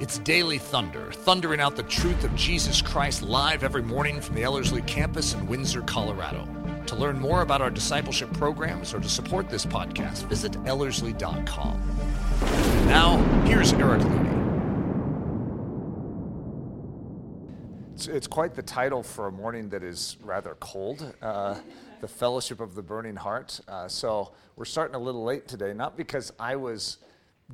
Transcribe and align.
It's 0.00 0.18
Daily 0.18 0.58
Thunder, 0.58 1.12
thundering 1.12 1.60
out 1.60 1.76
the 1.76 1.84
truth 1.84 2.24
of 2.24 2.34
Jesus 2.34 2.82
Christ 2.82 3.22
live 3.22 3.62
every 3.62 3.82
morning 3.82 4.20
from 4.20 4.34
the 4.34 4.42
Ellerslie 4.42 4.82
campus 4.82 5.34
in 5.34 5.46
Windsor, 5.46 5.82
Colorado. 5.82 6.48
To 6.86 6.96
learn 6.96 7.20
more 7.20 7.42
about 7.42 7.62
our 7.62 7.70
discipleship 7.70 8.32
programs 8.32 8.92
or 8.92 8.98
to 8.98 9.08
support 9.08 9.48
this 9.48 9.64
podcast, 9.64 10.24
visit 10.24 10.56
Ellerslie.com. 10.66 11.80
And 12.42 12.86
now, 12.88 13.18
here's 13.44 13.72
Eric 13.74 14.00
Ludy. 14.00 14.34
It's, 17.94 18.08
it's 18.08 18.26
quite 18.26 18.54
the 18.54 18.62
title 18.62 19.04
for 19.04 19.28
a 19.28 19.32
morning 19.32 19.68
that 19.68 19.84
is 19.84 20.16
rather 20.24 20.56
cold. 20.58 21.14
Uh, 21.22 21.54
the 22.00 22.08
Fellowship 22.08 22.58
of 22.58 22.74
the 22.74 22.82
Burning 22.82 23.14
Heart. 23.14 23.60
Uh, 23.68 23.86
so 23.86 24.32
we're 24.56 24.64
starting 24.64 24.96
a 24.96 24.98
little 24.98 25.22
late 25.22 25.46
today, 25.46 25.72
not 25.72 25.96
because 25.96 26.32
I 26.40 26.56
was 26.56 26.98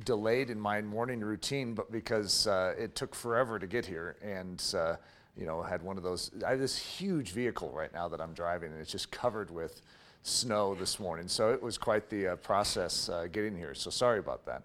delayed 0.05 0.49
in 0.49 0.59
my 0.59 0.81
morning 0.81 1.19
routine, 1.19 1.73
but 1.73 1.91
because 1.91 2.47
uh, 2.47 2.73
it 2.77 2.95
took 2.95 3.13
forever 3.13 3.59
to 3.59 3.67
get 3.67 3.85
here. 3.85 4.15
And, 4.21 4.63
uh, 4.75 4.95
you 5.37 5.45
know, 5.45 5.61
had 5.61 5.81
one 5.81 5.97
of 5.97 6.03
those. 6.03 6.31
I 6.45 6.51
have 6.51 6.59
this 6.59 6.77
huge 6.77 7.31
vehicle 7.31 7.71
right 7.73 7.93
now 7.93 8.07
that 8.07 8.21
I'm 8.21 8.33
driving, 8.33 8.71
and 8.71 8.81
it's 8.81 8.91
just 8.91 9.11
covered 9.11 9.51
with 9.51 9.81
snow 10.23 10.75
this 10.75 10.99
morning. 10.99 11.27
So 11.27 11.51
it 11.51 11.61
was 11.61 11.77
quite 11.77 12.09
the 12.09 12.29
uh, 12.29 12.35
process 12.37 13.09
uh, 13.09 13.27
getting 13.31 13.55
here. 13.55 13.73
So 13.73 13.89
sorry 13.89 14.19
about 14.19 14.45
that. 14.45 14.63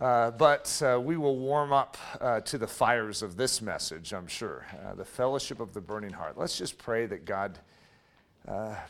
Uh, 0.00 0.30
but 0.30 0.80
uh, 0.80 1.00
we 1.00 1.16
will 1.16 1.36
warm 1.36 1.72
up 1.72 1.96
to 2.44 2.56
the 2.56 2.68
fires 2.68 3.20
of 3.22 3.36
this 3.36 3.60
message, 3.60 4.12
I'm 4.12 4.28
sure. 4.28 4.64
the 4.96 5.04
fellowship 5.04 5.58
of 5.58 5.72
the 5.74 5.80
burning 5.80 6.12
heart. 6.12 6.38
Let's 6.38 6.56
just 6.56 6.78
pray 6.78 7.06
that 7.06 7.24
God 7.24 7.58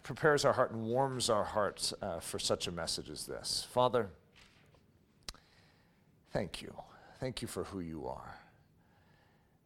prepares 0.03 0.45
our 0.45 0.53
heart 0.53 0.73
and 0.73 0.85
warms 0.85 1.31
our 1.31 1.45
hearts 1.45 1.95
for 2.21 2.39
such 2.39 2.67
a 2.67 2.71
message 2.71 3.09
as 3.09 3.25
this. 3.25 3.67
Father, 3.73 4.11
Thank 6.33 6.63
you. 6.63 6.75
Thank 7.21 7.43
you 7.43 7.49
for 7.49 7.65
who 7.65 7.81
you 7.81 8.07
are. 8.07 8.39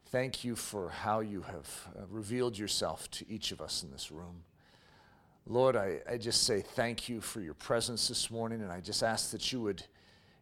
Thank 0.07 0.45
you 0.45 0.57
for 0.57 0.91
how 0.91 1.21
you 1.21 1.43
have 1.43 1.89
uh, 1.97 2.03
revealed 2.11 2.59
yourself 2.59 3.11
to 3.13 3.31
each 3.31 3.51
of 3.51 3.61
us 3.61 3.83
in 3.83 3.91
this 3.91 4.11
room. 4.11 4.45
Lord, 5.47 5.75
I, 5.75 6.01
I 6.09 6.19
just 6.19 6.45
say 6.45 6.61
thank 6.61 7.09
you 7.09 7.21
for 7.21 7.41
your 7.41 7.55
presence 7.55 8.09
this 8.09 8.31
morning, 8.31 8.63
and 8.63 8.71
I 8.71 8.81
just 8.81 9.03
ask 9.03 9.31
that 9.33 9.53
you 9.53 9.61
would 9.63 9.83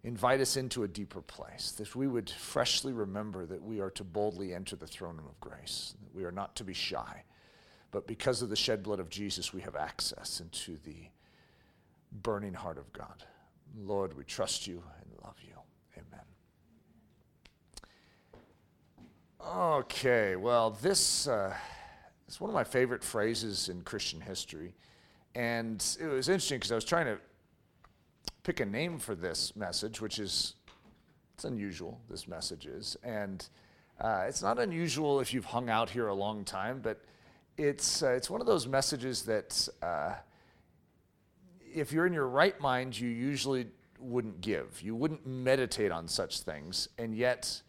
invite 0.03 0.41
us 0.41 0.57
into 0.57 0.83
a 0.83 0.89
deeper 0.89 1.23
place, 1.23 1.73
that 1.73 1.95
we 1.95 2.07
would 2.07 2.29
freshly 2.31 2.93
remember 2.93 3.47
that 3.47 3.63
we 3.63 3.81
are 3.81 3.91
to 3.91 4.05
boldly 4.05 4.55
enter 4.55 4.77
the 4.77 4.87
throne 4.87 5.17
room 5.17 5.27
of 5.27 5.41
grace, 5.41 5.95
that 6.03 6.15
we 6.15 6.25
are 6.25 6.33
not 6.33 6.57
to 6.57 6.65
be 6.65 6.75
shy, 6.75 7.23
but 7.91 8.07
because 8.07 8.43
of 8.43 8.51
the 8.51 8.57
shed 8.57 8.83
blood 8.83 9.01
of 9.01 9.09
Jesus, 9.09 9.53
we 9.53 9.61
have 9.61 9.77
access 9.77 10.41
into 10.41 10.79
the 10.85 11.09
burning 12.13 12.55
heart 12.55 12.79
of 12.79 12.93
God. 12.93 13.25
Lord, 13.79 14.17
we 14.17 14.25
trust 14.25 14.67
you 14.67 14.83
and 15.01 15.25
love 15.25 15.37
you. 15.47 15.50
Okay, 19.43 20.37
well, 20.37 20.71
this 20.83 21.27
uh, 21.27 21.55
is 22.29 22.39
one 22.41 22.51
of 22.51 22.55
my 22.55 22.63
favorite 22.63 23.03
phrases 23.03 23.71
in 23.71 23.81
Christian 23.81 24.21
history. 24.21 24.75
And 25.35 25.83
it 25.99 26.07
was 26.07 26.29
interesting 26.29 26.59
because 26.59 26.73
I 26.73 26.75
was 26.75 26.85
trying 26.85 27.07
to 27.07 27.19
pick 28.43 28.61
a 28.61 28.67
name 28.67 28.99
for 28.99 29.15
this 29.15 29.57
message, 29.57 30.03
which 30.03 30.19
is, 30.19 30.57
it's 31.35 31.45
unusual, 31.45 31.99
this 32.11 32.29
message 32.29 32.67
is. 32.67 32.99
And 33.03 33.49
uh, 33.99 34.25
it's 34.29 34.43
not 34.43 34.59
unusual 34.59 35.21
if 35.21 35.33
you've 35.33 35.47
hung 35.47 35.71
out 35.71 35.89
here 35.89 36.09
a 36.09 36.15
long 36.15 36.45
time, 36.45 36.81
but 36.83 37.01
it's, 37.57 38.03
uh, 38.03 38.11
it's 38.11 38.29
one 38.29 38.43
of 38.43 38.47
those 38.47 38.67
messages 38.67 39.23
that 39.23 39.69
uh, 39.83 40.17
if 41.75 41.93
you're 41.93 42.07
in 42.07 42.13
your 42.13 42.29
right 42.29 42.61
mind, 42.61 42.99
you 42.99 43.09
usually 43.09 43.69
wouldn't 43.99 44.43
give. 44.43 44.83
You 44.83 44.95
wouldn't 44.95 45.27
meditate 45.27 45.93
on 45.93 46.09
such 46.09 46.41
things. 46.41 46.91
And 46.99 47.17
yet, 47.17 47.63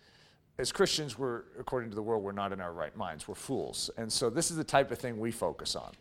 as 0.62 0.72
Christians, 0.72 1.17
we're, 1.17 1.42
according 1.59 1.90
to 1.90 1.95
the 1.95 2.04
world, 2.04 2.23
we're 2.23 2.31
not 2.31 2.54
in 2.54 2.62
our 2.62 2.72
right 2.72 2.95
minds. 2.95 3.28
We're 3.28 3.34
fools. 3.34 3.90
And 3.98 4.14
so 4.14 4.30
this 4.30 4.52
is 4.52 4.58
the 4.58 4.64
type 4.64 4.92
of 4.92 5.00
thing 5.00 5.20
we 5.20 5.31
focus 5.31 5.76
on, 5.76 5.92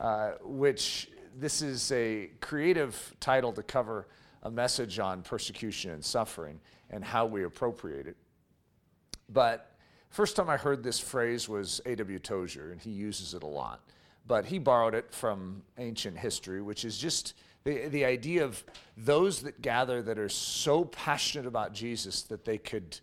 uh, 0.00 0.32
which 0.42 1.08
this 1.38 1.62
is 1.62 1.92
a 1.92 2.28
creative 2.40 3.14
title 3.20 3.52
to 3.52 3.62
cover 3.62 4.08
a 4.42 4.50
message 4.50 4.98
on 4.98 5.22
persecution 5.22 5.92
and 5.92 6.04
suffering 6.04 6.60
and 6.90 7.04
how 7.04 7.24
we 7.24 7.44
appropriate 7.44 8.08
it. 8.08 8.16
But 9.28 9.76
first 10.10 10.34
time 10.34 10.50
I 10.50 10.56
heard 10.56 10.82
this 10.82 10.98
phrase 10.98 11.48
was 11.48 11.80
A.W. 11.86 12.18
Tozer, 12.18 12.72
and 12.72 12.80
he 12.80 12.90
uses 12.90 13.32
it 13.34 13.44
a 13.44 13.46
lot. 13.46 13.80
But 14.26 14.44
he 14.44 14.58
borrowed 14.58 14.94
it 14.94 15.14
from 15.14 15.62
ancient 15.78 16.18
history, 16.18 16.62
which 16.62 16.84
is 16.84 16.98
just 16.98 17.34
the, 17.62 17.86
the 17.86 18.04
idea 18.04 18.44
of 18.44 18.64
those 18.96 19.40
that 19.42 19.62
gather 19.62 20.02
that 20.02 20.18
are 20.18 20.28
so 20.28 20.86
passionate 20.86 21.46
about 21.46 21.72
Jesus 21.72 22.22
that 22.22 22.44
they 22.44 22.58
could 22.58 22.98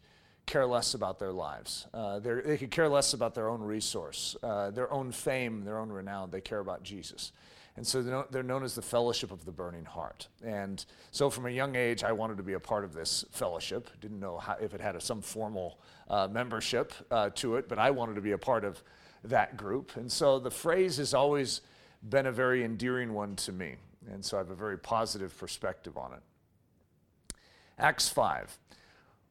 care 0.48 0.66
less 0.66 0.96
about 0.96 1.20
their 1.20 1.32
lives. 1.32 1.86
Uh, 1.94 2.20
they 2.20 2.58
could 2.58 2.72
care 2.72 2.90
less 2.90 3.14
about 3.14 3.36
their 3.36 3.50
own 3.50 3.62
resource, 3.62 4.36
uh, 4.42 4.72
their 4.72 4.92
own 4.92 5.12
fame, 5.12 5.64
their 5.64 5.78
own 5.78 5.90
renown. 5.90 6.32
They 6.32 6.42
care 6.42 6.60
about 6.60 6.82
Jesus. 6.82 7.32
And 7.76 7.86
so 7.86 8.26
they're, 8.32 8.42
known 8.42 8.64
as 8.64 8.74
the 8.74 8.82
Fellowship 8.82 9.30
of 9.30 9.46
the 9.46 9.52
Burning 9.52 9.86
Heart. 9.86 10.30
And 10.44 10.84
so 11.12 11.30
from 11.30 11.46
a 11.46 11.52
young 11.52 11.76
age, 11.76 12.04
I 12.04 12.12
wanted 12.12 12.38
to 12.38 12.44
be 12.44 12.54
a 12.54 12.60
part 12.60 12.84
of 12.84 12.92
this 12.92 13.24
fellowship. 13.32 13.92
Didn't 14.02 14.20
know 14.20 14.40
how, 14.40 14.58
if 14.60 14.74
it 14.74 14.82
had 14.82 14.96
a, 14.96 15.02
some 15.02 15.22
formal 15.22 15.78
uh, 16.10 16.28
membership 16.28 16.92
uh, 17.12 17.30
to 17.36 17.58
it, 17.58 17.70
but 17.70 17.78
I 17.78 17.92
wanted 17.92 18.16
to 18.16 18.22
be 18.22 18.32
a 18.32 18.38
part 18.38 18.66
of 18.66 18.82
that 19.26 19.58
group. 19.58 19.96
And 19.96 20.12
so 20.12 20.40
the 20.40 20.50
phrase 20.50 20.98
has 20.98 21.14
always 21.14 21.62
been 22.10 22.26
a 22.26 22.32
very 22.32 22.64
endearing 22.64 23.14
one 23.14 23.36
to 23.36 23.52
me. 23.52 23.76
And 24.12 24.26
so 24.26 24.38
I 24.38 24.40
have 24.40 24.50
a 24.50 24.56
very 24.56 24.80
positive 24.80 25.38
perspective 25.38 25.98
on 25.98 26.14
it. 26.14 27.36
Acts 27.78 28.10
5. 28.10 28.58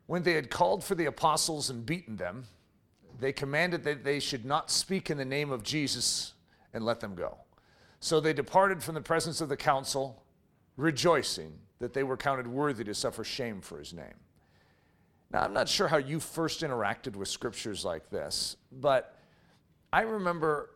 When 0.06 0.22
they 0.22 0.34
had 0.34 0.50
called 0.50 0.84
for 0.84 0.94
the 0.94 1.06
apostles 1.06 1.70
and 1.70 1.84
beaten 1.84 2.16
them, 2.16 2.44
they 3.18 3.32
commanded 3.32 3.84
that 3.84 4.04
they 4.04 4.20
should 4.20 4.44
not 4.44 4.70
speak 4.70 5.10
in 5.10 5.18
the 5.18 5.24
name 5.24 5.50
of 5.50 5.62
Jesus 5.62 6.34
and 6.72 6.84
let 6.84 7.00
them 7.00 7.14
go. 7.14 7.38
So 8.00 8.20
they 8.20 8.32
departed 8.32 8.82
from 8.82 8.94
the 8.94 9.00
presence 9.00 9.40
of 9.40 9.48
the 9.48 9.56
council, 9.56 10.22
rejoicing 10.76 11.52
that 11.78 11.92
they 11.92 12.02
were 12.02 12.16
counted 12.16 12.46
worthy 12.46 12.84
to 12.84 12.94
suffer 12.94 13.24
shame 13.24 13.60
for 13.60 13.78
his 13.78 13.92
name. 13.92 14.14
Now, 15.30 15.42
I'm 15.42 15.52
not 15.52 15.68
sure 15.68 15.88
how 15.88 15.96
you 15.96 16.20
first 16.20 16.60
interacted 16.60 17.16
with 17.16 17.28
scriptures 17.28 17.84
like 17.84 18.10
this, 18.10 18.56
but 18.70 19.18
I 19.92 20.02
remember 20.02 20.70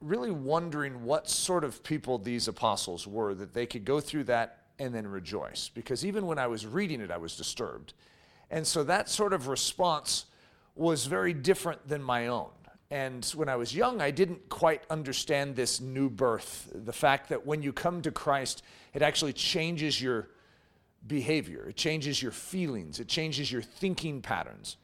really 0.00 0.30
wondering 0.30 1.04
what 1.04 1.28
sort 1.28 1.64
of 1.64 1.82
people 1.82 2.18
these 2.18 2.48
apostles 2.48 3.06
were 3.06 3.34
that 3.34 3.54
they 3.54 3.66
could 3.66 3.84
go 3.84 4.00
through 4.00 4.24
that 4.24 4.58
and 4.78 4.94
then 4.94 5.06
rejoice. 5.06 5.70
Because 5.72 6.04
even 6.04 6.26
when 6.26 6.38
I 6.38 6.48
was 6.48 6.66
reading 6.66 7.00
it, 7.00 7.10
I 7.10 7.18
was 7.18 7.36
disturbed. 7.36 7.94
And 8.52 8.66
so 8.66 8.84
that 8.84 9.08
sort 9.08 9.32
of 9.32 9.48
response 9.48 10.26
was 10.76 11.06
very 11.06 11.32
different 11.32 11.88
than 11.88 12.02
my 12.02 12.26
own. 12.26 12.50
And 12.90 13.24
when 13.34 13.48
I 13.48 13.56
was 13.56 13.74
young, 13.74 14.02
I 14.02 14.10
didn't 14.10 14.50
quite 14.50 14.82
understand 14.90 15.56
this 15.56 15.80
new 15.80 16.10
birth 16.10 16.70
the 16.74 16.92
fact 16.92 17.30
that 17.30 17.46
when 17.46 17.62
you 17.62 17.72
come 17.72 18.02
to 18.02 18.10
Christ, 18.10 18.62
it 18.92 19.00
actually 19.00 19.32
changes 19.32 20.00
your 20.00 20.28
behavior, 21.06 21.70
it 21.70 21.76
changes 21.76 22.22
your 22.22 22.30
feelings, 22.30 23.00
it 23.00 23.08
changes 23.08 23.50
your 23.50 23.62
thinking 23.62 24.20
patterns. 24.20 24.76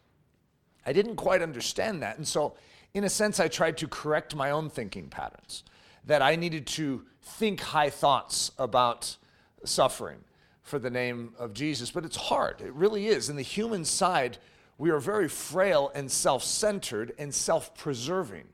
I 0.86 0.94
didn't 0.94 1.16
quite 1.16 1.42
understand 1.42 2.02
that. 2.02 2.16
And 2.16 2.26
so, 2.26 2.54
in 2.94 3.04
a 3.04 3.10
sense, 3.10 3.38
I 3.38 3.48
tried 3.48 3.76
to 3.78 3.86
correct 3.86 4.34
my 4.34 4.50
own 4.50 4.70
thinking 4.70 5.08
patterns, 5.08 5.62
that 6.06 6.22
I 6.22 6.36
needed 6.36 6.66
to 6.68 7.04
think 7.20 7.60
high 7.60 7.90
thoughts 7.90 8.50
about 8.58 9.18
suffering 9.64 10.24
for 10.68 10.78
the 10.78 10.90
name 10.90 11.32
of 11.38 11.54
Jesus, 11.54 11.90
but 11.90 12.04
it's 12.04 12.16
hard. 12.16 12.60
It 12.60 12.72
really 12.74 13.06
is. 13.06 13.28
In 13.28 13.36
the 13.36 13.42
human 13.42 13.84
side, 13.84 14.38
we 14.76 14.90
are 14.90 15.00
very 15.00 15.28
frail 15.28 15.90
and 15.94 16.10
self 16.10 16.44
centered 16.44 17.12
and 17.18 17.34
self 17.34 17.74
preserving. 17.74 18.44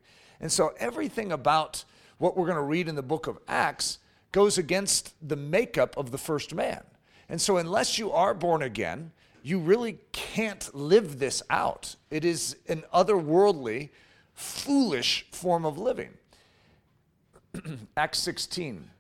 And 0.40 0.50
so 0.50 0.72
everything 0.78 1.32
about 1.32 1.84
what 2.18 2.36
we're 2.36 2.46
going 2.46 2.56
to 2.56 2.62
read 2.62 2.88
in 2.88 2.94
the 2.94 3.02
book 3.02 3.26
of 3.26 3.38
Acts 3.48 3.98
goes 4.32 4.56
against 4.56 5.14
the 5.26 5.36
makeup 5.36 5.96
of 5.96 6.10
the 6.10 6.18
first 6.18 6.54
man. 6.54 6.82
And 7.28 7.40
so, 7.40 7.56
unless 7.56 7.98
you 7.98 8.12
are 8.12 8.34
born 8.34 8.62
again, 8.62 9.12
you 9.42 9.58
really 9.58 9.98
can't 10.12 10.74
live 10.74 11.18
this 11.18 11.42
out. 11.50 11.96
It 12.10 12.24
is 12.24 12.56
an 12.68 12.84
otherworldly, 12.94 13.90
foolish 14.34 15.26
form 15.32 15.66
of 15.66 15.78
living. 15.78 16.10
Acts 17.96 18.18
16 18.20 18.90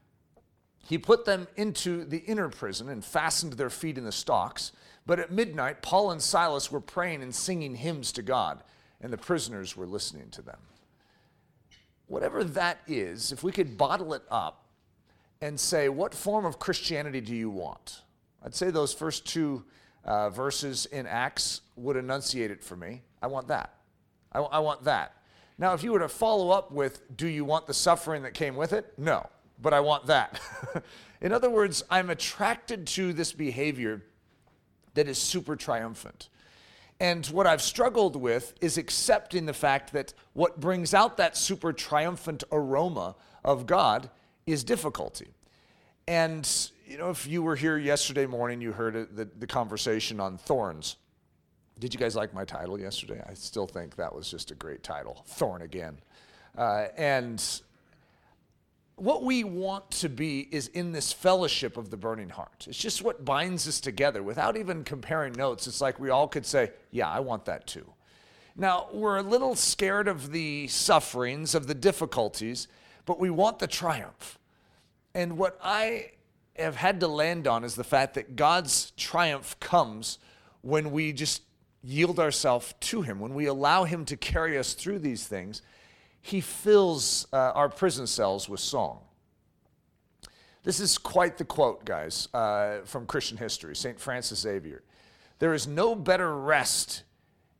he 0.86 0.98
put 0.98 1.24
them 1.24 1.48
into 1.56 2.04
the 2.04 2.18
inner 2.18 2.48
prison 2.48 2.88
and 2.88 3.04
fastened 3.04 3.54
their 3.54 3.70
feet 3.70 3.96
in 3.96 4.04
the 4.04 4.12
stocks. 4.12 4.72
But 5.06 5.18
at 5.18 5.32
midnight, 5.32 5.82
Paul 5.82 6.10
and 6.10 6.20
Silas 6.20 6.70
were 6.70 6.80
praying 6.80 7.22
and 7.22 7.34
singing 7.34 7.74
hymns 7.74 8.12
to 8.12 8.22
God, 8.22 8.62
and 9.00 9.12
the 9.12 9.18
prisoners 9.18 9.76
were 9.76 9.86
listening 9.86 10.30
to 10.30 10.42
them. 10.42 10.58
Whatever 12.06 12.44
that 12.44 12.78
is, 12.86 13.32
if 13.32 13.42
we 13.42 13.50
could 13.50 13.78
bottle 13.78 14.12
it 14.14 14.22
up 14.30 14.66
and 15.40 15.58
say, 15.58 15.88
what 15.88 16.14
form 16.14 16.44
of 16.44 16.58
Christianity 16.58 17.20
do 17.20 17.34
you 17.34 17.50
want? 17.50 18.02
I'd 18.44 18.54
say 18.54 18.70
those 18.70 18.92
first 18.92 19.26
two 19.26 19.64
uh, 20.04 20.28
verses 20.28 20.86
in 20.86 21.06
Acts 21.06 21.62
would 21.76 21.96
enunciate 21.96 22.50
it 22.50 22.62
for 22.62 22.76
me. 22.76 23.02
I 23.22 23.26
want 23.26 23.48
that. 23.48 23.74
I, 24.32 24.40
I 24.40 24.58
want 24.58 24.84
that. 24.84 25.14
Now, 25.56 25.72
if 25.72 25.82
you 25.82 25.92
were 25.92 26.00
to 26.00 26.08
follow 26.08 26.50
up 26.50 26.72
with, 26.72 27.16
do 27.16 27.26
you 27.26 27.44
want 27.44 27.66
the 27.66 27.74
suffering 27.74 28.22
that 28.24 28.34
came 28.34 28.54
with 28.54 28.74
it? 28.74 28.92
No 28.98 29.26
but 29.60 29.72
I 29.72 29.80
want 29.80 30.06
that. 30.06 30.40
In 31.20 31.32
other 31.32 31.50
words, 31.50 31.82
I'm 31.90 32.10
attracted 32.10 32.86
to 32.88 33.12
this 33.12 33.32
behavior 33.32 34.02
that 34.94 35.08
is 35.08 35.18
super 35.18 35.56
triumphant. 35.56 36.28
And 37.00 37.26
what 37.26 37.46
I've 37.46 37.62
struggled 37.62 38.16
with 38.16 38.54
is 38.60 38.78
accepting 38.78 39.46
the 39.46 39.52
fact 39.52 39.92
that 39.92 40.14
what 40.32 40.60
brings 40.60 40.94
out 40.94 41.16
that 41.16 41.36
super 41.36 41.72
triumphant 41.72 42.44
aroma 42.52 43.16
of 43.44 43.66
God 43.66 44.10
is 44.46 44.62
difficulty. 44.62 45.28
And, 46.06 46.48
you 46.86 46.98
know, 46.98 47.10
if 47.10 47.26
you 47.26 47.42
were 47.42 47.56
here 47.56 47.78
yesterday 47.78 48.26
morning, 48.26 48.60
you 48.60 48.72
heard 48.72 49.16
the, 49.16 49.24
the 49.24 49.46
conversation 49.46 50.20
on 50.20 50.38
thorns. 50.38 50.96
Did 51.80 51.92
you 51.92 51.98
guys 51.98 52.14
like 52.14 52.32
my 52.32 52.44
title 52.44 52.78
yesterday? 52.78 53.22
I 53.28 53.34
still 53.34 53.66
think 53.66 53.96
that 53.96 54.14
was 54.14 54.30
just 54.30 54.50
a 54.50 54.54
great 54.54 54.82
title, 54.82 55.24
Thorn 55.26 55.62
Again. 55.62 55.98
Uh, 56.56 56.86
and 56.96 57.42
what 58.96 59.24
we 59.24 59.42
want 59.42 59.90
to 59.90 60.08
be 60.08 60.40
is 60.50 60.68
in 60.68 60.92
this 60.92 61.12
fellowship 61.12 61.76
of 61.76 61.90
the 61.90 61.96
burning 61.96 62.28
heart. 62.28 62.66
It's 62.68 62.78
just 62.78 63.02
what 63.02 63.24
binds 63.24 63.66
us 63.66 63.80
together 63.80 64.22
without 64.22 64.56
even 64.56 64.84
comparing 64.84 65.32
notes. 65.32 65.66
It's 65.66 65.80
like 65.80 65.98
we 65.98 66.10
all 66.10 66.28
could 66.28 66.46
say, 66.46 66.70
Yeah, 66.90 67.08
I 67.08 67.20
want 67.20 67.44
that 67.46 67.66
too. 67.66 67.92
Now, 68.56 68.86
we're 68.92 69.16
a 69.16 69.22
little 69.22 69.56
scared 69.56 70.06
of 70.06 70.30
the 70.30 70.68
sufferings, 70.68 71.56
of 71.56 71.66
the 71.66 71.74
difficulties, 71.74 72.68
but 73.04 73.18
we 73.18 73.28
want 73.28 73.58
the 73.58 73.66
triumph. 73.66 74.38
And 75.12 75.36
what 75.36 75.58
I 75.62 76.12
have 76.56 76.76
had 76.76 77.00
to 77.00 77.08
land 77.08 77.48
on 77.48 77.64
is 77.64 77.74
the 77.74 77.82
fact 77.82 78.14
that 78.14 78.36
God's 78.36 78.92
triumph 78.96 79.58
comes 79.58 80.20
when 80.62 80.92
we 80.92 81.12
just 81.12 81.42
yield 81.82 82.20
ourselves 82.20 82.74
to 82.78 83.02
Him, 83.02 83.18
when 83.18 83.34
we 83.34 83.46
allow 83.46 83.82
Him 83.82 84.04
to 84.04 84.16
carry 84.16 84.56
us 84.56 84.74
through 84.74 85.00
these 85.00 85.26
things 85.26 85.62
he 86.24 86.40
fills 86.40 87.26
uh, 87.34 87.52
our 87.54 87.68
prison 87.68 88.06
cells 88.06 88.48
with 88.48 88.58
song. 88.58 89.00
This 90.62 90.80
is 90.80 90.96
quite 90.96 91.36
the 91.36 91.44
quote, 91.44 91.84
guys, 91.84 92.28
uh, 92.32 92.78
from 92.86 93.04
Christian 93.04 93.36
history, 93.36 93.76
St. 93.76 94.00
Francis 94.00 94.38
Xavier. 94.38 94.82
There 95.38 95.52
is 95.52 95.66
no 95.66 95.94
better 95.94 96.34
rest 96.34 97.02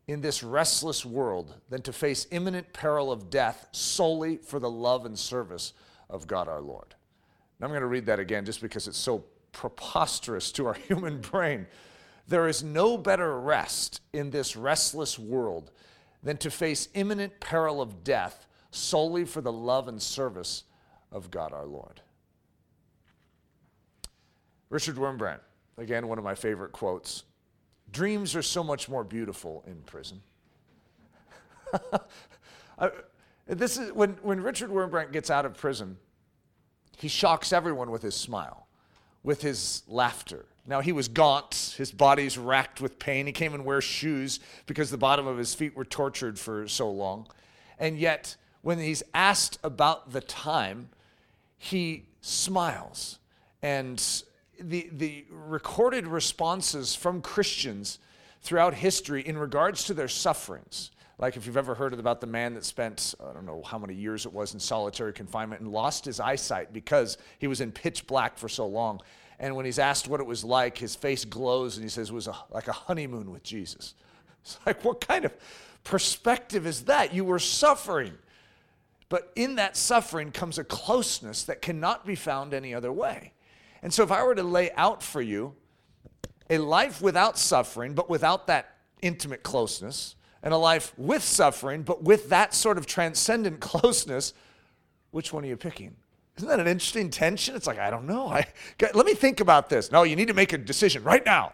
in 0.09 0.23
this 0.23 0.43
restless 0.43 1.05
world 1.05 1.55
than 1.69 1.83
to 1.83 1.93
face 1.93 2.27
imminent 2.31 2.73
peril 2.73 3.13
of 3.13 3.29
death 3.29 3.69
solely 3.73 4.39
for 4.39 4.59
the 4.59 4.71
love 4.71 5.05
and 5.05 5.19
service 5.19 5.75
of 6.09 6.27
God 6.27 6.49
our 6.49 6.63
Lord. 6.63 6.95
And 7.59 7.67
I'm 7.67 7.71
going 7.71 7.83
to 7.83 7.87
read 7.87 8.07
that 8.07 8.19
again 8.19 8.47
just 8.47 8.63
because 8.63 8.89
it's 8.89 8.97
so 8.97 9.27
preposterous 9.53 10.51
to 10.53 10.69
our 10.69 10.75
human 10.89 11.21
brain. 11.21 11.67
There 12.29 12.49
is 12.49 12.63
no 12.63 12.97
better 12.97 13.39
rest 13.39 14.01
in 14.15 14.31
this 14.31 14.57
restless 14.57 15.19
world 15.19 15.71
than 16.23 16.39
to 16.39 16.51
face 16.51 16.89
imminent 16.95 17.41
peril 17.41 17.83
of 17.83 18.03
death 18.03 18.47
solely 18.75 19.25
for 19.25 19.41
the 19.41 19.53
love 19.53 19.89
and 19.89 20.01
service 20.01 20.65
of 21.13 21.31
God 21.31 21.53
our 21.53 21.67
Lord. 21.67 22.01
Richard 24.71 24.97
Wurmbrand, 24.97 25.41
again, 25.79 26.09
one 26.09 26.19
of 26.19 26.25
my 26.25 26.35
favorite 26.35 26.73
quotes 26.73 27.25
Dreams 27.93 28.35
are 28.35 28.43
so 28.43 28.65
much 28.65 28.89
more 28.89 29.05
beautiful 29.05 29.63
in 29.67 29.77
prison. 29.83 30.21
I, 32.79 32.91
this 33.47 33.79
is 33.79 33.93
when, 33.93 34.17
when 34.23 34.41
Richard 34.41 34.71
Wurmbrand 34.71 35.13
gets 35.13 35.31
out 35.31 35.47
of 35.47 35.55
prison, 35.55 35.97
he 36.97 37.09
shocks 37.09 37.53
everyone 37.53 37.91
with 37.91 38.03
his 38.03 38.17
smile, 38.17 38.67
with 39.23 39.43
his 39.43 39.83
laughter. 39.87 40.47
Now 40.67 40.81
he 40.81 40.93
was 40.93 41.09
gaunt, 41.09 41.75
his 41.77 41.93
body's 41.93 42.39
racked 42.39 42.81
with 42.81 42.99
pain. 42.99 43.27
He 43.27 43.33
came 43.33 43.55
and 43.55 43.65
wear 43.65 43.81
shoes 43.81 44.41
because 44.67 44.91
the 44.91 44.99
bottom 44.99 45.27
of 45.27 45.37
his 45.37 45.55
feet 45.55 45.77
were 45.77 45.85
tortured 45.85 46.39
for 46.39 46.67
so 46.67 46.91
long. 46.91 47.29
And 47.79 47.99
yet 47.99 48.37
when 48.65 48.79
he's 48.79 49.03
asked 49.13 49.59
about 49.63 50.13
the 50.13 50.23
time, 50.23 50.89
he 51.59 52.07
smiles. 52.23 53.19
And 53.63 54.03
the, 54.59 54.89
the 54.91 55.27
recorded 55.29 56.07
responses 56.07 56.95
from 56.95 57.21
Christians 57.21 57.99
throughout 58.41 58.73
history 58.73 59.21
in 59.21 59.37
regards 59.37 59.85
to 59.85 59.95
their 59.95 60.09
sufferings, 60.09 60.93
like 61.19 61.37
if 61.37 61.45
you've 61.45 61.59
ever 61.59 61.75
heard 61.75 61.93
about 61.93 62.23
the 62.23 62.27
man 62.27 62.55
that 62.55 62.65
spent, 62.65 63.15
I 63.23 63.35
don't 63.35 63.45
know 63.45 63.63
how 63.63 63.79
many 63.79 63.95
years 63.95 64.25
it 64.25 64.33
was 64.33 64.55
in 64.55 64.61
solitary 64.61 65.13
confinement 65.13 65.61
and 65.61 65.71
lost 65.71 66.07
his 66.07 66.19
eyesight 66.19 66.73
because 66.73 67.19
he 67.39 67.47
was 67.47 67.61
in 67.61 67.71
pitch 67.71 68.07
black 68.07 68.39
for 68.39 68.49
so 68.49 68.67
long. 68.67 69.03
And 69.39 69.55
when 69.57 69.67
he's 69.67 69.79
asked 69.79 70.09
what 70.09 70.21
it 70.21 70.27
was 70.27 70.43
like, 70.43 70.79
his 70.79 70.97
face 70.97 71.27
glows 71.27 71.77
and 71.77 71.85
he 71.85 71.91
says 71.91 72.09
it 72.09 72.15
was 72.15 72.29
a, 72.29 72.37
like 72.51 72.69
a 72.69 72.73
honeymoon 72.73 73.31
with 73.31 73.43
Jesus. 73.43 73.95
It's 74.43 74.59
like, 74.67 74.85
what 74.85 75.01
kind 75.01 75.25
of 75.25 75.33
perspective 75.85 76.67
is 76.67 76.83
that? 76.83 77.15
You 77.15 77.25
were 77.25 77.39
suffering. 77.39 78.13
But 79.09 79.33
in 79.37 79.57
that 79.57 79.77
suffering 79.77 80.33
comes 80.33 80.59
a 80.59 80.65
closeness 80.65 81.45
that 81.45 81.63
cannot 81.63 82.07
be 82.07 82.15
found 82.15 82.55
any 82.55 82.75
other 82.75 82.93
way. 82.93 83.33
And 83.83 83.93
so, 83.93 84.03
if 84.03 84.11
I 84.11 84.23
were 84.25 84.35
to 84.35 84.43
lay 84.43 84.71
out 84.73 85.03
for 85.03 85.21
you 85.21 85.55
a 86.51 86.59
life 86.59 87.01
without 87.03 87.39
suffering, 87.39 87.95
but 87.95 88.09
without 88.09 88.47
that 88.47 88.77
intimate 89.03 89.43
closeness, 89.43 90.17
and 90.43 90.53
a 90.53 90.57
life 90.59 90.93
with 90.99 91.23
suffering, 91.23 91.83
but 91.83 92.03
with 92.03 92.29
that 92.29 92.55
sort 92.55 92.77
of 92.79 92.87
transcendent 92.87 93.61
closeness, 93.61 94.35
which 95.11 95.33
one 95.33 95.45
are 95.45 95.49
you 95.49 95.57
picking? 95.57 95.97
Isn't 96.37 96.49
that 96.49 96.61
an 96.61 96.67
interesting 96.67 97.11
tension? 97.11 97.57
It's 97.57 97.67
like, 97.67 97.79
I 97.79 97.91
don't 97.91 98.07
know. 98.07 98.29
I, 98.29 98.47
let 98.93 99.07
me 99.07 99.15
think 99.15 99.41
about 99.41 99.69
this. 99.69 99.91
No, 99.91 100.03
you 100.03 100.17
need 100.17 100.29
to 100.29 100.35
make 100.35 100.53
a 100.53 100.59
decision 100.59 101.03
right 101.03 101.25
now. 101.25 101.53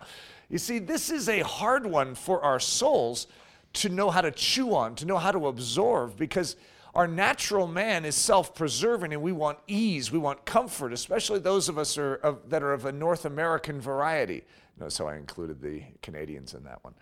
You 0.48 0.58
see, 0.58 0.78
this 0.80 1.10
is 1.10 1.28
a 1.28 1.40
hard 1.40 1.86
one 1.86 2.14
for 2.14 2.42
our 2.42 2.58
souls 2.58 3.28
to 3.74 3.88
know 3.88 4.10
how 4.10 4.22
to 4.22 4.32
chew 4.32 4.74
on, 4.74 4.96
to 4.96 5.04
know 5.04 5.18
how 5.18 5.30
to 5.30 5.46
absorb, 5.46 6.16
because 6.16 6.56
our 6.94 7.06
natural 7.06 7.66
man 7.66 8.04
is 8.04 8.16
self 8.16 8.54
preserving 8.54 9.12
and 9.12 9.22
we 9.22 9.32
want 9.32 9.58
ease, 9.66 10.10
we 10.10 10.18
want 10.18 10.44
comfort, 10.44 10.92
especially 10.92 11.38
those 11.38 11.68
of 11.68 11.78
us 11.78 11.96
are 11.96 12.16
of, 12.16 12.50
that 12.50 12.62
are 12.62 12.72
of 12.72 12.84
a 12.84 12.92
North 12.92 13.24
American 13.24 13.80
variety. 13.80 14.44
Notice 14.78 14.98
how 14.98 15.08
I 15.08 15.16
included 15.16 15.60
the 15.60 15.82
Canadians 16.02 16.54
in 16.54 16.64
that 16.64 16.82
one. 16.82 16.94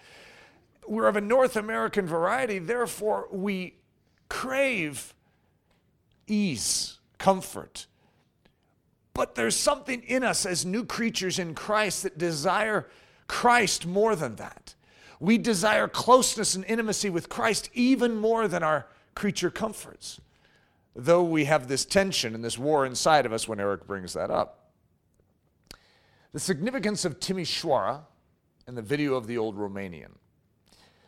We're 0.86 1.06
of 1.06 1.16
a 1.16 1.20
North 1.20 1.56
American 1.56 2.06
variety, 2.06 2.58
therefore, 2.58 3.28
we 3.30 3.76
crave 4.28 5.14
ease, 6.26 6.98
comfort. 7.18 7.86
But 9.14 9.34
there's 9.34 9.56
something 9.56 10.02
in 10.02 10.22
us 10.22 10.46
as 10.46 10.64
new 10.64 10.84
creatures 10.84 11.38
in 11.38 11.54
Christ 11.54 12.04
that 12.04 12.18
desire 12.18 12.88
Christ 13.26 13.86
more 13.86 14.14
than 14.14 14.36
that. 14.36 14.74
We 15.20 15.38
desire 15.38 15.88
closeness 15.88 16.54
and 16.54 16.64
intimacy 16.66 17.10
with 17.10 17.28
Christ 17.28 17.70
even 17.74 18.16
more 18.16 18.46
than 18.46 18.62
our 18.62 18.86
creature 19.18 19.50
comforts. 19.50 20.20
Though 20.94 21.24
we 21.24 21.46
have 21.46 21.66
this 21.66 21.84
tension 21.84 22.36
and 22.36 22.44
this 22.44 22.56
war 22.56 22.86
inside 22.86 23.26
of 23.26 23.32
us 23.32 23.48
when 23.48 23.58
Eric 23.58 23.84
brings 23.84 24.12
that 24.12 24.30
up. 24.30 24.70
The 26.32 26.38
significance 26.38 27.04
of 27.04 27.18
Timișoara 27.18 28.02
and 28.68 28.76
the 28.78 28.82
video 28.82 29.14
of 29.14 29.26
the 29.26 29.36
old 29.36 29.58
Romanian. 29.58 30.12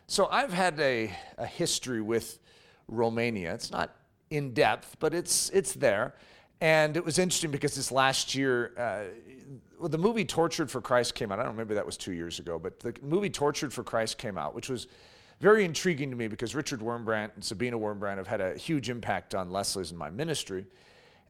So 0.09 0.27
I've 0.27 0.53
had 0.53 0.81
a, 0.81 1.13
a 1.39 1.47
history 1.47 2.03
with 2.03 2.41
Romania. 2.89 3.55
It's 3.55 3.71
not 3.71 3.95
in 4.31 4.55
depth, 4.55 4.97
but 4.99 5.15
it's, 5.15 5.49
it's 5.51 5.75
there. 5.75 6.15
And 6.61 6.97
it 6.97 7.05
was 7.05 7.17
interesting 7.17 7.53
because 7.53 7.77
this 7.77 7.93
last 7.93 8.35
year, 8.35 8.73
uh, 8.77 9.87
the 9.87 9.99
movie 9.99 10.25
Tortured 10.25 10.69
for 10.69 10.81
Christ 10.81 11.15
came 11.15 11.31
out. 11.31 11.39
I 11.39 11.45
don't 11.45 11.53
remember 11.53 11.75
that 11.75 11.87
was 11.87 11.97
two 11.97 12.13
years 12.13 12.41
ago, 12.41 12.59
but 12.59 12.81
the 12.81 12.93
movie 13.03 13.31
Tortured 13.31 13.73
for 13.73 13.85
Christ 13.85 14.19
came 14.19 14.37
out, 14.37 14.53
which 14.53 14.69
was 14.69 14.89
very 15.41 15.65
intriguing 15.65 16.11
to 16.11 16.17
me 16.17 16.29
because 16.29 16.55
Richard 16.55 16.81
Wurmbrand 16.81 17.31
and 17.35 17.43
Sabina 17.43 17.79
Wurmbrand 17.79 18.19
have 18.19 18.27
had 18.27 18.41
a 18.41 18.55
huge 18.57 18.91
impact 18.91 19.35
on 19.35 19.51
Leslie's 19.51 19.91
and 19.91 19.99
my 19.99 20.11
ministry. 20.11 20.67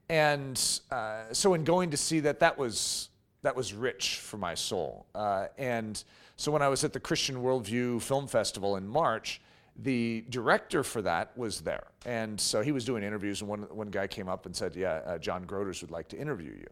And 0.08 0.60
uh, 0.90 1.24
so 1.32 1.54
in 1.54 1.62
going 1.62 1.90
to 1.90 1.96
see 1.96 2.20
that, 2.20 2.40
that 2.40 2.58
was, 2.58 3.10
that 3.42 3.54
was 3.54 3.72
rich 3.72 4.16
for 4.16 4.36
my 4.36 4.54
soul. 4.54 5.06
Uh, 5.14 5.46
and 5.56 6.02
so 6.36 6.50
when 6.50 6.62
I 6.62 6.68
was 6.68 6.82
at 6.82 6.92
the 6.92 6.98
Christian 6.98 7.36
Worldview 7.36 8.02
Film 8.02 8.26
Festival 8.26 8.76
in 8.76 8.88
March, 8.88 9.40
the 9.76 10.24
director 10.28 10.82
for 10.82 11.00
that 11.02 11.36
was 11.38 11.60
there. 11.60 11.86
And 12.04 12.40
so 12.40 12.62
he 12.62 12.72
was 12.72 12.84
doing 12.84 13.04
interviews, 13.04 13.40
and 13.40 13.48
one, 13.48 13.62
one 13.70 13.88
guy 13.88 14.08
came 14.08 14.28
up 14.28 14.46
and 14.46 14.54
said, 14.54 14.74
Yeah, 14.74 15.00
uh, 15.06 15.18
John 15.18 15.44
Groders 15.46 15.80
would 15.82 15.92
like 15.92 16.08
to 16.08 16.18
interview 16.18 16.52
you. 16.52 16.66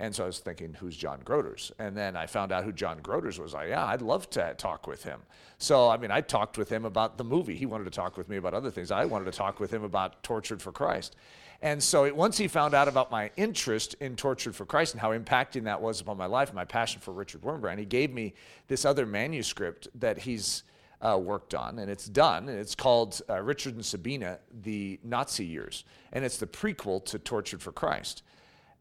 And 0.00 0.14
so 0.14 0.24
I 0.24 0.26
was 0.26 0.38
thinking, 0.38 0.72
who's 0.72 0.96
John 0.96 1.20
Groders? 1.22 1.72
And 1.78 1.94
then 1.94 2.16
I 2.16 2.24
found 2.24 2.52
out 2.52 2.64
who 2.64 2.72
John 2.72 3.00
Groders 3.00 3.38
was. 3.38 3.54
I, 3.54 3.66
yeah, 3.66 3.84
I'd 3.84 4.00
love 4.00 4.30
to 4.30 4.54
talk 4.54 4.86
with 4.86 5.04
him. 5.04 5.20
So, 5.58 5.90
I 5.90 5.98
mean, 5.98 6.10
I 6.10 6.22
talked 6.22 6.56
with 6.56 6.70
him 6.70 6.86
about 6.86 7.18
the 7.18 7.24
movie. 7.24 7.54
He 7.54 7.66
wanted 7.66 7.84
to 7.84 7.90
talk 7.90 8.16
with 8.16 8.26
me 8.26 8.38
about 8.38 8.54
other 8.54 8.70
things. 8.70 8.90
I 8.90 9.04
wanted 9.04 9.26
to 9.26 9.36
talk 9.36 9.60
with 9.60 9.70
him 9.70 9.84
about 9.84 10.22
Tortured 10.22 10.62
for 10.62 10.72
Christ. 10.72 11.16
And 11.60 11.82
so 11.82 12.06
it, 12.06 12.16
once 12.16 12.38
he 12.38 12.48
found 12.48 12.72
out 12.72 12.88
about 12.88 13.10
my 13.10 13.30
interest 13.36 13.94
in 14.00 14.16
Tortured 14.16 14.56
for 14.56 14.64
Christ 14.64 14.94
and 14.94 15.02
how 15.02 15.10
impacting 15.10 15.64
that 15.64 15.82
was 15.82 16.00
upon 16.00 16.16
my 16.16 16.24
life 16.24 16.54
my 16.54 16.64
passion 16.64 17.02
for 17.02 17.12
Richard 17.12 17.42
Wurmbrand, 17.42 17.78
he 17.78 17.84
gave 17.84 18.10
me 18.10 18.32
this 18.68 18.86
other 18.86 19.04
manuscript 19.04 19.86
that 19.96 20.16
he's 20.16 20.62
uh, 21.02 21.18
worked 21.22 21.54
on, 21.54 21.78
and 21.78 21.90
it's 21.90 22.06
done. 22.06 22.48
And 22.48 22.58
it's 22.58 22.74
called 22.74 23.20
uh, 23.28 23.42
Richard 23.42 23.74
and 23.74 23.84
Sabina, 23.84 24.38
The 24.62 24.98
Nazi 25.04 25.44
Years. 25.44 25.84
And 26.10 26.24
it's 26.24 26.38
the 26.38 26.46
prequel 26.46 27.04
to 27.04 27.18
Tortured 27.18 27.60
for 27.60 27.72
Christ. 27.72 28.22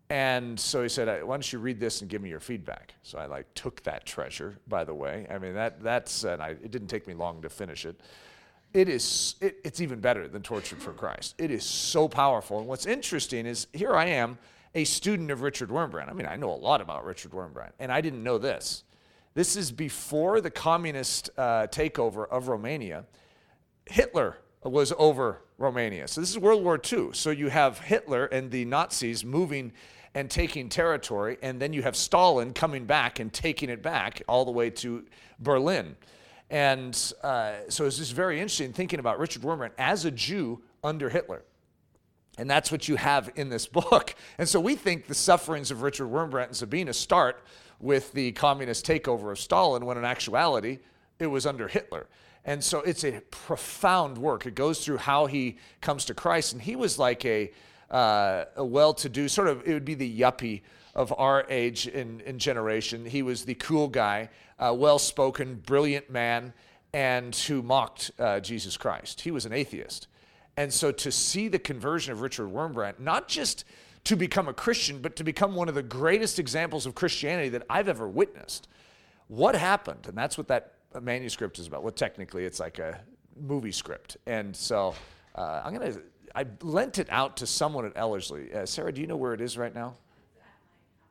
And 0.10 0.60
so 0.60 0.82
he 0.82 0.89
said, 0.89 1.24
"Why 1.24 1.36
don't 1.36 1.54
you 1.54 1.60
read 1.60 1.80
this 1.80 2.01
and 2.01 2.10
give 2.10 2.22
me 2.22 2.30
your 2.30 2.39
feedback?" 2.39 2.96
So 3.04 3.20
I 3.20 3.28
like 3.28 3.54
took 3.54 3.84
that 3.84 4.06
treasure. 4.06 4.58
By 4.68 4.84
the 4.84 4.94
way, 4.94 5.28
I 5.30 5.38
mean 5.38 5.54
that 5.54 5.84
that's 5.84 6.24
and 6.24 6.42
I, 6.42 6.50
it 6.50 6.72
didn't 6.72 6.88
take 6.88 7.08
me 7.08 7.13
long 7.13 7.42
to 7.44 7.50
finish 7.50 7.86
it. 7.86 8.01
It 8.74 8.89
is 8.89 9.36
it, 9.39 9.58
it's 9.63 9.82
even 9.82 10.00
better 10.00 10.28
than 10.28 10.42
Tortured 10.42 10.82
for 10.82 10.94
Christ. 10.94 11.36
It 11.38 11.51
is 11.51 11.63
so 11.63 12.08
powerful. 12.08 12.58
And 12.58 12.68
what's 12.68 12.88
interesting 12.88 13.46
is 13.46 13.68
here 13.72 13.96
I 13.96 14.06
am, 14.06 14.39
a 14.74 14.84
student 14.84 15.30
of 15.30 15.42
Richard 15.42 15.70
Wurmbrand. 15.70 16.10
I 16.10 16.13
mean, 16.13 16.28
I 16.28 16.38
know 16.38 16.51
a 16.51 16.58
lot 16.58 16.82
about 16.82 17.06
Richard 17.06 17.32
Wurmbrand, 17.32 17.72
and 17.78 17.92
I 17.92 18.01
didn't 18.01 18.24
know 18.24 18.39
this 18.39 18.84
This 19.36 19.56
is 19.56 19.72
before 19.72 20.42
the 20.42 20.51
communist 20.51 21.30
uh, 21.38 21.68
takeover 21.68 22.28
of 22.28 22.48
Romania. 22.48 23.06
Hitler 23.86 24.38
was 24.63 24.92
over 24.98 25.42
Romania. 25.60 26.08
So 26.08 26.20
this 26.20 26.32
is 26.32 26.39
World 26.39 26.63
War 26.63 26.80
II. 26.92 27.10
So 27.13 27.30
you 27.30 27.50
have 27.50 27.80
Hitler 27.80 28.25
and 28.25 28.50
the 28.50 28.66
Nazis 28.66 29.24
moving 29.24 29.72
and 30.16 30.30
taking 30.30 30.70
territory, 30.70 31.38
and 31.42 31.62
then 31.62 31.74
you 31.74 31.84
have 31.84 31.96
Stalin 31.96 32.54
coming 32.54 32.86
back 32.86 33.20
and 33.20 33.32
taking 33.32 33.70
it 33.70 33.82
back 33.82 34.22
all 34.28 34.46
the 34.46 34.51
way 34.51 34.70
to 34.70 35.06
Berlin. 35.39 35.96
And 36.50 36.96
uh, 37.24 37.54
so 37.70 37.86
it's 37.86 37.98
just 37.98 38.13
very 38.13 38.39
interesting 38.39 38.74
thinking 38.74 39.00
about 39.00 39.20
Richard 39.20 39.44
Wurmbrand 39.44 39.72
as 39.78 40.06
a 40.06 40.12
Jew 40.12 40.62
under 40.84 41.10
Hitler. 41.10 41.44
And 42.39 42.50
that's 42.50 42.72
what 42.72 42.88
you 42.88 42.96
have 42.96 43.30
in 43.36 43.50
this 43.50 43.68
book. 43.68 44.16
And 44.38 44.48
so 44.48 44.60
we 44.60 44.75
think 44.75 45.08
the 45.08 45.13
sufferings 45.13 45.72
of 45.72 45.82
Richard 45.82 46.08
Wurmbrand 46.08 46.48
and 46.48 46.56
Sabina 46.56 46.94
start 46.94 47.44
with 47.80 48.13
the 48.13 48.32
communist 48.32 48.86
takeover 48.86 49.32
of 49.32 49.39
Stalin, 49.39 49.86
when 49.86 49.98
in 49.98 50.06
actuality, 50.06 50.80
it 51.20 51.28
was 51.28 51.46
under 51.46 51.68
Hitler. 51.68 52.08
And 52.46 52.63
so 52.63 52.80
it's 52.80 53.04
a 53.04 53.22
profound 53.32 54.18
work. 54.18 54.46
It 54.46 54.56
goes 54.56 54.84
through 54.84 54.98
how 54.98 55.25
he 55.25 55.58
comes 55.82 56.06
to 56.06 56.13
Christ. 56.13 56.54
And 56.54 56.62
he 56.62 56.75
was 56.75 56.98
like 56.98 57.25
a, 57.25 57.51
uh, 57.91 58.46
a 58.55 58.65
well 58.65 58.93
to 58.96 59.10
do, 59.10 59.27
sort 59.27 59.48
of, 59.48 59.67
it 59.67 59.74
would 59.74 59.86
be 59.86 59.96
the 59.96 60.19
yuppie 60.19 60.62
of 60.96 61.13
our 61.17 61.46
age 61.50 61.88
and, 61.88 62.22
and 62.22 62.39
generation. 62.39 63.05
He 63.05 63.22
was 63.22 63.46
the 63.46 63.55
cool 63.55 63.88
guy, 63.88 64.29
uh, 64.60 64.74
well 64.77 65.00
spoken, 65.00 65.55
brilliant 65.65 66.10
man, 66.10 66.53
and 66.93 67.36
who 67.36 67.62
mocked 67.62 68.12
uh, 68.19 68.39
Jesus 68.39 68.77
Christ. 68.77 69.22
He 69.22 69.31
was 69.31 69.46
an 69.46 69.53
atheist. 69.53 70.08
And 70.58 70.74
so 70.74 70.91
to 70.91 71.12
see 71.12 71.48
the 71.48 71.60
conversion 71.60 72.12
of 72.12 72.22
Richard 72.22 72.50
Wurmbrand, 72.50 73.00
not 73.00 73.27
just 73.27 73.63
to 74.05 74.15
become 74.15 74.48
a 74.48 74.53
Christian, 74.53 75.00
but 75.01 75.15
to 75.15 75.24
become 75.24 75.55
one 75.55 75.69
of 75.69 75.75
the 75.75 75.84
greatest 75.84 76.39
examples 76.39 76.86
of 76.86 76.96
Christianity 76.96 77.50
that 77.50 77.63
I've 77.69 77.88
ever 77.88 78.08
witnessed. 78.08 78.67
What 79.27 79.55
happened? 79.55 80.08
And 80.08 80.17
that's 80.17 80.38
what 80.38 80.48
that 80.48 80.74
manuscript 81.01 81.60
is 81.60 81.67
about. 81.67 81.84
Well, 81.84 81.91
technically, 81.91 82.46
it's 82.46 82.60
like 82.60 82.79
a 82.79 83.00
movie 83.39 83.72
script. 83.72 84.17
And 84.25 84.55
so 84.55 84.96
uh, 85.36 85.62
I'm 85.63 85.74
going 85.74 85.93
to, 85.93 86.01
I 86.39 86.46
lent 86.62 87.00
it 87.00 87.08
out 87.10 87.36
to 87.38 87.46
someone 87.46 87.86
at 87.86 87.91
Ellerslie. 87.98 88.53
Uh, 88.53 88.65
Sarah, 88.65 88.93
do 88.93 89.01
you 89.01 89.08
know 89.08 89.17
where 89.17 89.34
it 89.34 89.41
is 89.41 89.58
right 89.58 89.75
now? 89.75 89.96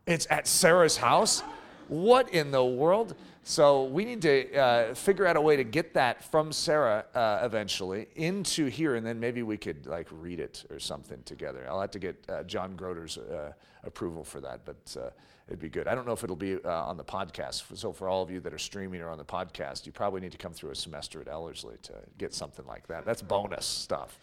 It's 0.06 0.26
at 0.30 0.46
Sarah's 0.46 0.96
house? 0.96 1.42
What 1.88 2.30
in 2.30 2.50
the 2.50 2.64
world? 2.64 3.14
So 3.44 3.84
we 3.84 4.06
need 4.06 4.22
to 4.22 4.56
uh, 4.56 4.94
figure 4.94 5.26
out 5.26 5.36
a 5.36 5.40
way 5.42 5.56
to 5.56 5.64
get 5.64 5.92
that 5.92 6.24
from 6.24 6.50
Sarah 6.50 7.04
uh, 7.14 7.40
eventually 7.42 8.08
into 8.16 8.68
here, 8.68 8.94
and 8.94 9.04
then 9.04 9.20
maybe 9.20 9.42
we 9.42 9.58
could 9.58 9.86
like 9.86 10.06
read 10.10 10.40
it 10.40 10.64
or 10.70 10.78
something 10.78 11.22
together. 11.24 11.66
I'll 11.68 11.82
have 11.82 11.90
to 11.90 11.98
get 11.98 12.16
uh, 12.30 12.44
John 12.44 12.74
Groder's 12.74 13.18
uh, 13.18 13.52
approval 13.84 14.24
for 14.24 14.40
that, 14.40 14.64
but 14.64 14.96
uh, 14.98 15.10
it'd 15.46 15.60
be 15.60 15.68
good. 15.68 15.86
I 15.86 15.94
don't 15.94 16.06
know 16.06 16.14
if 16.14 16.24
it'll 16.24 16.36
be 16.36 16.54
uh, 16.54 16.70
on 16.70 16.96
the 16.96 17.04
podcast. 17.04 17.76
So 17.76 17.92
for 17.92 18.08
all 18.08 18.22
of 18.22 18.30
you 18.30 18.40
that 18.40 18.54
are 18.54 18.58
streaming 18.58 19.02
or 19.02 19.10
on 19.10 19.18
the 19.18 19.26
podcast, 19.26 19.84
you 19.84 19.92
probably 19.92 20.22
need 20.22 20.32
to 20.32 20.38
come 20.38 20.54
through 20.54 20.70
a 20.70 20.74
semester 20.74 21.20
at 21.20 21.28
Ellerslie 21.28 21.76
to 21.82 21.92
get 22.16 22.32
something 22.32 22.66
like 22.66 22.86
that. 22.86 23.04
That's 23.04 23.20
bonus 23.20 23.66
stuff. 23.66 24.18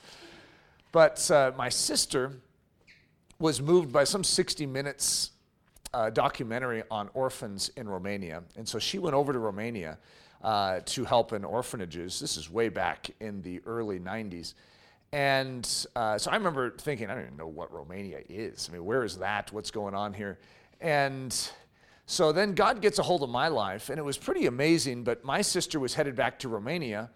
But 0.95 1.29
my 1.57 1.67
sister 1.67 2.31
was 3.37 3.61
moved 3.61 3.91
by 3.91 4.05
some 4.05 4.23
60 4.23 4.65
minutes 4.65 5.31
uh, 5.93 6.09
documentary 6.09 6.83
on 6.89 7.09
orphans 7.13 7.69
in 7.75 7.89
Romania. 7.89 8.43
And 8.55 8.65
so 8.65 8.79
she 8.79 8.97
went 8.97 9.13
over 9.13 9.33
to 9.33 9.39
Romania 9.39 9.97
uh, 10.41 10.79
to 10.85 11.03
help 11.03 11.33
in 11.33 11.43
orphanages. 11.43 12.17
This 12.17 12.37
is 12.37 12.49
way 12.49 12.69
back 12.69 13.09
in 13.19 13.41
the 13.41 13.59
early 13.65 13.99
90s. 13.99 14.53
And 15.11 15.69
uh, 15.97 16.17
so 16.17 16.31
I 16.31 16.37
remember 16.37 16.69
thinking, 16.77 17.09
I 17.09 17.15
don't 17.15 17.25
even 17.25 17.35
know 17.35 17.45
what 17.47 17.73
Romania 17.73 18.21
is. 18.29 18.69
I 18.69 18.71
mean, 18.71 18.85
where 18.85 19.03
is 19.03 19.17
that? 19.17 19.51
What's 19.51 19.71
going 19.71 19.95
on 19.95 20.13
here? 20.13 20.39
And 20.79 21.37
so 22.05 22.31
then 22.31 22.55
God 22.55 22.81
gets 22.81 22.99
a 22.99 23.03
hold 23.03 23.21
of 23.21 23.29
my 23.29 23.49
life, 23.49 23.89
and 23.89 23.99
it 23.99 24.05
was 24.05 24.17
pretty 24.17 24.45
amazing. 24.45 25.03
But 25.03 25.25
my 25.25 25.41
sister 25.41 25.77
was 25.77 25.93
headed 25.93 26.15
back 26.15 26.39
to 26.39 26.47
Romania, 26.47 27.09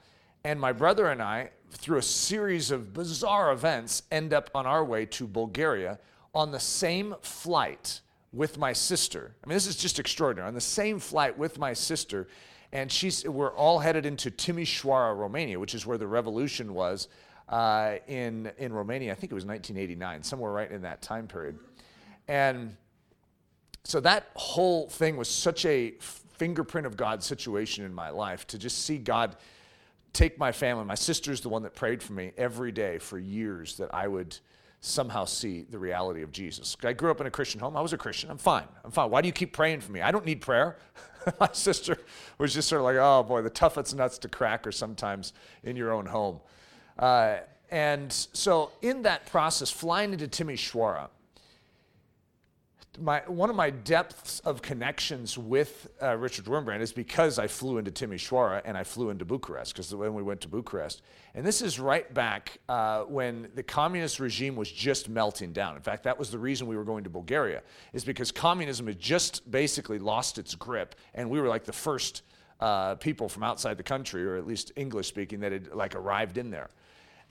and 0.43 0.59
my 0.59 0.73
brother 0.73 1.07
and 1.07 1.21
I, 1.21 1.51
through 1.71 1.97
a 1.97 2.03
series 2.03 2.71
of 2.71 2.93
bizarre 2.93 3.51
events, 3.51 4.03
end 4.11 4.33
up 4.33 4.49
on 4.55 4.65
our 4.65 4.83
way 4.83 5.05
to 5.05 5.27
Bulgaria 5.27 5.99
on 6.33 6.51
the 6.51 6.59
same 6.59 7.15
flight 7.21 8.01
with 8.31 8.57
my 8.57 8.73
sister. 8.73 9.35
I 9.43 9.47
mean, 9.47 9.55
this 9.55 9.67
is 9.67 9.75
just 9.75 9.99
extraordinary. 9.99 10.47
On 10.47 10.53
the 10.53 10.61
same 10.61 10.99
flight 10.99 11.37
with 11.37 11.57
my 11.57 11.73
sister, 11.73 12.27
and 12.71 12.91
she's, 12.91 13.27
we're 13.27 13.53
all 13.53 13.79
headed 13.79 14.05
into 14.05 14.29
Timișoara, 14.29 15.17
Romania, 15.17 15.59
which 15.59 15.73
is 15.73 15.85
where 15.85 15.97
the 15.97 16.07
revolution 16.07 16.73
was 16.73 17.07
uh, 17.47 17.95
in, 18.07 18.51
in 18.57 18.71
Romania. 18.71 19.11
I 19.11 19.15
think 19.15 19.31
it 19.31 19.35
was 19.35 19.45
1989, 19.45 20.23
somewhere 20.23 20.51
right 20.51 20.71
in 20.71 20.83
that 20.83 21.01
time 21.01 21.27
period. 21.27 21.57
And 22.27 22.75
so 23.83 23.99
that 24.01 24.29
whole 24.35 24.87
thing 24.87 25.17
was 25.17 25.27
such 25.27 25.65
a 25.65 25.95
fingerprint 25.99 26.85
of 26.85 26.95
God's 26.95 27.25
situation 27.25 27.83
in 27.83 27.93
my 27.93 28.11
life 28.11 28.45
to 28.47 28.57
just 28.57 28.85
see 28.85 28.97
God 28.97 29.35
take 30.13 30.37
my 30.37 30.51
family. 30.51 30.85
My 30.85 30.95
sister's 30.95 31.41
the 31.41 31.49
one 31.49 31.63
that 31.63 31.75
prayed 31.75 32.01
for 32.01 32.13
me 32.13 32.31
every 32.37 32.71
day 32.71 32.97
for 32.97 33.17
years 33.17 33.77
that 33.77 33.93
I 33.93 34.07
would 34.07 34.37
somehow 34.81 35.25
see 35.25 35.63
the 35.63 35.77
reality 35.77 36.21
of 36.21 36.31
Jesus. 36.31 36.75
I 36.83 36.93
grew 36.93 37.11
up 37.11 37.19
in 37.19 37.27
a 37.27 37.31
Christian 37.31 37.59
home. 37.59 37.75
I 37.75 37.81
was 37.81 37.93
a 37.93 37.97
Christian. 37.97 38.31
I'm 38.31 38.37
fine. 38.37 38.67
I'm 38.83 38.91
fine. 38.91 39.09
Why 39.09 39.21
do 39.21 39.27
you 39.27 39.33
keep 39.33 39.51
praying 39.51 39.81
for 39.81 39.91
me? 39.91 40.01
I 40.01 40.11
don't 40.11 40.25
need 40.25 40.41
prayer. 40.41 40.77
My 41.39 41.49
sister 41.51 41.97
was 42.37 42.53
just 42.53 42.69
sort 42.69 42.79
of 42.79 42.85
like, 42.85 42.95
oh 42.97 43.23
boy, 43.23 43.41
the 43.41 43.49
toughest 43.49 43.95
nuts 43.95 44.17
to 44.19 44.29
crack 44.29 44.65
are 44.65 44.71
sometimes 44.71 45.33
in 45.63 45.75
your 45.75 45.91
own 45.91 46.05
home. 46.05 46.39
Uh, 46.97 47.37
and 47.71 48.11
so, 48.11 48.71
in 48.81 49.03
that 49.03 49.25
process, 49.27 49.69
flying 49.69 50.13
into 50.13 50.27
Timișoara, 50.27 51.09
my, 52.97 53.21
one 53.27 53.49
of 53.49 53.55
my 53.55 53.69
depths 53.69 54.39
of 54.41 54.61
connections 54.61 55.37
with 55.37 55.89
uh, 56.01 56.17
Richard 56.17 56.45
Wurmbrand 56.45 56.81
is 56.81 56.91
because 56.91 57.37
I 57.37 57.47
flew 57.47 57.77
into 57.77 57.91
Timișoara 57.91 58.61
and 58.65 58.77
I 58.77 58.83
flew 58.83 59.09
into 59.09 59.25
Bucharest, 59.25 59.73
because 59.73 59.93
when 59.93 60.13
we 60.13 60.23
went 60.23 60.41
to 60.41 60.47
Bucharest. 60.47 61.01
And 61.35 61.45
this 61.45 61.61
is 61.61 61.79
right 61.79 62.11
back 62.13 62.59
uh, 62.67 63.03
when 63.03 63.49
the 63.55 63.63
communist 63.63 64.19
regime 64.19 64.55
was 64.55 64.71
just 64.71 65.07
melting 65.07 65.53
down. 65.53 65.75
In 65.75 65.81
fact, 65.81 66.03
that 66.03 66.17
was 66.17 66.31
the 66.31 66.39
reason 66.39 66.67
we 66.67 66.75
were 66.75 66.83
going 66.83 67.03
to 67.03 67.09
Bulgaria, 67.09 67.61
is 67.93 68.03
because 68.03 68.31
communism 68.31 68.87
had 68.87 68.99
just 68.99 69.49
basically 69.49 69.99
lost 69.99 70.37
its 70.37 70.55
grip, 70.55 70.95
and 71.13 71.29
we 71.29 71.39
were 71.39 71.47
like 71.47 71.65
the 71.65 71.73
first 71.73 72.23
uh, 72.59 72.95
people 72.95 73.29
from 73.29 73.43
outside 73.43 73.77
the 73.77 73.83
country, 73.83 74.25
or 74.25 74.35
at 74.35 74.47
least 74.47 74.71
English 74.75 75.07
speaking, 75.07 75.39
that 75.41 75.51
had 75.51 75.73
like 75.73 75.95
arrived 75.95 76.37
in 76.37 76.49
there. 76.49 76.69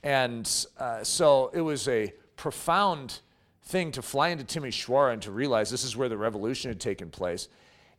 And 0.03 0.49
uh, 0.77 1.03
so 1.03 1.51
it 1.53 1.61
was 1.61 1.87
a 1.87 2.13
profound 2.37 3.19
thing 3.63 3.91
to 3.91 4.01
fly 4.01 4.29
into 4.29 4.43
Timișoara 4.43 5.13
and 5.13 5.21
to 5.21 5.31
realize 5.31 5.69
this 5.69 5.83
is 5.83 5.95
where 5.95 6.09
the 6.09 6.17
revolution 6.17 6.69
had 6.69 6.79
taken 6.79 7.09
place. 7.09 7.47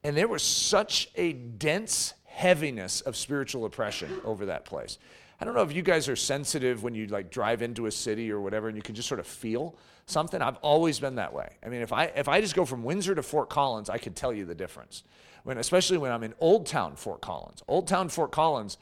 And 0.02 0.16
there 0.16 0.28
was 0.28 0.42
such 0.42 1.10
a 1.14 1.32
dense 1.32 2.14
heaviness 2.24 3.00
of 3.02 3.16
spiritual 3.16 3.64
oppression 3.64 4.20
over 4.24 4.46
that 4.46 4.64
place. 4.64 4.98
I 5.40 5.44
don't 5.44 5.54
know 5.54 5.62
if 5.62 5.72
you 5.72 5.82
guys 5.82 6.08
are 6.08 6.16
sensitive 6.16 6.82
when 6.82 6.94
you 6.94 7.06
like 7.06 7.30
drive 7.30 7.62
into 7.62 7.86
a 7.86 7.90
city 7.90 8.30
or 8.30 8.40
whatever 8.40 8.68
and 8.68 8.76
you 8.76 8.82
can 8.82 8.94
just 8.94 9.08
sort 9.08 9.20
of 9.20 9.26
feel 9.26 9.74
something. 10.06 10.40
I've 10.42 10.56
always 10.56 11.00
been 11.00 11.14
that 11.14 11.32
way. 11.32 11.56
I 11.64 11.68
mean, 11.68 11.80
if 11.80 11.92
I 11.92 12.04
if 12.04 12.28
I 12.28 12.40
just 12.40 12.54
go 12.54 12.64
from 12.64 12.82
Windsor 12.82 13.14
to 13.14 13.22
Fort 13.22 13.48
Collins, 13.48 13.88
I 13.88 13.98
can 13.98 14.12
tell 14.12 14.32
you 14.32 14.44
the 14.44 14.54
difference. 14.54 15.02
When 15.44 15.56
especially 15.56 15.96
when 15.96 16.12
I'm 16.12 16.22
in 16.22 16.34
Old 16.40 16.66
Town 16.66 16.94
Fort 16.94 17.22
Collins. 17.22 17.62
Old 17.68 17.88
Town 17.88 18.08
Fort 18.08 18.32
Collins 18.32 18.76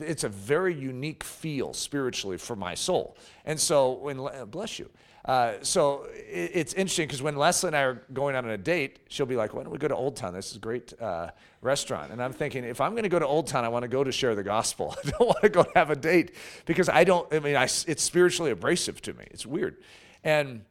it's 0.00 0.24
a 0.24 0.28
very 0.28 0.74
unique 0.74 1.24
feel 1.24 1.72
spiritually 1.72 2.36
for 2.36 2.54
my 2.54 2.74
soul. 2.74 3.16
And 3.44 3.58
so 3.58 3.92
when 3.92 4.20
bless 4.50 4.78
you. 4.78 4.88
Uh, 5.24 5.54
so 5.62 6.06
it, 6.14 6.50
it's 6.54 6.74
interesting 6.74 7.06
because 7.06 7.22
when 7.22 7.36
Leslie 7.36 7.68
and 7.68 7.76
I 7.76 7.82
are 7.82 8.02
going 8.12 8.34
out 8.34 8.44
on 8.44 8.50
a 8.50 8.58
date, 8.58 9.00
she'll 9.08 9.26
be 9.26 9.36
like, 9.36 9.52
"Why 9.52 9.62
don't 9.62 9.72
we 9.72 9.78
go 9.78 9.88
to 9.88 9.94
Old 9.94 10.16
Town? 10.16 10.32
This 10.32 10.50
is 10.50 10.56
a 10.56 10.60
great 10.60 10.92
uh, 11.00 11.30
restaurant." 11.60 12.10
And 12.12 12.22
I'm 12.22 12.32
thinking, 12.32 12.64
if 12.64 12.80
I'm 12.80 12.92
going 12.92 13.02
to 13.02 13.10
go 13.10 13.18
to 13.18 13.26
Old 13.26 13.46
Town, 13.46 13.64
I 13.64 13.68
want 13.68 13.82
to 13.82 13.88
go 13.88 14.02
to 14.02 14.12
share 14.12 14.34
the 14.34 14.42
gospel. 14.42 14.96
I 15.04 15.10
don't 15.10 15.26
want 15.26 15.42
to 15.42 15.48
go 15.48 15.66
have 15.74 15.90
a 15.90 15.96
date 15.96 16.34
because 16.64 16.88
I 16.88 17.04
don't. 17.04 17.32
I 17.32 17.40
mean, 17.40 17.56
I, 17.56 17.64
it's 17.64 18.02
spiritually 18.02 18.50
abrasive 18.50 19.02
to 19.02 19.14
me. 19.14 19.24
It's 19.30 19.44
weird. 19.44 19.76
And 20.24 20.64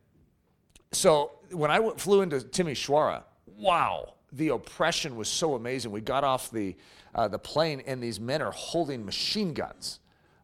so 0.92 1.32
when 1.52 1.72
I 1.72 1.76
w- 1.76 1.96
flew 1.98 2.22
into 2.22 2.38
Timișoara, 2.38 3.24
wow, 3.58 4.14
the 4.32 4.50
oppression 4.50 5.16
was 5.16 5.28
so 5.28 5.56
amazing. 5.56 5.92
We 5.92 6.02
got 6.02 6.24
off 6.24 6.50
the 6.52 6.76
uh, 7.14 7.28
the 7.28 7.40
plane, 7.40 7.84
and 7.86 8.02
these 8.02 8.20
men 8.20 8.42
are 8.42 8.52
holding 8.52 9.06
machine 9.06 9.54
guns. 9.54 10.00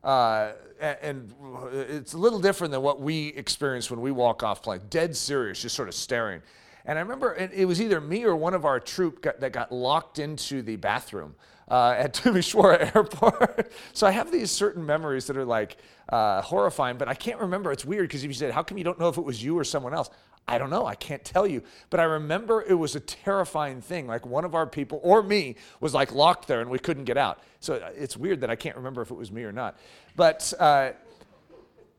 Uh, 0.06 0.54
and 0.80 1.34
it's 1.74 2.14
a 2.14 2.18
little 2.18 2.40
different 2.40 2.72
than 2.72 2.82
what 2.82 3.02
we 3.02 3.30
experience 3.30 3.90
when 3.90 4.02
we 4.02 4.12
walk 4.12 4.44
off 4.44 4.62
plane. 4.62 4.82
Dead 4.90 5.16
serious, 5.16 5.62
just 5.62 5.76
sort 5.76 5.88
of 5.88 5.96
staring. 5.96 6.42
And 6.86 7.00
I 7.00 7.02
remember 7.02 7.34
it 7.34 7.66
was 7.66 7.82
either 7.82 8.00
me 8.00 8.24
or 8.26 8.36
one 8.36 8.54
of 8.54 8.64
our 8.64 8.80
troop 8.80 9.22
got, 9.22 9.40
that 9.40 9.52
got 9.52 9.72
locked 9.72 10.20
into 10.20 10.62
the 10.62 10.76
bathroom 10.76 11.34
uh, 11.70 11.96
at 11.98 12.14
Timișoara 12.24 12.96
Airport. 12.96 13.72
so 13.94 14.06
I 14.06 14.12
have 14.12 14.32
these 14.32 14.52
certain 14.52 14.86
memories 14.86 15.26
that 15.26 15.38
are 15.38 15.46
like 15.46 15.78
uh, 16.10 16.42
horrifying, 16.42 16.98
but 16.98 17.08
I 17.08 17.16
can't 17.16 17.40
remember. 17.40 17.72
It's 17.72 17.86
weird 17.86 18.08
because 18.08 18.24
if 18.24 18.28
you 18.28 18.36
said, 18.36 18.52
"How 18.52 18.62
come 18.62 18.78
you 18.78 18.84
don't 18.84 19.00
know 19.00 19.10
if 19.10 19.18
it 19.18 19.24
was 19.24 19.44
you 19.44 19.58
or 19.58 19.64
someone 19.64 19.96
else?" 19.96 20.12
I 20.48 20.58
don't 20.58 20.70
know. 20.70 20.86
I 20.86 20.96
can't 20.96 21.26
tell 21.26 21.48
you. 21.48 21.64
But 21.90 22.00
I 22.00 22.04
remember 22.04 22.64
it 22.68 22.76
was 22.76 22.96
a 22.96 23.00
terrifying 23.00 23.82
thing. 23.82 24.08
Like 24.08 24.26
one 24.26 24.46
of 24.46 24.54
our 24.54 24.68
people 24.68 25.00
or 25.04 25.24
me 25.24 25.56
was 25.80 25.94
like 25.94 26.14
locked 26.14 26.48
there 26.48 26.62
and 26.62 26.70
we 26.70 26.80
couldn't 26.80 27.06
get 27.06 27.18
out. 27.18 27.40
So 27.60 27.76
uh, 27.76 27.90
it's 27.96 28.16
weird 28.16 28.42
that 28.42 28.50
I 28.50 28.56
can't 28.56 28.76
remember 28.76 29.02
if 29.02 29.10
it 29.10 29.16
was 29.16 29.32
me 29.32 29.44
or 29.44 29.52
not. 29.52 29.78
But 30.16 30.54
uh, 30.60 30.92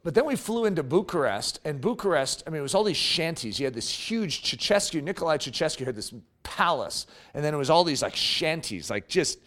But 0.05 0.15
then 0.15 0.25
we 0.25 0.37
flew 0.37 0.67
into 0.67 0.85
Bucharest, 0.85 1.59
and 1.65 1.81
Bucharest, 1.81 2.45
I 2.47 2.50
mean, 2.50 2.61
it 2.61 2.62
was 2.62 2.76
all 2.76 2.85
these 2.85 2.97
shanties. 2.97 3.59
You 3.59 3.67
had 3.67 3.75
this 3.75 3.91
huge 3.91 4.45
Ceausescu, 4.45 5.03
Nicolae 5.03 5.38
Ceausescu 5.38 5.85
had 5.85 5.97
this 5.97 6.15
palace, 6.45 7.09
and 7.35 7.45
then 7.45 7.53
it 7.53 7.57
was 7.57 7.71
all 7.71 7.83
these 7.83 8.03
like 8.03 8.15
shanties, 8.15 8.88
like 8.88 9.09
just 9.09 9.41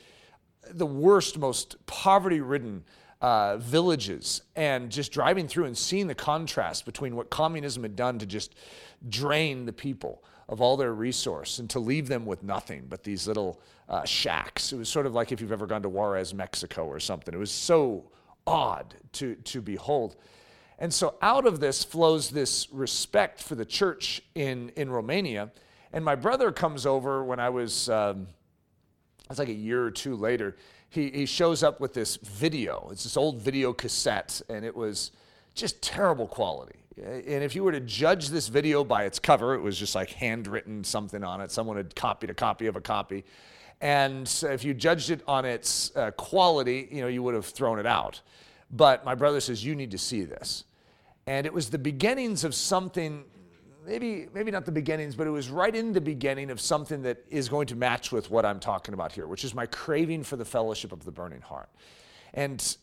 the 0.70 0.86
worst, 0.86 1.38
most 1.38 1.77
poverty 1.86 2.41
ridden 2.41 2.84
uh, 3.21 3.57
villages, 3.57 4.41
and 4.55 4.89
just 4.89 5.11
driving 5.11 5.47
through 5.47 5.65
and 5.65 5.77
seeing 5.77 6.07
the 6.07 6.15
contrast 6.15 6.85
between 6.85 7.15
what 7.15 7.29
communism 7.29 7.83
had 7.83 7.95
done 7.95 8.19
to 8.19 8.25
just 8.25 8.55
drain 9.07 9.65
the 9.65 9.73
people 9.73 10.23
of 10.47 10.61
all 10.61 10.77
their 10.77 10.93
resource 10.93 11.59
and 11.59 11.69
to 11.69 11.79
leave 11.79 12.07
them 12.07 12.25
with 12.25 12.41
nothing 12.43 12.85
but 12.89 13.03
these 13.03 13.27
little 13.27 13.61
uh, 13.88 14.03
shacks. 14.03 14.73
It 14.73 14.77
was 14.77 14.89
sort 14.89 15.05
of 15.05 15.13
like 15.13 15.31
if 15.31 15.41
you've 15.41 15.51
ever 15.51 15.67
gone 15.67 15.83
to 15.83 15.89
Juarez, 15.89 16.33
Mexico 16.33 16.85
or 16.85 16.99
something. 16.99 17.33
It 17.33 17.38
was 17.38 17.51
so 17.51 18.09
odd 18.47 18.95
to, 19.13 19.35
to 19.35 19.61
behold. 19.61 20.15
And 20.79 20.93
so 20.93 21.15
out 21.21 21.45
of 21.45 21.59
this 21.59 21.83
flows 21.83 22.29
this 22.29 22.67
respect 22.71 23.43
for 23.43 23.55
the 23.55 23.65
church 23.65 24.21
in, 24.33 24.69
in 24.75 24.89
Romania. 24.89 25.51
And 25.93 26.03
my 26.03 26.15
brother 26.15 26.51
comes 26.51 26.85
over 26.85 27.23
when 27.23 27.39
I 27.39 27.49
was, 27.49 27.89
um, 27.89 28.27
it's 29.29 29.39
like 29.39 29.49
a 29.49 29.53
year 29.53 29.83
or 29.83 29.91
two 29.91 30.15
later. 30.15 30.55
He, 30.89 31.10
he 31.12 31.25
shows 31.25 31.63
up 31.63 31.79
with 31.79 31.93
this 31.93 32.17
video. 32.17 32.89
It's 32.91 33.03
this 33.03 33.17
old 33.17 33.41
video 33.41 33.74
cassette, 33.74 34.41
and 34.50 34.65
it 34.65 34.75
was 34.75 35.12
just 35.53 35.81
terrible 35.81 36.27
quality. 36.27 36.79
And 36.98 37.43
if 37.43 37.55
you 37.55 37.63
were 37.63 37.72
to 37.72 37.79
judge 37.79 38.29
this 38.29 38.48
video 38.48 38.84
by 38.84 39.05
its 39.05 39.19
cover, 39.19 39.53
it 39.53 39.62
was 39.62 39.77
just 39.77 39.96
like 39.96 40.10
handwritten 40.10 40.84
something 40.84 41.24
on 41.24 41.41
it. 41.41 41.51
Someone 41.51 41.77
had 41.77 41.96
copied 41.96 42.29
a 42.29 42.34
copy 42.34 42.67
of 42.67 42.75
a 42.75 42.81
copy. 42.81 43.24
And 43.81 44.27
if 44.43 44.65
you 44.65 44.74
judged 44.74 45.10
it 45.10 45.22
on 45.27 45.46
its 45.46 45.96
uh, 45.96 46.12
quality, 46.12 46.89
you 46.91 47.01
know, 47.01 47.08
you 47.08 47.24
would 47.24 47.36
have 47.36 47.46
thrown 47.46 47.79
it 47.79 47.86
out. 47.86 48.22
But 48.72 49.05
my 49.05 49.15
brother 49.15 49.39
says, 49.39 49.63
You 49.63 49.75
need 49.75 49.91
to 49.91 49.98
see 49.98 50.24
this. 50.24 50.65
And 51.25 51.46
it 51.46 51.53
was 51.53 51.69
the 51.69 51.77
beginnings 51.77 52.43
of 52.43 52.53
something, 52.53 53.24
maybe, 53.89 54.27
maybe 54.36 54.51
not 54.51 54.65
the 54.65 54.72
beginnings, 54.72 55.15
but 55.15 55.25
it 55.25 55.31
was 55.31 55.50
right 55.50 55.75
in 55.75 55.93
the 55.93 56.01
beginning 56.01 56.51
of 56.51 56.62
something 56.62 57.01
that 57.01 57.25
is 57.29 57.50
going 57.50 57.65
to 57.67 57.75
match 57.75 58.12
with 58.12 58.29
what 58.29 58.46
I'm 58.46 58.60
talking 58.60 58.93
about 58.93 59.12
here, 59.12 59.25
which 59.25 59.43
is 59.43 59.55
my 59.55 59.65
craving 59.65 60.24
for 60.24 60.36
the 60.36 60.46
fellowship 60.46 60.91
of 60.91 61.03
the 61.05 61.12
burning 61.12 61.41
heart. 61.41 61.69
And 62.36 62.77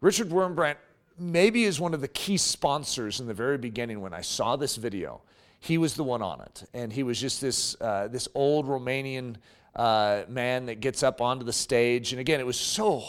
Richard 0.00 0.30
Wurmbrand 0.30 0.76
maybe 1.18 1.64
is 1.64 1.78
one 1.78 1.92
of 1.92 2.00
the 2.00 2.08
key 2.08 2.38
sponsors 2.38 3.20
in 3.20 3.26
the 3.26 3.34
very 3.34 3.58
beginning 3.58 4.00
when 4.00 4.14
I 4.14 4.22
saw 4.22 4.56
this 4.56 4.76
video. 4.76 5.20
He 5.60 5.76
was 5.76 5.92
the 5.94 6.04
one 6.04 6.22
on 6.22 6.40
it, 6.40 6.64
and 6.72 6.90
he 6.90 7.02
was 7.02 7.20
just 7.20 7.42
this 7.42 7.78
uh, 7.82 8.08
this 8.08 8.26
old 8.34 8.66
Romanian 8.66 9.36
uh, 9.76 10.22
man 10.26 10.64
that 10.66 10.80
gets 10.80 11.02
up 11.02 11.20
onto 11.20 11.44
the 11.44 11.52
stage. 11.52 12.12
And 12.12 12.20
again, 12.20 12.40
it 12.40 12.46
was 12.46 12.58
so 12.58 13.04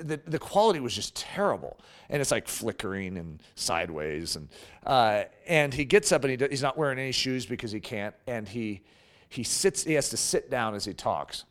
the 0.00 0.20
the 0.26 0.38
quality 0.38 0.80
was 0.80 0.94
just 0.94 1.14
terrible, 1.14 1.78
and 2.08 2.20
it's 2.20 2.30
like 2.30 2.48
flickering 2.48 3.16
and 3.16 3.42
sideways. 3.54 4.36
And 4.36 4.48
uh, 4.86 5.24
and 5.46 5.72
he 5.72 5.84
gets 5.84 6.12
up 6.12 6.24
and 6.24 6.40
he 6.40 6.48
he's 6.48 6.62
not 6.62 6.76
wearing 6.76 6.98
any 6.98 7.12
shoes 7.12 7.46
because 7.46 7.72
he 7.72 7.80
can't, 7.80 8.14
and 8.26 8.48
he 8.48 8.82
he 9.28 9.42
sits 9.42 9.84
he 9.84 9.94
has 9.94 10.10
to 10.10 10.16
sit 10.16 10.50
down 10.50 10.74
as 10.74 10.84
he 10.84 10.94
talks. 10.94 11.44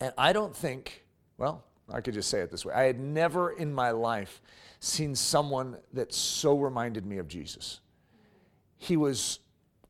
And 0.00 0.12
I 0.16 0.32
don't 0.32 0.54
think 0.54 1.04
well 1.38 1.64
I 1.92 2.00
could 2.00 2.14
just 2.14 2.28
say 2.28 2.40
it 2.40 2.50
this 2.50 2.64
way 2.64 2.74
I 2.74 2.82
had 2.84 3.00
never 3.00 3.50
in 3.50 3.72
my 3.72 3.90
life 3.90 4.40
seen 4.80 5.14
someone 5.14 5.76
that 5.92 6.12
so 6.12 6.58
reminded 6.58 7.04
me 7.04 7.18
of 7.18 7.28
Jesus. 7.28 7.80
He 8.76 8.96
was, 8.96 9.40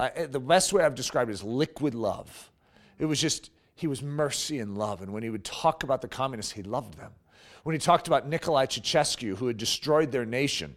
I, 0.00 0.26
the 0.26 0.40
best 0.40 0.72
way 0.72 0.82
I've 0.82 0.94
described 0.94 1.30
it 1.30 1.34
is 1.34 1.42
liquid 1.42 1.94
love. 1.94 2.50
It 2.98 3.04
was 3.04 3.20
just, 3.20 3.50
he 3.78 3.86
was 3.86 4.02
mercy 4.02 4.58
and 4.58 4.76
love. 4.76 5.02
And 5.02 5.12
when 5.12 5.22
he 5.22 5.30
would 5.30 5.44
talk 5.44 5.84
about 5.84 6.02
the 6.02 6.08
communists, 6.08 6.50
he 6.50 6.64
loved 6.64 6.98
them. 6.98 7.12
When 7.62 7.74
he 7.74 7.78
talked 7.78 8.08
about 8.08 8.28
Nicolae 8.28 8.66
Ceausescu, 8.66 9.36
who 9.36 9.46
had 9.46 9.56
destroyed 9.56 10.10
their 10.10 10.26
nation, 10.26 10.74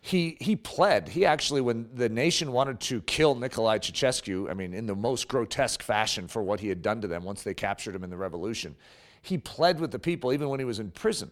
he, 0.00 0.38
he 0.40 0.56
pled. 0.56 1.10
He 1.10 1.26
actually, 1.26 1.60
when 1.60 1.90
the 1.94 2.08
nation 2.08 2.50
wanted 2.52 2.80
to 2.80 3.02
kill 3.02 3.36
Nicolae 3.36 3.80
Ceausescu, 3.80 4.50
I 4.50 4.54
mean, 4.54 4.72
in 4.72 4.86
the 4.86 4.96
most 4.96 5.28
grotesque 5.28 5.82
fashion 5.82 6.26
for 6.26 6.42
what 6.42 6.60
he 6.60 6.68
had 6.68 6.80
done 6.80 7.02
to 7.02 7.06
them 7.06 7.22
once 7.22 7.42
they 7.42 7.52
captured 7.52 7.94
him 7.94 8.02
in 8.02 8.08
the 8.08 8.16
revolution, 8.16 8.76
he 9.20 9.36
pled 9.36 9.78
with 9.78 9.90
the 9.90 9.98
people, 9.98 10.32
even 10.32 10.48
when 10.48 10.58
he 10.58 10.64
was 10.64 10.78
in 10.78 10.90
prison, 10.90 11.30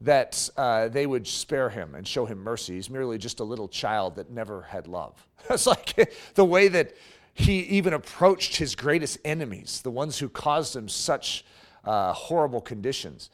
that 0.00 0.48
uh, 0.56 0.86
they 0.88 1.08
would 1.08 1.26
spare 1.26 1.70
him 1.70 1.96
and 1.96 2.06
show 2.06 2.24
him 2.24 2.38
mercy. 2.38 2.74
He's 2.74 2.88
merely 2.88 3.18
just 3.18 3.40
a 3.40 3.44
little 3.44 3.66
child 3.66 4.14
that 4.14 4.30
never 4.30 4.62
had 4.62 4.86
love. 4.86 5.26
It's 5.50 5.66
like 5.66 6.14
the 6.34 6.44
way 6.44 6.68
that 6.68 6.94
he 7.38 7.60
even 7.60 7.92
approached 7.92 8.56
his 8.56 8.74
greatest 8.74 9.18
enemies, 9.22 9.82
the 9.82 9.90
ones 9.90 10.18
who 10.18 10.28
caused 10.28 10.74
him 10.74 10.88
such 10.88 11.44
uh, 11.84 12.14
horrible 12.14 12.62
conditions. 12.62 13.28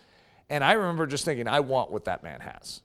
And 0.51 0.65
I 0.65 0.73
remember 0.73 1.07
just 1.07 1.25
thinking, 1.25 1.47
I 1.47 1.61
want 1.61 1.93
what 1.93 2.07
that 2.07 2.25
man 2.25 2.41
has. 2.41 2.83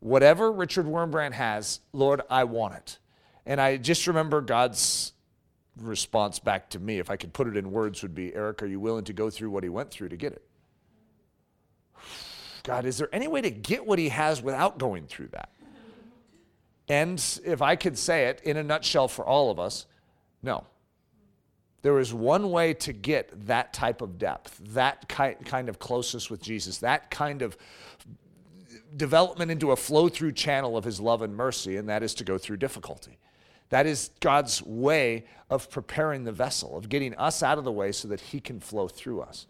Whatever 0.00 0.50
Richard 0.50 0.86
Wurmbrand 0.86 1.32
has, 1.32 1.80
Lord, 1.92 2.22
I 2.30 2.44
want 2.44 2.76
it. 2.76 2.98
And 3.44 3.60
I 3.60 3.76
just 3.76 4.06
remember 4.06 4.40
God's 4.40 5.12
response 5.76 6.38
back 6.38 6.70
to 6.70 6.78
me, 6.78 6.98
if 6.98 7.10
I 7.10 7.16
could 7.16 7.34
put 7.34 7.46
it 7.46 7.58
in 7.58 7.70
words, 7.70 8.00
would 8.00 8.14
be 8.14 8.34
Eric, 8.34 8.62
are 8.62 8.66
you 8.66 8.80
willing 8.80 9.04
to 9.04 9.12
go 9.12 9.28
through 9.28 9.50
what 9.50 9.64
he 9.64 9.68
went 9.68 9.90
through 9.90 10.08
to 10.08 10.16
get 10.16 10.32
it? 10.32 10.42
God, 12.62 12.86
is 12.86 12.96
there 12.96 13.10
any 13.12 13.28
way 13.28 13.42
to 13.42 13.50
get 13.50 13.86
what 13.86 13.98
he 13.98 14.08
has 14.08 14.40
without 14.40 14.78
going 14.78 15.08
through 15.08 15.28
that? 15.28 15.50
And 16.88 17.22
if 17.44 17.60
I 17.60 17.76
could 17.76 17.98
say 17.98 18.28
it 18.28 18.40
in 18.44 18.56
a 18.56 18.62
nutshell 18.62 19.08
for 19.08 19.26
all 19.26 19.50
of 19.50 19.58
us, 19.58 19.84
no. 20.44 20.66
There 21.82 21.98
is 21.98 22.14
one 22.14 22.50
way 22.50 22.72
to 22.74 22.92
get 22.92 23.46
that 23.46 23.72
type 23.72 24.00
of 24.00 24.18
depth, 24.18 24.58
that 24.72 25.08
kind 25.08 25.68
of 25.68 25.78
closeness 25.78 26.30
with 26.30 26.40
Jesus, 26.40 26.78
that 26.78 27.10
kind 27.10 27.42
of 27.42 27.56
development 28.96 29.50
into 29.50 29.72
a 29.72 29.76
flow 29.76 30.08
through 30.08 30.32
channel 30.32 30.76
of 30.76 30.84
his 30.84 31.00
love 31.00 31.20
and 31.20 31.36
mercy, 31.36 31.76
and 31.76 31.88
that 31.88 32.02
is 32.02 32.14
to 32.14 32.24
go 32.24 32.38
through 32.38 32.56
difficulty. 32.56 33.18
That 33.70 33.86
is 33.86 34.10
God's 34.20 34.62
way 34.62 35.24
of 35.50 35.68
preparing 35.70 36.24
the 36.24 36.32
vessel, 36.32 36.76
of 36.76 36.88
getting 36.88 37.14
us 37.16 37.42
out 37.42 37.58
of 37.58 37.64
the 37.64 37.72
way 37.72 37.92
so 37.92 38.08
that 38.08 38.20
he 38.20 38.40
can 38.40 38.60
flow 38.60 38.88
through 38.88 39.20
us. 39.20 39.46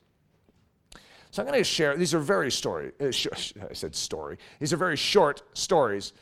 So 1.31 1.43
I'm 1.43 1.49
going 1.49 1.59
to 1.59 1.65
share, 1.65 1.97
these 1.97 2.15
are 2.15 2.21
very 2.21 2.51
story, 2.51 2.93
uh, 3.01 3.11
sh- 3.11 3.53
I 3.71 3.75
said 3.75 3.95
story. 3.95 4.39
These 4.61 4.73
are 4.73 4.77
very 4.77 4.97
short 4.97 5.43
stories. 5.53 6.13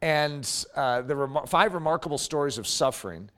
And 0.00 0.48
uh, 0.76 1.02
were 1.06 1.46
five 1.46 1.74
remarkable 1.74 2.18
stories 2.18 2.58
of 2.58 2.66
suffering. 2.66 3.30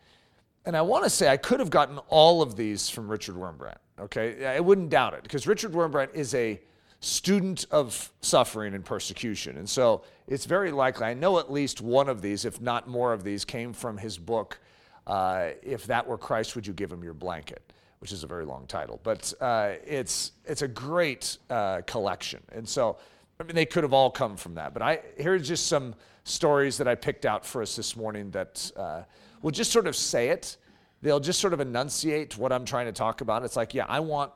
And 0.66 0.76
I 0.76 0.82
want 0.82 1.04
to 1.04 1.10
say 1.10 1.28
I 1.28 1.36
could 1.36 1.60
have 1.60 1.70
gotten 1.70 1.98
all 2.08 2.42
of 2.42 2.56
these 2.56 2.88
from 2.88 3.08
Richard 3.08 3.36
Wurmbrand. 3.36 3.76
Okay, 3.98 4.44
I 4.44 4.60
wouldn't 4.60 4.90
doubt 4.90 5.14
it 5.14 5.22
because 5.22 5.46
Richard 5.46 5.72
Wurmbrand 5.72 6.12
is 6.14 6.34
a 6.34 6.60
student 7.00 7.66
of 7.70 8.12
suffering 8.20 8.74
and 8.74 8.84
persecution. 8.84 9.56
And 9.56 9.68
so 9.68 10.02
it's 10.26 10.44
very 10.44 10.72
likely, 10.72 11.06
I 11.06 11.14
know 11.14 11.38
at 11.38 11.50
least 11.50 11.80
one 11.80 12.08
of 12.08 12.20
these, 12.20 12.44
if 12.44 12.60
not 12.60 12.88
more 12.88 13.12
of 13.12 13.22
these, 13.22 13.44
came 13.44 13.72
from 13.72 13.96
his 13.96 14.18
book, 14.18 14.58
uh, 15.06 15.50
If 15.62 15.86
That 15.86 16.06
Were 16.06 16.18
Christ, 16.18 16.56
Would 16.56 16.66
You 16.66 16.72
Give 16.72 16.90
Him 16.90 17.02
Your 17.02 17.14
Blanket? 17.14 17.62
which 17.98 18.12
is 18.12 18.22
a 18.22 18.26
very 18.26 18.44
long 18.44 18.66
title, 18.66 19.00
but 19.02 19.32
uh, 19.40 19.72
it's 19.84 20.32
it's 20.44 20.62
a 20.62 20.68
great 20.68 21.38
uh, 21.48 21.80
collection. 21.86 22.40
And 22.52 22.68
so, 22.68 22.98
I 23.40 23.44
mean, 23.44 23.54
they 23.54 23.66
could 23.66 23.84
have 23.84 23.92
all 23.92 24.10
come 24.10 24.36
from 24.36 24.54
that. 24.54 24.72
But 24.72 24.82
I 24.82 25.00
here's 25.16 25.48
just 25.48 25.66
some 25.66 25.94
stories 26.24 26.76
that 26.78 26.86
I 26.86 26.94
picked 26.94 27.24
out 27.24 27.44
for 27.44 27.62
us 27.62 27.74
this 27.74 27.96
morning 27.96 28.30
that 28.32 28.70
uh, 28.76 29.02
will 29.46 29.52
just 29.52 29.70
sort 29.70 29.86
of 29.86 29.94
say 29.94 30.30
it. 30.30 30.56
They'll 31.02 31.20
just 31.20 31.38
sort 31.38 31.52
of 31.52 31.60
enunciate 31.60 32.36
what 32.36 32.50
I'm 32.50 32.64
trying 32.64 32.86
to 32.86 32.92
talk 32.92 33.20
about. 33.20 33.44
It's 33.44 33.54
like, 33.54 33.74
yeah, 33.74 33.86
I 33.88 34.00
want 34.00 34.32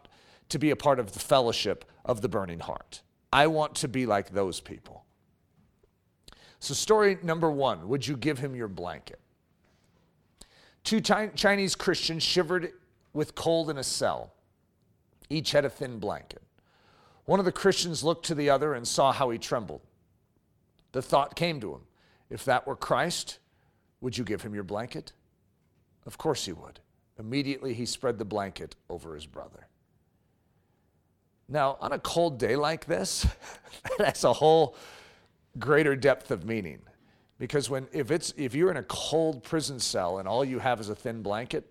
to 0.50 0.58
be 0.60 0.70
a 0.70 0.76
part 0.76 1.00
of 1.00 1.10
the 1.10 1.18
fellowship 1.18 1.84
of 2.04 2.20
the 2.20 2.28
burning 2.28 2.60
heart. 2.60 3.02
I 3.32 3.48
want 3.48 3.74
to 3.76 3.88
be 3.88 4.06
like 4.06 4.30
those 4.30 4.60
people. 4.60 5.04
So, 6.60 6.74
story 6.74 7.18
number 7.24 7.50
one 7.50 7.88
Would 7.88 8.06
you 8.06 8.16
give 8.16 8.38
him 8.38 8.54
your 8.54 8.68
blanket? 8.68 9.18
Two 10.84 11.00
Chinese 11.00 11.74
Christians 11.74 12.22
shivered 12.22 12.70
with 13.12 13.34
cold 13.34 13.68
in 13.68 13.78
a 13.78 13.82
cell. 13.82 14.32
Each 15.28 15.50
had 15.50 15.64
a 15.64 15.70
thin 15.70 15.98
blanket. 15.98 16.42
One 17.24 17.40
of 17.40 17.46
the 17.46 17.50
Christians 17.50 18.04
looked 18.04 18.26
to 18.26 18.36
the 18.36 18.48
other 18.48 18.74
and 18.74 18.86
saw 18.86 19.10
how 19.10 19.30
he 19.30 19.38
trembled. 19.38 19.80
The 20.92 21.02
thought 21.02 21.34
came 21.34 21.60
to 21.62 21.74
him 21.74 21.80
if 22.30 22.44
that 22.44 22.64
were 22.64 22.76
Christ, 22.76 23.40
would 24.00 24.16
you 24.16 24.24
give 24.24 24.42
him 24.42 24.54
your 24.54 24.64
blanket? 24.64 25.12
Of 26.06 26.18
course 26.18 26.46
he 26.46 26.52
would. 26.52 26.80
Immediately 27.18 27.74
he 27.74 27.84
spread 27.86 28.18
the 28.18 28.24
blanket 28.24 28.76
over 28.88 29.14
his 29.14 29.26
brother. 29.26 29.66
Now, 31.48 31.76
on 31.80 31.92
a 31.92 31.98
cold 31.98 32.38
day 32.38 32.56
like 32.56 32.86
this, 32.86 33.26
that's 33.98 34.24
a 34.24 34.32
whole 34.32 34.76
greater 35.58 35.96
depth 35.96 36.30
of 36.30 36.44
meaning. 36.44 36.80
Because 37.38 37.68
when 37.68 37.88
if 37.92 38.10
it's 38.10 38.32
if 38.36 38.54
you're 38.54 38.70
in 38.70 38.76
a 38.76 38.84
cold 38.84 39.42
prison 39.42 39.80
cell 39.80 40.18
and 40.18 40.28
all 40.28 40.44
you 40.44 40.58
have 40.58 40.80
is 40.80 40.88
a 40.88 40.94
thin 40.94 41.22
blanket, 41.22 41.66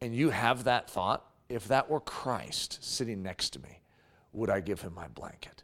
and 0.00 0.14
you 0.14 0.30
have 0.30 0.64
that 0.64 0.88
thought, 0.90 1.24
if 1.48 1.68
that 1.68 1.88
were 1.88 2.00
Christ 2.00 2.78
sitting 2.82 3.22
next 3.22 3.50
to 3.50 3.58
me, 3.60 3.80
would 4.32 4.50
I 4.50 4.60
give 4.60 4.80
him 4.80 4.94
my 4.94 5.08
blanket? 5.08 5.62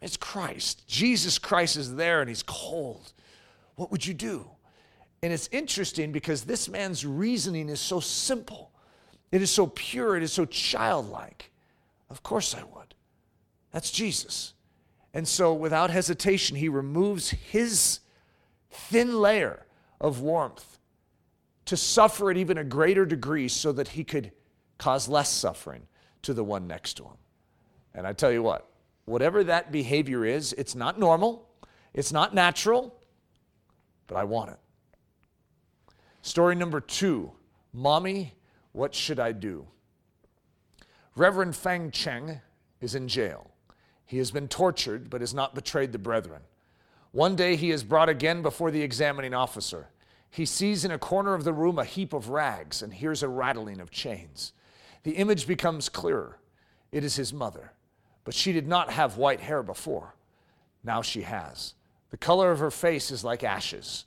It's 0.00 0.16
Christ. 0.16 0.86
Jesus 0.86 1.38
Christ 1.38 1.76
is 1.76 1.94
there 1.94 2.20
and 2.20 2.28
he's 2.28 2.42
cold. 2.42 3.12
What 3.76 3.90
would 3.90 4.06
you 4.06 4.14
do? 4.14 4.50
And 5.24 5.32
it's 5.32 5.48
interesting 5.52 6.12
because 6.12 6.44
this 6.44 6.68
man's 6.68 7.06
reasoning 7.06 7.70
is 7.70 7.80
so 7.80 7.98
simple. 7.98 8.70
It 9.32 9.40
is 9.40 9.50
so 9.50 9.68
pure. 9.68 10.18
It 10.18 10.22
is 10.22 10.34
so 10.34 10.44
childlike. 10.44 11.50
Of 12.10 12.22
course 12.22 12.54
I 12.54 12.62
would. 12.62 12.94
That's 13.72 13.90
Jesus. 13.90 14.52
And 15.14 15.26
so, 15.26 15.54
without 15.54 15.88
hesitation, 15.88 16.58
he 16.58 16.68
removes 16.68 17.30
his 17.30 18.00
thin 18.70 19.18
layer 19.18 19.64
of 19.98 20.20
warmth 20.20 20.78
to 21.64 21.76
suffer 21.78 22.30
at 22.30 22.36
even 22.36 22.58
a 22.58 22.64
greater 22.64 23.06
degree 23.06 23.48
so 23.48 23.72
that 23.72 23.88
he 23.88 24.04
could 24.04 24.30
cause 24.76 25.08
less 25.08 25.30
suffering 25.30 25.86
to 26.20 26.34
the 26.34 26.44
one 26.44 26.66
next 26.66 26.98
to 26.98 27.04
him. 27.04 27.16
And 27.94 28.06
I 28.06 28.12
tell 28.12 28.30
you 28.30 28.42
what, 28.42 28.68
whatever 29.06 29.42
that 29.44 29.72
behavior 29.72 30.26
is, 30.26 30.52
it's 30.52 30.74
not 30.74 30.98
normal, 30.98 31.48
it's 31.94 32.12
not 32.12 32.34
natural, 32.34 32.94
but 34.06 34.18
I 34.18 34.24
want 34.24 34.50
it. 34.50 34.58
Story 36.24 36.54
number 36.54 36.80
two 36.80 37.32
Mommy, 37.74 38.32
what 38.72 38.94
should 38.94 39.20
I 39.20 39.32
do? 39.32 39.66
Reverend 41.16 41.54
Feng 41.54 41.90
Cheng 41.90 42.40
is 42.80 42.94
in 42.94 43.08
jail. 43.08 43.50
He 44.06 44.16
has 44.16 44.30
been 44.30 44.48
tortured, 44.48 45.10
but 45.10 45.20
has 45.20 45.34
not 45.34 45.54
betrayed 45.54 45.92
the 45.92 45.98
brethren. 45.98 46.40
One 47.12 47.36
day 47.36 47.56
he 47.56 47.70
is 47.70 47.84
brought 47.84 48.08
again 48.08 48.40
before 48.40 48.70
the 48.70 48.80
examining 48.80 49.34
officer. 49.34 49.88
He 50.30 50.46
sees 50.46 50.82
in 50.82 50.90
a 50.90 50.98
corner 50.98 51.34
of 51.34 51.44
the 51.44 51.52
room 51.52 51.78
a 51.78 51.84
heap 51.84 52.14
of 52.14 52.30
rags 52.30 52.80
and 52.80 52.94
hears 52.94 53.22
a 53.22 53.28
rattling 53.28 53.78
of 53.78 53.90
chains. 53.90 54.54
The 55.02 55.16
image 55.16 55.46
becomes 55.46 55.90
clearer. 55.90 56.38
It 56.90 57.04
is 57.04 57.16
his 57.16 57.34
mother, 57.34 57.72
but 58.24 58.32
she 58.32 58.54
did 58.54 58.66
not 58.66 58.90
have 58.90 59.18
white 59.18 59.40
hair 59.40 59.62
before. 59.62 60.14
Now 60.82 61.02
she 61.02 61.20
has. 61.20 61.74
The 62.08 62.16
color 62.16 62.50
of 62.50 62.60
her 62.60 62.70
face 62.70 63.10
is 63.10 63.24
like 63.24 63.44
ashes. 63.44 64.06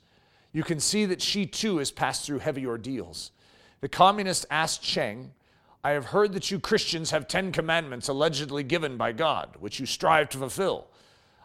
You 0.52 0.62
can 0.62 0.80
see 0.80 1.04
that 1.06 1.22
she 1.22 1.46
too 1.46 1.78
has 1.78 1.90
passed 1.90 2.24
through 2.24 2.40
heavy 2.40 2.66
ordeals. 2.66 3.32
The 3.80 3.88
communist 3.88 4.46
asked 4.50 4.82
Cheng 4.82 5.32
I 5.84 5.92
have 5.92 6.06
heard 6.06 6.32
that 6.32 6.50
you 6.50 6.58
Christians 6.58 7.12
have 7.12 7.28
Ten 7.28 7.52
Commandments 7.52 8.08
allegedly 8.08 8.64
given 8.64 8.96
by 8.96 9.12
God, 9.12 9.56
which 9.60 9.78
you 9.78 9.86
strive 9.86 10.28
to 10.30 10.38
fulfill. 10.38 10.88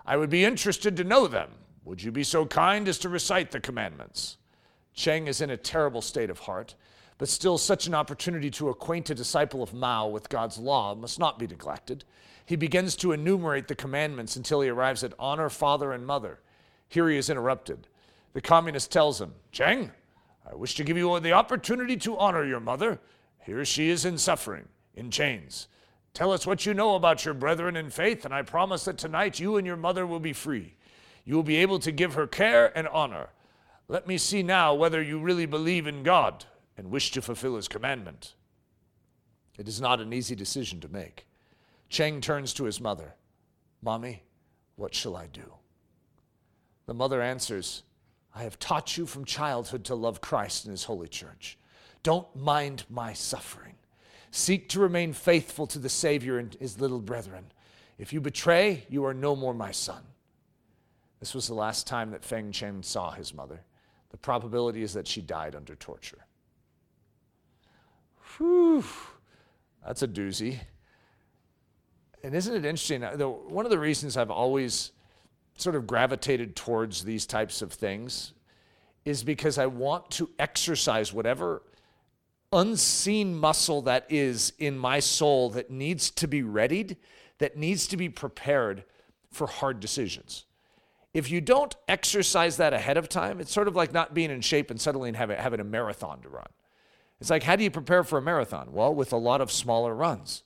I 0.06 0.18
would 0.18 0.30
be 0.30 0.44
interested 0.44 0.98
to 0.98 1.04
know 1.04 1.28
them. 1.28 1.52
Would 1.86 2.02
you 2.02 2.12
be 2.12 2.24
so 2.24 2.46
kind 2.46 2.88
as 2.88 2.98
to 3.00 3.10
recite 3.10 3.52
the 3.52 3.60
commandments? 3.60 4.38
Cheng 4.94 5.28
is 5.28 5.42
in 5.42 5.50
a 5.50 5.58
terrible 5.58 6.02
state 6.02 6.30
of 6.30 6.40
heart, 6.40 6.76
but 7.20 7.30
still, 7.30 7.58
such 7.58 7.86
an 7.88 7.94
opportunity 7.94 8.50
to 8.52 8.70
acquaint 8.70 9.10
a 9.10 9.16
disciple 9.16 9.62
of 9.62 9.74
Mao 9.74 10.08
with 10.08 10.30
God's 10.30 10.58
law 10.58 10.96
must 10.96 11.20
not 11.20 11.38
be 11.38 11.48
neglected. 11.48 12.04
He 12.46 12.56
begins 12.56 12.96
to 12.98 13.12
enumerate 13.12 13.68
the 13.68 13.76
commandments 13.76 14.36
until 14.36 14.62
he 14.62 14.70
arrives 14.70 15.04
at 15.04 15.14
honor 15.20 15.50
father 15.50 15.94
and 15.94 16.06
mother. 16.06 16.40
Here 16.90 17.08
he 17.08 17.18
is 17.18 17.30
interrupted. 17.30 17.88
The 18.34 18.42
communist 18.42 18.92
tells 18.92 19.22
him, 19.22 19.34
Cheng, 19.52 19.92
I 20.50 20.56
wish 20.56 20.76
to 20.76 20.84
give 20.84 20.98
you 20.98 21.20
the 21.20 21.34
opportunity 21.34 21.96
to 21.98 22.18
honor 22.18 22.44
your 22.44 22.60
mother 22.60 23.00
here 23.44 23.66
she 23.66 23.90
is 23.90 24.06
in 24.06 24.18
suffering, 24.18 24.68
in 24.96 25.12
chains. 25.12 25.68
Tell 26.14 26.32
us 26.32 26.48
what 26.48 26.66
you 26.66 26.74
know 26.74 26.96
about 26.96 27.26
your 27.26 27.34
brethren 27.34 27.76
in 27.76 27.90
faith, 27.90 28.24
and 28.24 28.34
I 28.34 28.42
promise 28.42 28.86
that 28.86 28.98
tonight 28.98 29.40
you 29.40 29.58
and 29.58 29.68
your 29.68 29.78
mother 29.78 30.08
will 30.08 30.20
be 30.20 30.34
free. 30.34 30.76
You 31.26 31.36
will 31.36 31.44
be 31.44 31.58
able 31.58 31.80
to 31.80 31.92
give 31.92 32.14
her 32.14 32.28
care 32.28 32.76
and 32.78 32.88
honor. 32.88 33.30
Let 33.88 34.08
me 34.08 34.18
see 34.18 34.44
now 34.44 34.74
whether 34.74 35.02
you 35.02 35.20
really 35.20 35.46
believe 35.46 35.88
in 35.88 36.04
God 36.04 36.46
and 36.78 36.90
wish 36.90 37.12
to 37.12 37.22
fulfill 37.22 37.56
his 37.56 37.68
commandment. 37.68 38.34
It 39.58 39.68
is 39.68 39.82
not 39.82 40.00
an 40.00 40.14
easy 40.14 40.36
decision 40.36 40.80
to 40.82 40.88
make. 40.88 41.28
Cheng 41.90 42.22
turns 42.22 42.54
to 42.56 42.64
his 42.64 42.80
mother 42.82 43.16
Mommy, 43.82 44.24
what 44.78 44.96
shall 44.96 45.18
I 45.18 45.28
do? 45.28 45.54
The 46.86 46.94
mother 46.94 47.22
answers, 47.22 47.84
I 48.36 48.44
have 48.44 48.60
taught 48.60 48.98
you 48.98 49.06
from 49.06 49.26
childhood 49.26 49.86
to 49.86 49.96
love 49.96 50.22
Christ 50.22 50.66
and 50.66 50.72
his 50.72 50.86
holy 50.86 51.08
church. 51.08 51.58
Don't 52.02 52.36
mind 52.36 52.84
my 52.90 53.14
suffering. 53.14 53.76
Seek 54.32 54.70
to 54.70 54.80
remain 54.80 55.14
faithful 55.14 55.68
to 55.68 55.80
the 55.80 55.90
Savior 55.90 56.40
and 56.40 56.56
his 56.56 56.80
little 56.80 57.00
brethren. 57.00 57.46
If 57.98 58.12
you 58.12 58.20
betray, 58.20 58.86
you 58.90 59.06
are 59.06 59.14
no 59.14 59.36
more 59.36 59.54
my 59.54 59.72
son. 59.72 60.02
This 61.20 61.36
was 61.36 61.48
the 61.48 61.54
last 61.54 61.86
time 61.88 62.12
that 62.12 62.26
Feng 62.26 62.52
Cheng 62.52 62.82
saw 62.82 63.12
his 63.12 63.34
mother. 63.34 63.62
The 64.10 64.18
probability 64.18 64.84
is 64.84 64.94
that 64.94 65.08
she 65.08 65.22
died 65.22 65.56
under 65.56 65.76
torture. 65.76 66.26
Whew, 68.38 68.84
that's 69.86 70.02
a 70.02 70.08
doozy. 70.08 70.60
And 72.24 72.34
isn't 72.34 72.54
it 72.56 72.66
interesting? 72.66 73.04
Uh, 73.04 73.18
one 73.28 73.66
of 73.66 73.72
the 73.72 73.80
reasons 73.80 74.18
I've 74.18 74.32
always 74.32 74.92
sort 75.56 75.76
of 75.76 75.88
gravitated 75.88 76.56
towards 76.56 77.04
these 77.04 77.26
types 77.26 77.62
of 77.62 77.72
things 77.72 78.34
is 79.06 79.24
because 79.24 79.58
I 79.58 79.66
want 79.66 80.10
to 80.12 80.30
exercise 80.40 81.14
whatever 81.14 81.62
unseen 82.52 83.36
muscle 83.36 83.82
that 83.82 84.06
is 84.10 84.54
in 84.60 84.78
my 84.78 85.00
soul 85.00 85.50
that 85.52 85.70
needs 85.70 86.12
to 86.12 86.28
be 86.28 86.44
readied, 86.44 86.98
that 87.40 87.58
needs 87.58 87.88
to 87.88 87.98
be 87.98 88.10
prepared 88.10 88.84
for 89.32 89.48
hard 89.48 89.80
decisions. 89.80 90.46
If 91.14 91.30
you 91.30 91.42
don't 91.42 91.76
exercise 91.88 92.58
that 92.58 92.74
ahead 92.74 92.98
of 92.98 93.10
time, 93.10 93.40
it's 93.40 93.52
sort 93.52 93.68
of 93.68 93.76
like 93.76 93.94
not 93.94 94.14
being 94.14 94.32
in 94.32 94.42
shape 94.42 94.72
and 94.72 94.80
suddenly 94.80 95.12
having, 95.14 95.38
having 95.38 95.60
a 95.60 95.64
marathon 95.64 96.22
to 96.22 96.30
run. 96.30 96.48
It's 97.20 97.30
like, 97.30 97.44
how 97.44 97.56
do 97.56 97.64
you 97.64 97.72
prepare 97.72 98.04
for 98.04 98.18
a 98.18 98.22
marathon? 98.22 98.72
Well, 98.72 98.94
with 98.94 99.14
a 99.14 99.18
lot 99.18 99.42
of 99.42 99.52
smaller 99.52 99.94
runs. 99.94 100.44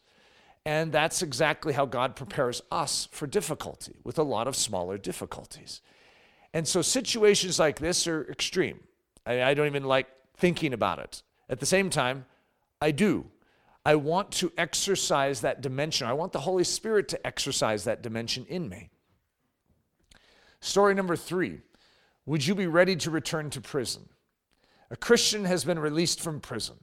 And 0.68 0.92
that's 0.92 1.22
exactly 1.22 1.72
how 1.72 1.86
God 1.86 2.18
prepares 2.18 2.62
us 2.74 3.08
for 3.14 3.26
difficulty, 3.26 3.96
with 4.04 4.20
a 4.20 4.24
lot 4.24 4.50
of 4.50 4.56
smaller 4.58 4.98
difficulties. 4.98 5.80
And 6.54 6.68
so 6.68 6.82
situations 6.82 7.58
like 7.58 7.80
this 7.80 8.06
are 8.06 8.30
extreme. 8.30 8.82
I, 9.26 9.44
I 9.44 9.54
don't 9.54 9.68
even 9.68 9.86
like 9.86 10.08
thinking 10.36 10.74
about 10.74 11.00
it. 11.00 11.24
At 11.48 11.62
the 11.62 11.66
same 11.66 11.90
time, 11.90 12.26
I 12.82 12.92
do. 12.92 13.28
I 13.86 13.96
want 13.96 14.30
to 14.34 14.52
exercise 14.58 15.40
that 15.40 15.62
dimension. 15.62 16.06
I 16.06 16.12
want 16.12 16.34
the 16.34 16.42
Holy 16.42 16.66
Spirit 16.66 17.08
to 17.08 17.26
exercise 17.26 17.86
that 17.86 18.04
dimension 18.04 18.46
in 18.50 18.68
me. 18.68 18.90
Story 20.60 20.94
number 20.94 21.16
three 21.16 21.62
Would 22.26 22.46
you 22.46 22.56
be 22.56 22.68
ready 22.68 22.98
to 22.98 23.10
return 23.10 23.50
to 23.52 23.62
prison? 23.62 24.10
A 24.92 24.98
Christian 24.98 25.46
has 25.46 25.64
been 25.64 25.80
released 25.80 26.20
from 26.20 26.42
prison. 26.42 26.76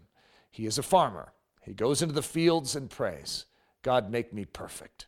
He 0.50 0.64
is 0.64 0.78
a 0.78 0.82
farmer. 0.82 1.34
He 1.60 1.74
goes 1.74 2.00
into 2.00 2.14
the 2.14 2.22
fields 2.22 2.74
and 2.74 2.88
prays, 2.88 3.44
God, 3.84 4.10
make 4.10 4.32
me 4.32 4.46
perfect. 4.46 5.06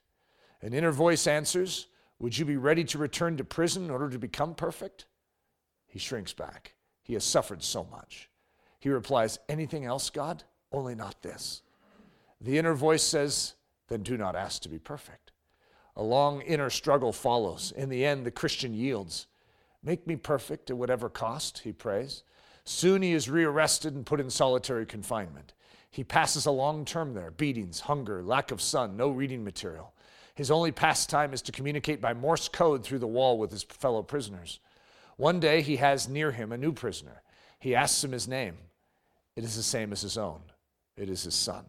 An 0.61 0.73
inner 0.73 0.93
voice 0.93 1.27
answers, 1.27 1.89
Would 2.21 2.39
you 2.39 2.45
be 2.45 2.59
ready 2.59 2.85
to 2.85 2.99
return 2.99 3.37
to 3.39 3.45
prison 3.45 3.87
in 3.87 3.91
order 3.91 4.09
to 4.11 4.19
become 4.19 4.55
perfect? 4.55 5.07
He 5.87 5.99
shrinks 5.99 6.35
back. 6.35 6.75
He 7.03 7.15
has 7.15 7.25
suffered 7.25 7.63
so 7.63 7.89
much. 7.91 8.29
He 8.79 8.91
replies, 8.91 9.39
Anything 9.49 9.87
else, 9.87 10.11
God? 10.11 10.45
Only 10.71 10.95
not 10.95 11.23
this. 11.23 11.63
The 12.41 12.59
inner 12.59 12.75
voice 12.75 13.03
says, 13.03 13.55
Then 13.89 14.03
do 14.03 14.19
not 14.19 14.37
ask 14.37 14.61
to 14.63 14.69
be 14.69 14.79
perfect. 14.79 15.33
A 15.97 16.03
long 16.03 16.43
inner 16.43 16.69
struggle 16.69 17.15
follows. 17.15 17.73
In 17.75 17.89
the 17.89 18.05
end, 18.05 18.27
the 18.27 18.31
Christian 18.31 18.75
yields. 18.75 19.27
Make 19.83 20.07
me 20.07 20.17
perfect 20.17 20.69
at 20.69 20.77
whatever 20.77 21.09
cost, 21.09 21.61
he 21.61 21.73
prays. 21.73 22.25
Soon 22.65 23.01
he 23.01 23.13
is 23.13 23.31
rearrested 23.31 23.95
and 23.95 24.05
put 24.05 24.21
in 24.21 24.29
solitary 24.29 24.85
confinement. 24.85 25.55
He 25.97 26.05
passes 26.05 26.45
a 26.45 26.51
long 26.51 26.85
term 26.85 27.15
there 27.15 27.31
beatings, 27.31 27.81
hunger, 27.81 28.23
lack 28.23 28.51
of 28.51 28.61
sun, 28.61 28.99
no 28.99 29.09
reading 29.09 29.43
material. 29.43 29.95
His 30.35 30.51
only 30.51 30.71
pastime 30.71 31.33
is 31.33 31.41
to 31.41 31.53
communicate 31.53 32.03
by 32.03 32.13
Morse 32.13 32.49
code 32.49 32.85
through 32.85 32.99
the 32.99 33.07
wall 33.07 33.39
with 33.39 33.51
his 33.51 33.63
fellow 33.63 34.03
prisoners. 34.03 34.61
One 35.17 35.41
day 35.41 35.63
he 35.63 35.77
has 35.77 36.07
near 36.07 36.33
him 36.33 36.53
a 36.53 36.59
new 36.59 36.73
prisoner. 36.73 37.23
He 37.59 37.75
asks 37.75 38.05
him 38.05 38.13
his 38.13 38.29
name. 38.29 38.59
It 39.37 39.45
is 39.45 39.57
the 39.57 39.63
same 39.63 39.91
as 39.91 40.03
his 40.03 40.19
own. 40.19 40.43
It 40.99 41.09
is 41.09 41.23
his 41.23 41.35
son. 41.35 41.65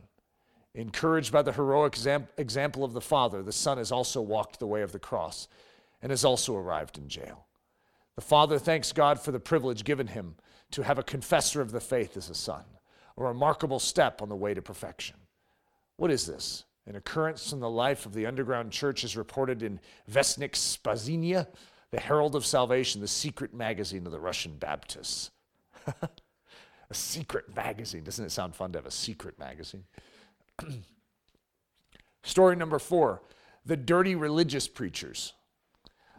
Encouraged 0.75 1.31
by 1.31 1.41
the 1.41 1.53
heroic 1.53 1.95
example 2.37 2.83
of 2.83 2.91
the 2.91 2.99
father, 2.99 3.41
the 3.41 3.53
son 3.53 3.77
has 3.77 3.93
also 3.93 4.19
walked 4.19 4.59
the 4.59 4.67
way 4.67 4.81
of 4.81 4.91
the 4.91 4.99
cross 4.99 5.47
and 6.01 6.09
has 6.09 6.25
also 6.25 6.53
arrived 6.53 6.97
in 6.97 7.07
jail. 7.07 7.45
The 8.15 8.21
father 8.21 8.59
thanks 8.59 8.91
God 8.91 9.21
for 9.21 9.31
the 9.31 9.39
privilege 9.39 9.85
given 9.85 10.07
him 10.07 10.35
to 10.71 10.83
have 10.83 10.99
a 10.99 11.03
confessor 11.03 11.61
of 11.61 11.71
the 11.71 11.79
faith 11.79 12.17
as 12.17 12.29
a 12.29 12.35
son, 12.35 12.65
a 13.17 13.23
remarkable 13.23 13.79
step 13.79 14.21
on 14.21 14.29
the 14.29 14.35
way 14.35 14.53
to 14.53 14.61
perfection. 14.61 15.15
What 15.97 16.11
is 16.11 16.25
this? 16.25 16.65
An 16.85 16.95
occurrence 16.95 17.51
in 17.51 17.59
the 17.59 17.69
life 17.69 18.05
of 18.05 18.13
the 18.13 18.25
underground 18.25 18.71
church 18.71 19.03
is 19.03 19.17
reported 19.17 19.61
in 19.61 19.79
Vestnik 20.09 20.51
Spasienia, 20.51 21.47
the 21.91 21.99
Herald 21.99 22.35
of 22.35 22.45
Salvation, 22.45 23.01
the 23.01 23.07
secret 23.07 23.53
magazine 23.53 24.05
of 24.05 24.11
the 24.11 24.19
Russian 24.19 24.55
Baptists. 24.57 25.31
a 25.87 26.93
secret 26.93 27.53
magazine. 27.55 28.03
Doesn't 28.03 28.25
it 28.25 28.31
sound 28.31 28.55
fun 28.55 28.71
to 28.71 28.77
have 28.77 28.85
a 28.85 28.91
secret 28.91 29.37
magazine? 29.37 29.83
Story 32.23 32.55
number 32.55 32.79
four 32.79 33.21
The 33.65 33.77
Dirty 33.77 34.15
Religious 34.15 34.67
Preachers. 34.67 35.33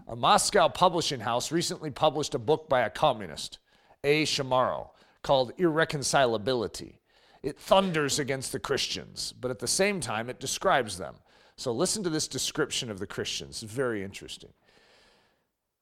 A 0.07 0.17
Moscow 0.17 0.69
publishing 0.69 1.21
house 1.21 1.53
recently 1.53 1.91
published 1.91 2.35
a 2.35 2.39
book 2.39 2.69
by 2.69 2.81
a 2.81 2.91
communist, 2.91 3.59
A. 4.05 4.25
Shamaro, 4.25 4.89
called 5.23 5.57
Irreconcilability. 5.59 6.95
It 7.43 7.59
thunders 7.59 8.19
against 8.19 8.53
the 8.53 8.59
Christians, 8.59 9.33
but 9.41 9.51
at 9.51 9.59
the 9.59 9.69
same 9.69 10.01
time, 10.01 10.29
it 10.29 10.41
describes 10.41 10.99
them. 10.99 11.17
So 11.57 11.73
listen 11.73 12.03
to 12.05 12.11
this 12.11 12.29
description 12.29 12.91
of 12.91 12.99
the 12.99 13.07
Christians. 13.07 13.63
It's 13.63 13.73
very 13.73 14.05
interesting. 14.05 14.51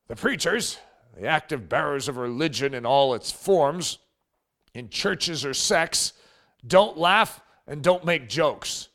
The 0.08 0.16
preachers, 0.16 0.78
the 1.18 1.26
active 1.26 1.68
bearers 1.68 2.08
of 2.08 2.16
religion 2.16 2.74
in 2.74 2.86
all 2.86 3.14
its 3.14 3.30
forms, 3.30 3.98
in 4.74 4.88
churches 4.90 5.44
or 5.44 5.54
sects 5.54 6.12
don't 6.66 6.98
laugh 6.98 7.40
and 7.66 7.82
don't 7.82 8.04
make 8.04 8.28
jokes. 8.28 8.88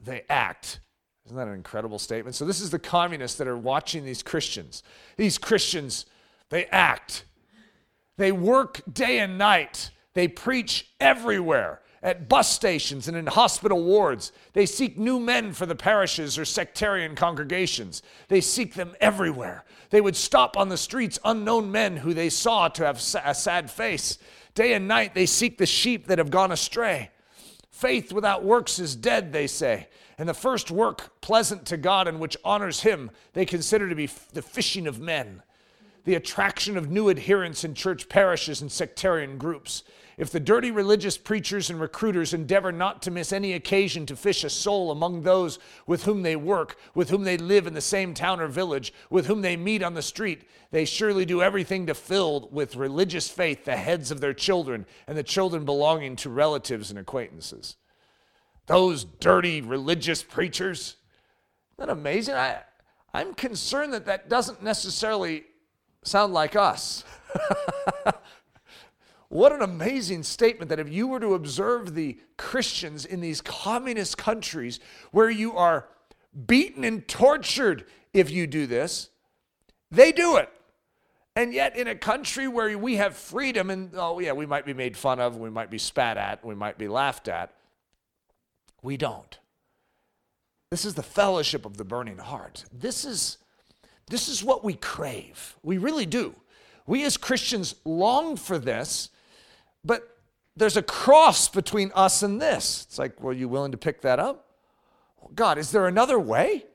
They 0.00 0.24
act 0.28 0.80
Isn't 1.26 1.36
that 1.36 1.48
an 1.48 1.54
incredible 1.54 1.98
statement? 1.98 2.34
So, 2.34 2.44
this 2.44 2.60
is 2.60 2.70
the 2.70 2.78
communists 2.78 3.38
that 3.38 3.48
are 3.48 3.56
watching 3.56 4.04
these 4.04 4.22
Christians. 4.22 4.82
These 5.16 5.38
Christians, 5.38 6.06
they 6.50 6.66
act, 6.66 7.24
they 8.16 8.32
work 8.32 8.82
day 8.92 9.18
and 9.18 9.38
night, 9.38 9.90
they 10.14 10.28
preach 10.28 10.90
everywhere 11.00 11.80
at 12.02 12.28
bus 12.28 12.52
stations 12.52 13.06
and 13.06 13.16
in 13.16 13.26
hospital 13.26 13.82
wards. 13.82 14.32
They 14.54 14.66
seek 14.66 14.98
new 14.98 15.20
men 15.20 15.52
for 15.52 15.66
the 15.66 15.76
parishes 15.76 16.36
or 16.36 16.44
sectarian 16.44 17.14
congregations. 17.14 18.02
They 18.28 18.40
seek 18.40 18.74
them 18.74 18.94
everywhere. 19.00 19.64
They 19.90 20.00
would 20.00 20.16
stop 20.16 20.56
on 20.56 20.68
the 20.68 20.76
streets 20.76 21.18
unknown 21.24 21.70
men 21.70 21.98
who 21.98 22.12
they 22.12 22.28
saw 22.28 22.68
to 22.68 22.84
have 22.84 22.96
a 23.24 23.34
sad 23.34 23.70
face. 23.70 24.18
Day 24.54 24.74
and 24.74 24.88
night 24.88 25.14
they 25.14 25.26
seek 25.26 25.58
the 25.58 25.66
sheep 25.66 26.08
that 26.08 26.18
have 26.18 26.30
gone 26.30 26.50
astray. 26.50 27.10
Faith 27.70 28.12
without 28.12 28.44
works 28.44 28.78
is 28.78 28.96
dead, 28.96 29.32
they 29.32 29.46
say. 29.46 29.88
And 30.18 30.28
the 30.28 30.34
first 30.34 30.70
work 30.70 31.20
pleasant 31.20 31.66
to 31.66 31.76
God 31.76 32.06
and 32.06 32.20
which 32.20 32.36
honors 32.44 32.80
Him, 32.80 33.10
they 33.32 33.46
consider 33.46 33.88
to 33.88 33.94
be 33.94 34.06
the 34.32 34.42
fishing 34.42 34.86
of 34.86 35.00
men, 35.00 35.42
the 36.04 36.14
attraction 36.14 36.76
of 36.76 36.90
new 36.90 37.08
adherents 37.08 37.64
in 37.64 37.74
church 37.74 38.08
parishes 38.08 38.60
and 38.60 38.70
sectarian 38.70 39.38
groups. 39.38 39.84
If 40.18 40.30
the 40.30 40.40
dirty 40.40 40.70
religious 40.70 41.16
preachers 41.16 41.70
and 41.70 41.80
recruiters 41.80 42.34
endeavor 42.34 42.70
not 42.70 43.02
to 43.02 43.10
miss 43.10 43.32
any 43.32 43.54
occasion 43.54 44.04
to 44.06 44.16
fish 44.16 44.44
a 44.44 44.50
soul 44.50 44.90
among 44.90 45.22
those 45.22 45.58
with 45.86 46.04
whom 46.04 46.22
they 46.22 46.36
work, 46.36 46.76
with 46.94 47.08
whom 47.08 47.24
they 47.24 47.38
live 47.38 47.66
in 47.66 47.74
the 47.74 47.80
same 47.80 48.12
town 48.12 48.40
or 48.40 48.46
village, 48.46 48.92
with 49.10 49.26
whom 49.26 49.40
they 49.40 49.56
meet 49.56 49.82
on 49.82 49.94
the 49.94 50.02
street, 50.02 50.42
they 50.70 50.84
surely 50.84 51.24
do 51.24 51.42
everything 51.42 51.86
to 51.86 51.94
fill 51.94 52.48
with 52.52 52.76
religious 52.76 53.28
faith 53.28 53.64
the 53.64 53.76
heads 53.76 54.10
of 54.10 54.20
their 54.20 54.34
children 54.34 54.86
and 55.06 55.16
the 55.16 55.22
children 55.22 55.64
belonging 55.64 56.14
to 56.16 56.30
relatives 56.30 56.90
and 56.90 56.98
acquaintances. 56.98 57.76
Those 58.66 59.04
dirty 59.04 59.60
religious 59.60 60.22
preachers. 60.22 60.96
Isn't 61.78 61.88
that 61.88 61.88
amazing? 61.88 62.34
I, 62.34 62.60
I'm 63.14 63.34
concerned 63.34 63.92
that 63.94 64.06
that 64.06 64.28
doesn't 64.28 64.62
necessarily 64.62 65.44
sound 66.02 66.32
like 66.32 66.56
us. 66.56 67.04
What 69.32 69.52
an 69.52 69.62
amazing 69.62 70.24
statement 70.24 70.68
that 70.68 70.78
if 70.78 70.90
you 70.90 71.06
were 71.06 71.18
to 71.18 71.32
observe 71.32 71.94
the 71.94 72.18
Christians 72.36 73.06
in 73.06 73.22
these 73.22 73.40
communist 73.40 74.18
countries 74.18 74.78
where 75.10 75.30
you 75.30 75.56
are 75.56 75.88
beaten 76.46 76.84
and 76.84 77.08
tortured 77.08 77.86
if 78.12 78.30
you 78.30 78.46
do 78.46 78.66
this, 78.66 79.08
they 79.90 80.12
do 80.12 80.36
it. 80.36 80.50
And 81.34 81.54
yet, 81.54 81.78
in 81.78 81.88
a 81.88 81.94
country 81.94 82.46
where 82.46 82.76
we 82.76 82.96
have 82.96 83.16
freedom, 83.16 83.70
and 83.70 83.92
oh, 83.94 84.18
yeah, 84.18 84.32
we 84.32 84.44
might 84.44 84.66
be 84.66 84.74
made 84.74 84.98
fun 84.98 85.18
of, 85.18 85.38
we 85.38 85.48
might 85.48 85.70
be 85.70 85.78
spat 85.78 86.18
at, 86.18 86.44
we 86.44 86.54
might 86.54 86.76
be 86.76 86.88
laughed 86.88 87.26
at, 87.26 87.54
we 88.82 88.98
don't. 88.98 89.38
This 90.70 90.84
is 90.84 90.92
the 90.92 91.02
fellowship 91.02 91.64
of 91.64 91.78
the 91.78 91.86
burning 91.86 92.18
heart. 92.18 92.66
This 92.70 93.06
is, 93.06 93.38
this 94.12 94.28
is 94.28 94.44
what 94.44 94.62
we 94.62 94.74
crave. 94.74 95.56
We 95.64 95.78
really 95.78 96.06
do. 96.06 96.36
We 96.86 97.04
as 97.04 97.16
Christians 97.16 97.74
long 97.84 98.36
for 98.36 98.58
this 98.58 99.08
but 99.84 100.16
there's 100.56 100.76
a 100.76 100.82
cross 100.82 101.48
between 101.48 101.90
us 101.94 102.22
and 102.22 102.40
this. 102.40 102.86
It's 102.88 102.98
like, 102.98 103.22
well, 103.22 103.32
you 103.32 103.48
willing 103.48 103.72
to 103.72 103.78
pick 103.78 104.02
that 104.02 104.18
up? 104.18 104.46
God, 105.34 105.58
is 105.58 105.70
there 105.70 105.86
another 105.86 106.18
way? 106.18 106.66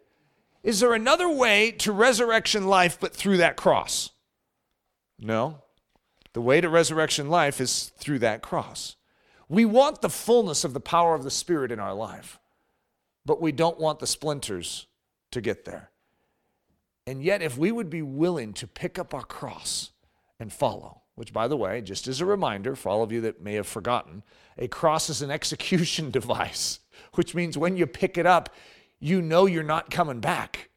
Is 0.63 0.79
there 0.79 0.93
another 0.93 1.29
way 1.29 1.71
to 1.71 1.91
resurrection 1.91 2.67
life 2.67 2.97
but 2.99 3.15
through 3.15 3.37
that 3.37 3.55
cross? 3.55 4.11
No. 5.19 5.61
The 6.33 6.41
way 6.41 6.59
to 6.61 6.69
resurrection 6.69 7.29
life 7.29 7.61
is 7.61 7.91
through 7.97 8.19
that 8.19 8.41
cross. 8.41 8.95
We 9.49 9.63
want 9.63 10.01
the 10.01 10.09
fullness 10.09 10.63
of 10.63 10.73
the 10.73 10.79
power 10.79 11.15
of 11.15 11.23
the 11.23 11.31
Spirit 11.31 11.71
in 11.71 11.79
our 11.79 11.93
life, 11.93 12.39
but 13.25 13.41
we 13.41 13.51
don't 13.51 13.79
want 13.79 13.99
the 13.99 14.07
splinters 14.07 14.87
to 15.31 15.39
get 15.39 15.65
there. 15.65 15.91
And 17.07 17.23
yet, 17.23 17.41
if 17.41 17.57
we 17.57 17.71
would 17.71 17.89
be 17.89 18.01
willing 18.01 18.51
to 18.53 18.67
pick 18.67 18.99
up 18.99 19.13
our 19.13 19.23
cross 19.23 19.91
and 20.41 20.51
follow, 20.51 21.03
which, 21.15 21.31
by 21.31 21.47
the 21.47 21.55
way, 21.55 21.79
just 21.79 22.05
as 22.05 22.19
a 22.19 22.25
reminder 22.25 22.75
for 22.75 22.89
all 22.89 23.01
of 23.01 23.13
you 23.13 23.21
that 23.21 23.41
may 23.41 23.53
have 23.53 23.65
forgotten, 23.65 24.23
a 24.57 24.67
cross 24.67 25.09
is 25.09 25.21
an 25.21 25.31
execution 25.39 26.11
device, 26.11 26.81
which 27.13 27.33
means 27.33 27.57
when 27.57 27.77
you 27.77 27.87
pick 27.87 28.17
it 28.17 28.25
up, 28.25 28.53
you 28.99 29.21
know 29.21 29.45
you're 29.45 29.63
not 29.63 29.89
coming 29.89 30.19
back. 30.19 30.69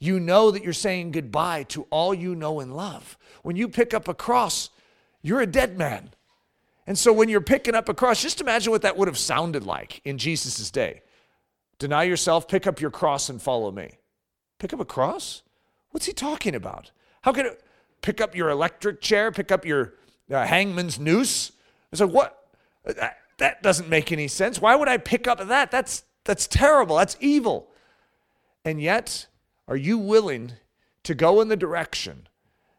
You 0.00 0.18
know 0.18 0.50
that 0.50 0.64
you're 0.64 0.72
saying 0.72 1.12
goodbye 1.12 1.62
to 1.68 1.86
all 1.90 2.12
you 2.12 2.34
know 2.34 2.58
and 2.58 2.76
love. 2.76 3.16
When 3.44 3.54
you 3.54 3.68
pick 3.68 3.94
up 3.94 4.08
a 4.08 4.14
cross, 4.14 4.70
you're 5.22 5.40
a 5.40 5.46
dead 5.46 5.78
man. 5.78 6.10
And 6.88 6.98
so 6.98 7.12
when 7.12 7.28
you're 7.28 7.40
picking 7.40 7.76
up 7.76 7.88
a 7.88 7.94
cross, 7.94 8.20
just 8.20 8.40
imagine 8.40 8.72
what 8.72 8.82
that 8.82 8.96
would 8.96 9.06
have 9.06 9.16
sounded 9.16 9.64
like 9.64 10.00
in 10.04 10.18
Jesus' 10.18 10.72
day. 10.72 11.02
Deny 11.78 12.02
yourself, 12.02 12.48
pick 12.48 12.66
up 12.66 12.80
your 12.80 12.90
cross, 12.90 13.28
and 13.28 13.40
follow 13.40 13.70
me. 13.70 13.98
Pick 14.58 14.72
up 14.72 14.80
a 14.80 14.84
cross? 14.84 15.42
What's 15.90 16.06
he 16.06 16.12
talking 16.12 16.54
about? 16.54 16.90
How 17.22 17.32
could 17.32 17.46
it? 17.46 17.62
pick 18.06 18.20
up 18.20 18.36
your 18.36 18.50
electric 18.50 19.00
chair, 19.00 19.32
pick 19.32 19.50
up 19.50 19.64
your 19.64 19.94
uh, 20.30 20.46
hangman's 20.46 20.98
noose. 20.98 21.50
I 21.92 21.96
said, 21.96 22.12
what? 22.12 22.48
That, 22.84 23.18
that 23.38 23.62
doesn't 23.64 23.88
make 23.88 24.12
any 24.12 24.28
sense. 24.28 24.60
Why 24.60 24.76
would 24.76 24.88
I 24.88 24.96
pick 24.96 25.26
up 25.26 25.44
that? 25.44 25.72
That's, 25.72 26.04
that's 26.24 26.46
terrible. 26.46 26.96
That's 26.96 27.16
evil. 27.18 27.68
And 28.64 28.80
yet, 28.80 29.26
are 29.66 29.76
you 29.76 29.98
willing 29.98 30.52
to 31.02 31.14
go 31.16 31.40
in 31.40 31.48
the 31.48 31.56
direction 31.56 32.28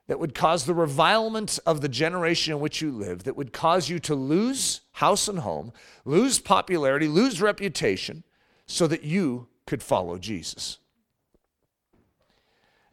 that 0.08 0.18
would 0.18 0.34
cause 0.34 0.66
the 0.66 0.74
revilement 0.74 1.60
of 1.66 1.82
the 1.82 1.90
generation 1.90 2.54
in 2.54 2.62
which 2.62 2.82
you 2.82 2.90
live, 2.92 3.24
that 3.26 3.36
would 3.36 3.52
cause 3.52 3.90
you 3.90 4.00
to 4.00 4.16
lose 4.16 4.80
house 4.94 5.28
and 5.28 5.40
home, 5.40 5.74
lose 6.06 6.40
popularity, 6.40 7.10
lose 7.10 7.42
reputation, 7.42 8.24
so 8.66 8.88
that 8.88 9.04
you 9.04 9.50
could 9.66 9.84
follow 9.84 10.18
Jesus? 10.18 10.80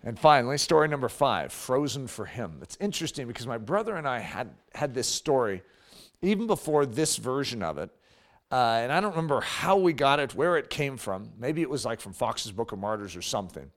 And 0.06 0.18
finally, 0.18 0.58
story 0.58 0.86
number 0.88 1.08
five, 1.08 1.50
Frozen 1.50 2.08
for 2.08 2.26
Him. 2.26 2.58
It's 2.60 2.76
interesting 2.78 3.26
because 3.26 3.46
my 3.46 3.56
brother 3.56 3.96
and 3.96 4.06
I 4.06 4.18
had, 4.18 4.50
had 4.74 4.92
this 4.92 5.08
story 5.08 5.62
even 6.20 6.46
before 6.46 6.84
this 6.84 7.16
version 7.16 7.62
of 7.62 7.78
it. 7.78 7.90
Uh, 8.52 8.80
and 8.82 8.92
I 8.92 9.00
don't 9.00 9.12
remember 9.12 9.40
how 9.40 9.78
we 9.78 9.94
got 9.94 10.20
it, 10.20 10.34
where 10.34 10.58
it 10.58 10.68
came 10.68 10.98
from. 10.98 11.30
Maybe 11.38 11.62
it 11.62 11.70
was 11.70 11.86
like 11.86 12.00
from 12.00 12.12
Fox's 12.12 12.52
Book 12.52 12.72
of 12.72 12.78
Martyrs 12.78 13.16
or 13.16 13.22
something. 13.22 13.70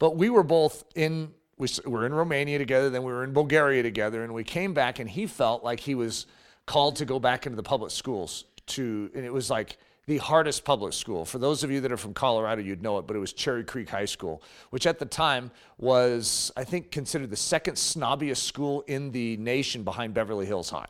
But 0.00 0.16
we 0.16 0.30
were 0.30 0.42
both 0.42 0.84
in, 0.96 1.32
we 1.56 1.68
were 1.86 2.04
in 2.04 2.12
Romania 2.12 2.58
together, 2.58 2.90
then 2.90 3.04
we 3.04 3.12
were 3.12 3.22
in 3.22 3.32
Bulgaria 3.32 3.84
together, 3.84 4.24
and 4.24 4.34
we 4.34 4.44
came 4.44 4.74
back, 4.74 4.98
and 4.98 5.08
he 5.08 5.26
felt 5.26 5.62
like 5.62 5.78
he 5.80 5.94
was 5.94 6.26
called 6.66 6.96
to 6.96 7.04
go 7.04 7.20
back 7.20 7.46
into 7.46 7.56
the 7.56 7.62
public 7.62 7.92
schools 7.92 8.44
to, 8.66 9.10
and 9.14 9.24
it 9.24 9.32
was 9.32 9.48
like, 9.48 9.78
the 10.06 10.18
hardest 10.18 10.64
public 10.64 10.92
school. 10.92 11.24
For 11.24 11.38
those 11.38 11.64
of 11.64 11.70
you 11.70 11.80
that 11.80 11.90
are 11.90 11.96
from 11.96 12.14
Colorado, 12.14 12.62
you'd 12.62 12.80
know 12.80 12.98
it, 12.98 13.08
but 13.08 13.16
it 13.16 13.18
was 13.18 13.32
Cherry 13.32 13.64
Creek 13.64 13.88
High 13.88 14.04
School, 14.04 14.40
which 14.70 14.86
at 14.86 15.00
the 15.00 15.04
time 15.04 15.50
was, 15.78 16.52
I 16.56 16.62
think, 16.62 16.92
considered 16.92 17.30
the 17.30 17.36
second 17.36 17.74
snobbiest 17.74 18.36
school 18.38 18.82
in 18.86 19.10
the 19.10 19.36
nation 19.38 19.82
behind 19.82 20.14
Beverly 20.14 20.46
Hills 20.46 20.70
High. 20.70 20.86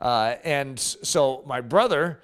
Uh, 0.00 0.36
and 0.44 0.78
so 0.78 1.42
my 1.46 1.60
brother 1.60 2.22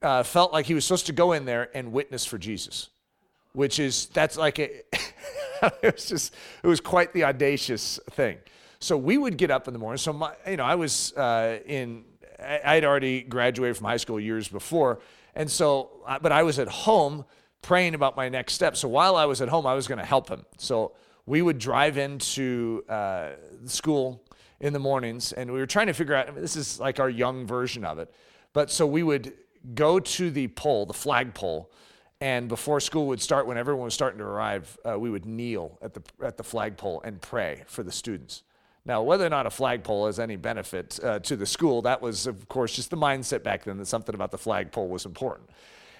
uh, 0.00 0.22
felt 0.22 0.52
like 0.52 0.66
he 0.66 0.74
was 0.74 0.84
supposed 0.84 1.06
to 1.06 1.12
go 1.12 1.32
in 1.32 1.44
there 1.44 1.70
and 1.74 1.92
witness 1.92 2.24
for 2.24 2.38
Jesus, 2.38 2.90
which 3.52 3.80
is, 3.80 4.06
that's 4.06 4.36
like 4.36 4.60
a, 4.60 4.70
it 5.82 5.94
was 5.94 6.06
just, 6.06 6.34
it 6.62 6.68
was 6.68 6.80
quite 6.80 7.12
the 7.12 7.24
audacious 7.24 7.98
thing. 8.10 8.38
So 8.78 8.96
we 8.96 9.18
would 9.18 9.36
get 9.36 9.50
up 9.50 9.66
in 9.66 9.72
the 9.72 9.80
morning. 9.80 9.98
So 9.98 10.12
my, 10.12 10.34
you 10.48 10.56
know, 10.56 10.64
I 10.64 10.76
was 10.76 11.12
uh, 11.14 11.58
in, 11.66 12.04
I'd 12.38 12.84
already 12.84 13.22
graduated 13.22 13.76
from 13.76 13.86
high 13.86 13.96
school 13.96 14.20
years 14.20 14.46
before, 14.46 15.00
and 15.38 15.50
so, 15.50 16.02
but 16.20 16.32
I 16.32 16.42
was 16.42 16.58
at 16.58 16.68
home 16.68 17.24
praying 17.62 17.94
about 17.94 18.16
my 18.16 18.28
next 18.28 18.54
step. 18.54 18.76
So 18.76 18.88
while 18.88 19.16
I 19.16 19.24
was 19.24 19.40
at 19.40 19.48
home, 19.48 19.66
I 19.66 19.74
was 19.74 19.86
going 19.86 19.98
to 19.98 20.04
help 20.04 20.28
him. 20.28 20.44
So 20.58 20.92
we 21.26 21.42
would 21.42 21.58
drive 21.58 21.96
into 21.96 22.84
uh, 22.88 23.30
school 23.64 24.22
in 24.60 24.72
the 24.72 24.78
mornings 24.80 25.32
and 25.32 25.52
we 25.52 25.60
were 25.60 25.66
trying 25.66 25.86
to 25.86 25.92
figure 25.92 26.14
out 26.14 26.28
I 26.28 26.32
mean, 26.32 26.42
this 26.42 26.56
is 26.56 26.80
like 26.80 26.98
our 26.98 27.08
young 27.08 27.46
version 27.46 27.84
of 27.84 27.98
it. 27.98 28.12
But 28.52 28.70
so 28.70 28.86
we 28.86 29.02
would 29.02 29.32
go 29.74 30.00
to 30.00 30.30
the 30.30 30.48
pole, 30.48 30.86
the 30.86 30.92
flag 30.94 31.34
pole, 31.34 31.70
and 32.20 32.48
before 32.48 32.80
school 32.80 33.06
would 33.06 33.22
start, 33.22 33.46
when 33.46 33.56
everyone 33.56 33.84
was 33.84 33.94
starting 33.94 34.18
to 34.18 34.24
arrive, 34.24 34.76
uh, 34.84 34.98
we 34.98 35.08
would 35.08 35.24
kneel 35.24 35.78
at 35.80 35.94
the, 35.94 36.02
at 36.20 36.36
the 36.36 36.42
flagpole 36.42 37.00
and 37.02 37.20
pray 37.20 37.62
for 37.68 37.84
the 37.84 37.92
students. 37.92 38.42
Now, 38.88 39.02
whether 39.02 39.26
or 39.26 39.28
not 39.28 39.44
a 39.44 39.50
flagpole 39.50 40.06
has 40.06 40.18
any 40.18 40.36
benefit 40.36 40.98
uh, 41.04 41.18
to 41.18 41.36
the 41.36 41.44
school, 41.44 41.82
that 41.82 42.00
was, 42.00 42.26
of 42.26 42.48
course, 42.48 42.74
just 42.74 42.88
the 42.88 42.96
mindset 42.96 43.42
back 43.42 43.64
then 43.64 43.76
that 43.76 43.86
something 43.86 44.14
about 44.14 44.30
the 44.30 44.38
flagpole 44.38 44.88
was 44.88 45.04
important. 45.04 45.50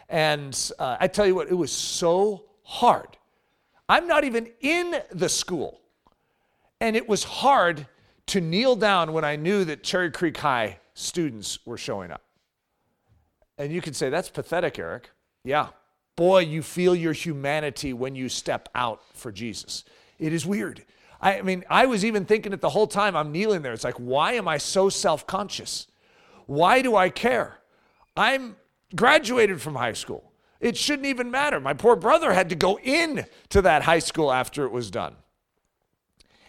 And 0.08 0.58
uh, 0.78 0.96
I 0.98 1.06
tell 1.06 1.26
you 1.26 1.34
what, 1.34 1.50
it 1.50 1.54
was 1.54 1.70
so 1.70 2.46
hard. 2.62 3.18
I'm 3.90 4.06
not 4.06 4.24
even 4.24 4.48
in 4.60 5.02
the 5.12 5.28
school. 5.28 5.82
And 6.80 6.96
it 6.96 7.06
was 7.06 7.24
hard 7.24 7.86
to 8.28 8.40
kneel 8.40 8.74
down 8.74 9.12
when 9.12 9.24
I 9.24 9.36
knew 9.36 9.66
that 9.66 9.82
Cherry 9.82 10.10
Creek 10.10 10.38
High 10.38 10.78
students 10.94 11.58
were 11.66 11.76
showing 11.76 12.10
up. 12.10 12.22
And 13.58 13.70
you 13.70 13.82
could 13.82 13.96
say, 13.96 14.08
that's 14.08 14.30
pathetic, 14.30 14.78
Eric. 14.78 15.10
Yeah. 15.44 15.68
Boy, 16.16 16.40
you 16.40 16.62
feel 16.62 16.94
your 16.94 17.12
humanity 17.12 17.92
when 17.92 18.14
you 18.14 18.30
step 18.30 18.70
out 18.74 19.02
for 19.12 19.30
Jesus. 19.30 19.84
It 20.18 20.32
is 20.32 20.46
weird. 20.46 20.86
I 21.20 21.42
mean, 21.42 21.64
I 21.68 21.86
was 21.86 22.04
even 22.04 22.24
thinking 22.24 22.52
it 22.52 22.60
the 22.60 22.70
whole 22.70 22.86
time 22.86 23.16
I'm 23.16 23.32
kneeling 23.32 23.62
there. 23.62 23.72
It's 23.72 23.84
like, 23.84 23.96
why 23.96 24.34
am 24.34 24.46
I 24.46 24.58
so 24.58 24.88
self 24.88 25.26
conscious? 25.26 25.86
Why 26.46 26.80
do 26.80 26.96
I 26.96 27.10
care? 27.10 27.58
I'm 28.16 28.56
graduated 28.94 29.60
from 29.60 29.74
high 29.74 29.92
school. 29.92 30.32
It 30.60 30.76
shouldn't 30.76 31.06
even 31.06 31.30
matter. 31.30 31.60
My 31.60 31.74
poor 31.74 31.96
brother 31.96 32.32
had 32.32 32.48
to 32.48 32.54
go 32.54 32.78
in 32.78 33.26
to 33.50 33.62
that 33.62 33.82
high 33.82 33.98
school 33.98 34.32
after 34.32 34.64
it 34.64 34.72
was 34.72 34.90
done. 34.90 35.14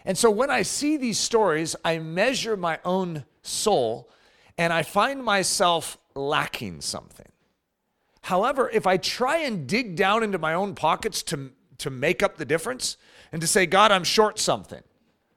And 0.04 0.16
so 0.16 0.30
when 0.30 0.50
I 0.50 0.62
see 0.62 0.96
these 0.96 1.18
stories, 1.18 1.76
I 1.84 1.98
measure 1.98 2.56
my 2.56 2.78
own 2.84 3.24
soul 3.42 4.10
and 4.56 4.72
I 4.72 4.82
find 4.82 5.22
myself 5.22 5.98
lacking 6.14 6.80
something. 6.80 7.28
However, 8.22 8.70
if 8.70 8.86
I 8.86 8.96
try 8.96 9.38
and 9.38 9.66
dig 9.66 9.96
down 9.96 10.22
into 10.22 10.38
my 10.38 10.54
own 10.54 10.74
pockets 10.74 11.22
to, 11.24 11.52
to 11.78 11.90
make 11.90 12.22
up 12.22 12.36
the 12.36 12.44
difference 12.44 12.96
and 13.32 13.40
to 13.40 13.46
say, 13.46 13.66
God, 13.66 13.92
I'm 13.92 14.04
short 14.04 14.38
something, 14.38 14.82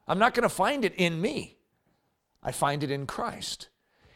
I'm 0.08 0.20
not 0.20 0.34
going 0.34 0.44
to 0.44 0.50
find 0.50 0.84
it 0.86 0.94
in 0.96 1.22
me. 1.22 1.58
I 2.44 2.52
find 2.52 2.84
it 2.84 2.92
in 2.92 3.08
Christ. 3.08 3.70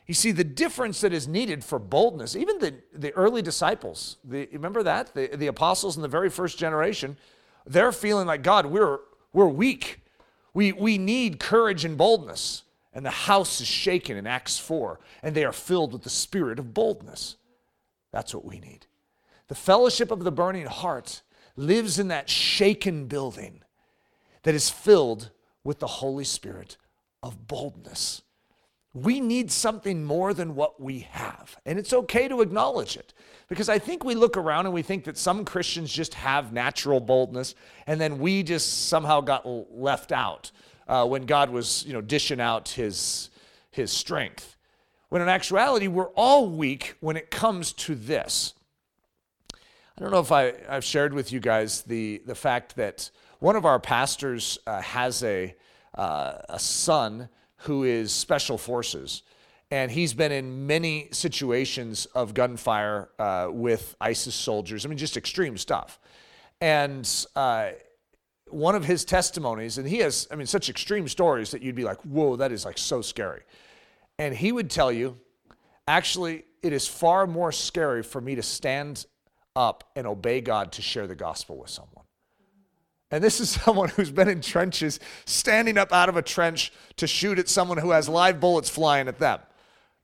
You 0.06 0.14
see, 0.14 0.32
the 0.32 0.44
difference 0.44 1.02
that 1.02 1.14
is 1.14 1.28
needed 1.28 1.64
for 1.64 1.80
boldness, 1.80 2.36
even 2.36 2.60
the, 2.60 2.76
the 2.94 3.12
early 3.12 3.42
disciples, 3.42 4.18
the, 4.24 4.48
remember 4.54 4.84
that? 4.84 5.14
The, 5.14 5.28
the 5.36 5.48
apostles 5.48 5.98
in 5.98 6.02
the 6.02 6.08
very 6.08 6.30
first 6.30 6.58
generation, 6.58 7.18
they're 7.66 7.92
feeling 7.92 8.28
like, 8.28 8.42
God, 8.42 8.68
we're, 8.68 9.00
we're 9.34 9.48
weak. 9.48 10.02
We, 10.54 10.72
we 10.72 10.98
need 10.98 11.40
courage 11.40 11.84
and 11.84 11.98
boldness. 11.98 12.64
And 12.94 13.06
the 13.06 13.12
house 13.12 13.62
is 13.62 13.68
shaken 13.68 14.18
in 14.18 14.26
Acts 14.26 14.58
4, 14.58 15.00
and 15.22 15.36
they 15.36 15.46
are 15.46 15.52
filled 15.52 15.94
with 15.94 16.04
the 16.04 16.10
spirit 16.10 16.58
of 16.58 16.74
boldness. 16.74 17.36
That's 18.12 18.34
what 18.34 18.46
we 18.46 18.60
need. 18.60 18.88
The 19.50 19.56
fellowship 19.56 20.10
of 20.10 20.24
the 20.24 20.32
burning 20.32 20.66
heart 20.66 21.22
lives 21.56 22.00
in 22.00 22.08
that 22.08 22.30
shaken 22.30 23.08
building 23.08 23.62
that 24.48 24.56
is 24.56 24.70
filled 24.70 25.30
with 25.66 25.80
the 25.80 25.88
Holy 25.88 26.24
Spirit 26.24 26.78
of 27.22 27.50
boldness. 27.50 28.22
We 28.94 29.20
need 29.20 29.52
something 29.52 30.06
more 30.06 30.34
than 30.34 30.56
what 30.56 30.80
we 30.80 31.00
have. 31.00 31.58
And 31.66 31.78
it's 31.78 31.92
okay 31.92 32.30
to 32.30 32.40
acknowledge 32.40 32.96
it 32.96 33.14
because 33.50 33.68
I 33.68 33.78
think 33.78 34.06
we 34.06 34.16
look 34.16 34.38
around 34.38 34.66
and 34.66 34.74
we 34.74 34.84
think 34.84 35.04
that 35.04 35.18
some 35.18 35.44
Christians 35.44 35.92
just 35.92 36.14
have 36.14 36.54
natural 36.54 37.02
boldness 37.02 37.56
and 37.88 38.00
then 38.00 38.20
we 38.20 38.42
just 38.42 38.88
somehow 38.88 39.20
got 39.20 39.46
left 39.70 40.14
out 40.14 40.52
uh, 40.88 41.06
when 41.06 41.26
God 41.26 41.50
was, 41.50 41.84
you 41.86 41.92
know, 41.92 42.00
dishing 42.00 42.40
out 42.40 42.70
his, 42.70 43.30
his 43.70 43.92
strength. 43.92 44.56
When 45.10 45.22
in 45.22 45.28
actuality, 45.28 45.90
we're 45.90 46.12
all 46.12 46.48
weak 46.50 46.96
when 47.02 47.18
it 47.18 47.30
comes 47.30 47.74
to 47.74 47.96
this. 47.96 48.54
I 49.54 50.04
don't 50.04 50.12
know 50.12 50.22
if 50.22 50.32
I, 50.32 50.54
have 50.70 50.86
shared 50.86 51.14
with 51.14 51.34
you 51.34 51.42
guys 51.42 51.82
the, 51.82 52.22
the 52.26 52.36
fact 52.36 52.78
that 52.78 53.12
one 53.40 53.56
of 53.56 53.66
our 53.66 53.80
pastors 53.80 54.58
uh, 54.66 54.82
has 54.82 55.24
a, 55.24 55.56
uh, 55.96 56.34
a 56.50 56.60
son 56.60 57.30
who 57.58 57.84
is 57.84 58.12
special 58.12 58.58
forces. 58.58 59.24
And 59.70 59.92
he's 59.92 60.14
been 60.14 60.32
in 60.32 60.66
many 60.66 61.10
situations 61.12 62.06
of 62.08 62.34
gunfire 62.34 63.10
uh, 63.20 63.50
with 63.52 63.96
ISIS 64.00 64.34
soldiers. 64.34 64.86
I 64.86 64.90
mean, 64.90 64.98
just 64.98 65.18
extreme 65.18 65.58
stuff. 65.58 66.00
And 66.62 67.08
uh, 67.36 67.72
one 68.50 68.76
of 68.76 68.86
his 68.86 69.04
testimonies, 69.04 69.78
and 69.78 69.88
he 69.88 69.98
has, 69.98 70.28
I 70.32 70.36
mean, 70.36 70.48
such 70.48 70.70
extreme 70.70 71.08
stories 71.08 71.52
that 71.52 71.62
you'd 71.62 71.76
be 71.76 71.84
like, 71.84 72.02
whoa, 72.02 72.38
that 72.38 72.52
is 72.52 72.66
like 72.66 72.78
so 72.78 73.02
scary. 73.02 73.42
And 74.18 74.34
he 74.34 74.52
would 74.52 74.70
tell 74.70 74.92
you, 74.92 75.18
actually, 75.88 76.46
it 76.64 76.74
is 76.74 76.88
far 76.88 77.28
more 77.28 77.52
scary 77.52 78.04
for 78.04 78.22
me 78.22 78.36
to 78.36 78.44
stand 78.44 79.06
up 79.56 79.84
and 79.96 80.08
obey 80.08 80.42
God 80.42 80.72
to 80.74 80.82
share 80.82 81.08
the 81.08 81.16
gospel 81.16 81.58
with 81.58 81.70
someone. 81.70 82.07
And 83.12 83.24
this 83.24 83.40
is 83.40 83.50
someone 83.64 83.90
who's 83.90 84.12
been 84.12 84.28
in 84.28 84.42
trenches, 84.42 85.00
standing 85.26 85.78
up 85.78 85.92
out 85.92 86.10
of 86.10 86.18
a 86.18 86.22
trench 86.22 86.72
to 86.98 87.08
shoot 87.08 87.40
at 87.40 87.50
someone 87.50 87.78
who 87.78 87.92
has 87.92 88.10
live 88.10 88.40
bullets 88.40 88.70
flying 88.70 89.08
at 89.08 89.20
them. 89.20 89.40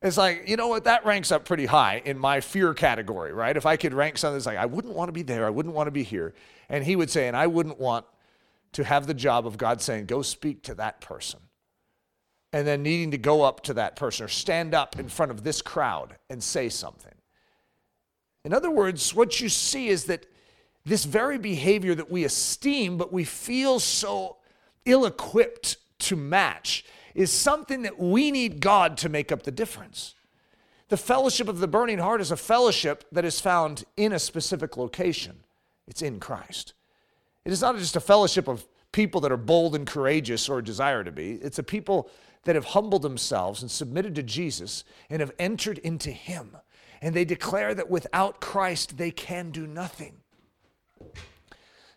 It's 0.01 0.17
like, 0.17 0.49
you 0.49 0.57
know 0.57 0.67
what, 0.67 0.83
that 0.83 1.05
ranks 1.05 1.31
up 1.31 1.45
pretty 1.45 1.65
high 1.65 2.01
in 2.03 2.17
my 2.17 2.41
fear 2.41 2.73
category, 2.73 3.31
right? 3.31 3.55
If 3.55 3.65
I 3.65 3.77
could 3.77 3.93
rank 3.93 4.17
something 4.17 4.35
that's 4.35 4.45
like, 4.45 4.57
I 4.57 4.65
wouldn't 4.65 4.93
want 4.93 5.07
to 5.07 5.13
be 5.13 5.21
there, 5.21 5.45
I 5.45 5.49
wouldn't 5.49 5.73
want 5.73 5.87
to 5.87 5.91
be 5.91 6.03
here. 6.03 6.33
And 6.67 6.83
he 6.83 6.97
would 6.97 7.09
say, 7.09 7.29
and 7.29 7.37
I 7.37 7.47
wouldn't 7.47 7.79
want 7.79 8.05
to 8.73 8.83
have 8.83 9.07
the 9.07 9.13
job 9.13 9.47
of 9.47 9.57
God 9.57 9.81
saying, 9.81 10.07
go 10.07 10.21
speak 10.21 10.63
to 10.63 10.75
that 10.75 10.99
person 10.99 11.39
and 12.51 12.67
then 12.67 12.83
needing 12.83 13.11
to 13.11 13.17
go 13.17 13.41
up 13.41 13.61
to 13.61 13.73
that 13.73 13.95
person 13.95 14.25
or 14.25 14.27
stand 14.27 14.75
up 14.75 14.99
in 14.99 15.09
front 15.09 15.31
of 15.31 15.43
this 15.43 15.61
crowd 15.61 16.17
and 16.29 16.41
say 16.41 16.69
something. 16.69 17.13
In 18.45 18.53
other 18.53 18.69
words, 18.69 19.15
what 19.15 19.41
you 19.41 19.49
see 19.49 19.87
is 19.87 20.05
that 20.05 20.27
this 20.85 21.05
very 21.05 21.37
behavior 21.37 21.95
that 21.95 22.11
we 22.11 22.23
esteem, 22.23 22.97
but 22.97 23.13
we 23.13 23.23
feel 23.23 23.79
so 23.79 24.37
ill 24.85 25.05
equipped 25.05 25.77
to 25.99 26.15
match, 26.15 26.83
is 27.15 27.31
something 27.31 27.83
that 27.83 27.99
we 27.99 28.31
need 28.31 28.59
God 28.59 28.97
to 28.97 29.09
make 29.09 29.31
up 29.31 29.43
the 29.43 29.51
difference. 29.51 30.15
The 30.89 30.97
fellowship 30.97 31.47
of 31.47 31.59
the 31.59 31.67
burning 31.67 31.99
heart 31.99 32.21
is 32.21 32.31
a 32.31 32.37
fellowship 32.37 33.05
that 33.11 33.25
is 33.25 33.39
found 33.39 33.85
in 33.95 34.11
a 34.11 34.19
specific 34.19 34.77
location, 34.77 35.43
it's 35.87 36.01
in 36.01 36.19
Christ. 36.19 36.73
It 37.45 37.51
is 37.51 37.61
not 37.61 37.77
just 37.77 37.95
a 37.95 38.01
fellowship 38.01 38.47
of 38.47 38.65
people 38.91 39.21
that 39.21 39.31
are 39.31 39.37
bold 39.37 39.75
and 39.75 39.87
courageous 39.87 40.47
or 40.47 40.61
desire 40.61 41.03
to 41.03 41.11
be, 41.11 41.33
it's 41.33 41.59
a 41.59 41.63
people 41.63 42.09
that 42.43 42.55
have 42.55 42.65
humbled 42.65 43.01
themselves 43.01 43.61
and 43.61 43.71
submitted 43.71 44.15
to 44.15 44.23
Jesus 44.23 44.83
and 45.09 45.21
have 45.21 45.31
entered 45.39 45.77
into 45.79 46.11
Him. 46.11 46.57
And 47.01 47.15
they 47.15 47.25
declare 47.25 47.73
that 47.73 47.89
without 47.89 48.41
Christ, 48.41 48.97
they 48.97 49.11
can 49.11 49.51
do 49.51 49.65
nothing. 49.65 50.17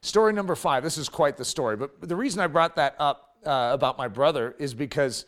Story 0.07 0.33
number 0.33 0.55
five. 0.55 0.85
This 0.85 0.99
is 0.99 1.09
quite 1.09 1.37
the 1.37 1.45
story. 1.45 1.77
But 1.77 2.09
the 2.09 2.15
reason 2.15 2.41
I 2.41 2.47
brought 2.47 2.77
that 2.77 2.95
up 3.01 3.35
uh, 3.45 3.71
about 3.73 3.99
my 3.99 4.07
brother 4.07 4.55
is 4.57 4.73
because 4.73 5.27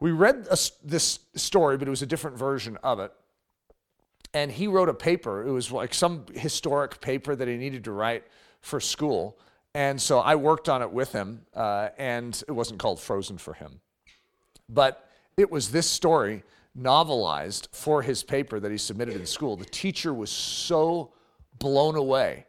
we 0.00 0.10
read 0.10 0.46
a, 0.50 0.58
this 0.84 1.20
story, 1.34 1.78
but 1.78 1.88
it 1.88 1.90
was 1.90 2.02
a 2.02 2.06
different 2.06 2.36
version 2.36 2.76
of 2.82 3.00
it. 3.00 3.10
And 4.34 4.52
he 4.52 4.66
wrote 4.66 4.90
a 4.90 4.94
paper. 4.94 5.46
It 5.46 5.50
was 5.50 5.72
like 5.72 5.94
some 5.94 6.26
historic 6.34 7.00
paper 7.00 7.34
that 7.34 7.48
he 7.48 7.56
needed 7.56 7.84
to 7.84 7.92
write 7.92 8.24
for 8.60 8.80
school. 8.80 9.38
And 9.74 9.98
so 9.98 10.18
I 10.18 10.34
worked 10.34 10.68
on 10.68 10.82
it 10.82 10.92
with 10.92 11.12
him, 11.12 11.46
uh, 11.54 11.88
and 11.96 12.42
it 12.48 12.52
wasn't 12.52 12.80
called 12.80 13.00
Frozen 13.00 13.38
for 13.38 13.54
him. 13.54 13.80
But 14.68 15.08
it 15.38 15.50
was 15.50 15.70
this 15.70 15.86
story 15.86 16.42
novelized 16.78 17.68
for 17.72 18.02
his 18.02 18.22
paper 18.22 18.60
that 18.60 18.70
he 18.70 18.76
submitted 18.76 19.16
in 19.16 19.24
school. 19.24 19.56
The 19.56 19.64
teacher 19.64 20.12
was 20.12 20.30
so 20.30 21.14
blown 21.58 21.96
away 21.96 22.44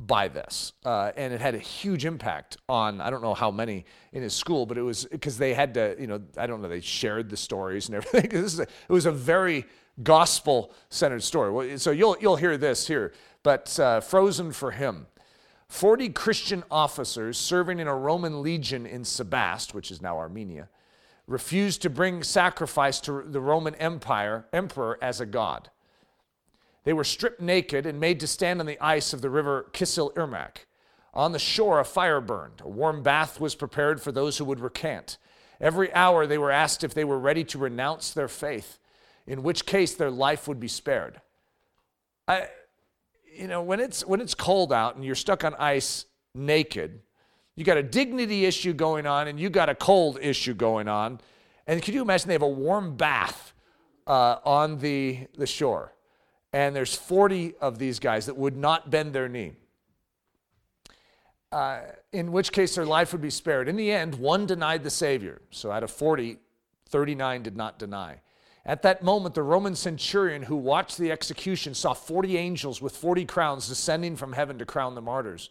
by 0.00 0.28
this. 0.28 0.72
Uh, 0.84 1.12
and 1.16 1.32
it 1.32 1.40
had 1.40 1.54
a 1.54 1.58
huge 1.58 2.04
impact 2.04 2.56
on, 2.68 3.00
I 3.00 3.10
don't 3.10 3.22
know 3.22 3.34
how 3.34 3.50
many 3.50 3.84
in 4.12 4.22
his 4.22 4.32
school, 4.32 4.64
but 4.64 4.78
it 4.78 4.82
was 4.82 5.04
because 5.04 5.36
they 5.36 5.52
had 5.52 5.74
to, 5.74 5.94
you 6.00 6.06
know, 6.06 6.20
I 6.36 6.46
don't 6.46 6.62
know, 6.62 6.68
they 6.68 6.80
shared 6.80 7.28
the 7.28 7.36
stories 7.36 7.88
and 7.88 7.96
everything. 7.96 8.30
this 8.30 8.54
is 8.54 8.60
a, 8.60 8.62
it 8.62 8.88
was 8.88 9.06
a 9.06 9.12
very 9.12 9.66
gospel 10.02 10.72
centered 10.88 11.22
story. 11.22 11.78
So 11.78 11.90
you'll, 11.90 12.16
you'll 12.20 12.36
hear 12.36 12.56
this 12.56 12.86
here, 12.86 13.12
but 13.42 13.78
uh, 13.78 14.00
Frozen 14.00 14.52
for 14.52 14.70
him. 14.70 15.06
40 15.68 16.08
Christian 16.08 16.64
officers 16.70 17.38
serving 17.38 17.78
in 17.78 17.86
a 17.86 17.94
Roman 17.94 18.42
legion 18.42 18.86
in 18.86 19.02
Sebast, 19.02 19.72
which 19.72 19.90
is 19.90 20.02
now 20.02 20.16
Armenia, 20.16 20.68
refused 21.28 21.82
to 21.82 21.90
bring 21.90 22.24
sacrifice 22.24 22.98
to 23.00 23.22
the 23.22 23.40
Roman 23.40 23.76
Empire 23.76 24.46
emperor 24.52 24.98
as 25.00 25.20
a 25.20 25.26
god. 25.26 25.70
They 26.84 26.92
were 26.92 27.04
stripped 27.04 27.40
naked 27.40 27.86
and 27.86 28.00
made 28.00 28.20
to 28.20 28.26
stand 28.26 28.60
on 28.60 28.66
the 28.66 28.82
ice 28.82 29.12
of 29.12 29.20
the 29.20 29.30
river 29.30 29.66
Kizil 29.72 30.14
Irmak. 30.14 30.64
On 31.12 31.32
the 31.32 31.38
shore, 31.38 31.80
a 31.80 31.84
fire 31.84 32.20
burned. 32.20 32.60
A 32.62 32.68
warm 32.68 33.02
bath 33.02 33.40
was 33.40 33.54
prepared 33.54 34.00
for 34.00 34.12
those 34.12 34.38
who 34.38 34.44
would 34.44 34.60
recant. 34.60 35.18
Every 35.60 35.92
hour, 35.92 36.26
they 36.26 36.38
were 36.38 36.50
asked 36.50 36.84
if 36.84 36.94
they 36.94 37.04
were 37.04 37.18
ready 37.18 37.44
to 37.44 37.58
renounce 37.58 38.12
their 38.12 38.28
faith, 38.28 38.78
in 39.26 39.42
which 39.42 39.66
case 39.66 39.94
their 39.94 40.10
life 40.10 40.48
would 40.48 40.60
be 40.60 40.68
spared. 40.68 41.20
I, 42.26 42.48
you 43.36 43.48
know, 43.48 43.62
when 43.62 43.80
it's, 43.80 44.06
when 44.06 44.20
it's 44.20 44.34
cold 44.34 44.72
out 44.72 44.96
and 44.96 45.04
you're 45.04 45.14
stuck 45.14 45.44
on 45.44 45.54
ice 45.56 46.06
naked, 46.34 47.00
you 47.56 47.64
got 47.64 47.76
a 47.76 47.82
dignity 47.82 48.46
issue 48.46 48.72
going 48.72 49.06
on 49.06 49.28
and 49.28 49.38
you 49.38 49.50
got 49.50 49.68
a 49.68 49.74
cold 49.74 50.18
issue 50.22 50.54
going 50.54 50.88
on. 50.88 51.20
And 51.66 51.82
can 51.82 51.92
you 51.92 52.02
imagine 52.02 52.28
they 52.28 52.34
have 52.34 52.42
a 52.42 52.48
warm 52.48 52.96
bath 52.96 53.52
uh, 54.06 54.36
on 54.44 54.78
the, 54.78 55.26
the 55.36 55.46
shore? 55.46 55.92
And 56.52 56.74
there's 56.74 56.94
40 56.94 57.54
of 57.60 57.78
these 57.78 57.98
guys 57.98 58.26
that 58.26 58.36
would 58.36 58.56
not 58.56 58.90
bend 58.90 59.12
their 59.12 59.28
knee. 59.28 59.52
Uh, 61.52 61.80
in 62.12 62.30
which 62.30 62.52
case 62.52 62.76
their 62.76 62.86
life 62.86 63.12
would 63.12 63.22
be 63.22 63.30
spared. 63.30 63.68
In 63.68 63.76
the 63.76 63.90
end, 63.90 64.14
one 64.14 64.46
denied 64.46 64.84
the 64.84 64.90
Savior. 64.90 65.42
So 65.50 65.70
out 65.70 65.82
of 65.82 65.90
40, 65.90 66.38
39 66.88 67.42
did 67.42 67.56
not 67.56 67.78
deny. 67.78 68.20
At 68.64 68.82
that 68.82 69.02
moment, 69.02 69.34
the 69.34 69.42
Roman 69.42 69.74
centurion 69.74 70.42
who 70.42 70.56
watched 70.56 70.98
the 70.98 71.10
execution 71.10 71.74
saw 71.74 71.92
40 71.92 72.36
angels 72.36 72.82
with 72.82 72.96
40 72.96 73.24
crowns 73.24 73.68
descending 73.68 74.16
from 74.16 74.32
heaven 74.32 74.58
to 74.58 74.66
crown 74.66 74.94
the 74.94 75.00
martyrs. 75.00 75.50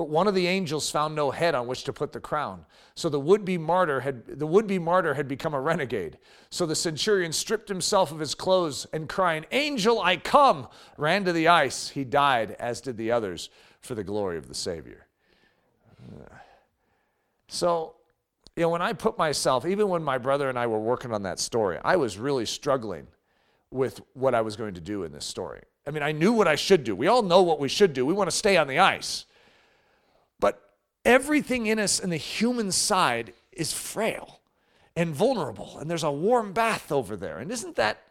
But 0.00 0.08
one 0.08 0.26
of 0.26 0.34
the 0.34 0.46
angels 0.46 0.90
found 0.90 1.14
no 1.14 1.30
head 1.30 1.54
on 1.54 1.66
which 1.66 1.84
to 1.84 1.92
put 1.92 2.10
the 2.10 2.20
crown. 2.20 2.64
So 2.94 3.10
the 3.10 3.20
would-be 3.20 3.58
martyr 3.58 4.00
had 4.00 4.24
the 4.26 4.46
would-be 4.46 4.78
martyr 4.78 5.12
had 5.12 5.28
become 5.28 5.52
a 5.52 5.60
renegade. 5.60 6.16
So 6.48 6.64
the 6.64 6.74
centurion 6.74 7.34
stripped 7.34 7.68
himself 7.68 8.10
of 8.10 8.18
his 8.18 8.34
clothes 8.34 8.86
and 8.94 9.10
crying, 9.10 9.44
"Angel, 9.52 10.00
I 10.00 10.16
come!" 10.16 10.68
ran 10.96 11.26
to 11.26 11.34
the 11.34 11.48
ice. 11.48 11.90
He 11.90 12.04
died 12.04 12.52
as 12.52 12.80
did 12.80 12.96
the 12.96 13.12
others 13.12 13.50
for 13.82 13.94
the 13.94 14.02
glory 14.02 14.38
of 14.38 14.48
the 14.48 14.54
Savior. 14.54 15.06
So, 17.48 17.96
you 18.56 18.62
know, 18.62 18.70
when 18.70 18.80
I 18.80 18.94
put 18.94 19.18
myself, 19.18 19.66
even 19.66 19.88
when 19.88 20.02
my 20.02 20.16
brother 20.16 20.48
and 20.48 20.58
I 20.58 20.66
were 20.66 20.80
working 20.80 21.12
on 21.12 21.24
that 21.24 21.38
story, 21.38 21.78
I 21.84 21.96
was 21.96 22.16
really 22.16 22.46
struggling 22.46 23.06
with 23.70 24.00
what 24.14 24.34
I 24.34 24.40
was 24.40 24.56
going 24.56 24.72
to 24.74 24.80
do 24.80 25.02
in 25.02 25.12
this 25.12 25.26
story. 25.26 25.60
I 25.86 25.90
mean, 25.90 26.02
I 26.02 26.12
knew 26.12 26.32
what 26.32 26.48
I 26.48 26.54
should 26.54 26.84
do. 26.84 26.96
We 26.96 27.06
all 27.06 27.20
know 27.20 27.42
what 27.42 27.60
we 27.60 27.68
should 27.68 27.92
do. 27.92 28.06
We 28.06 28.14
want 28.14 28.30
to 28.30 28.36
stay 28.36 28.56
on 28.56 28.66
the 28.66 28.78
ice. 28.78 29.26
Everything 31.04 31.66
in 31.66 31.78
us 31.78 31.98
in 31.98 32.10
the 32.10 32.16
human 32.16 32.72
side 32.72 33.32
is 33.52 33.72
frail 33.72 34.40
and 34.96 35.14
vulnerable. 35.14 35.78
And 35.78 35.90
there's 35.90 36.02
a 36.02 36.10
warm 36.10 36.52
bath 36.52 36.92
over 36.92 37.16
there. 37.16 37.38
And 37.38 37.50
isn't 37.50 37.76
that 37.76 38.02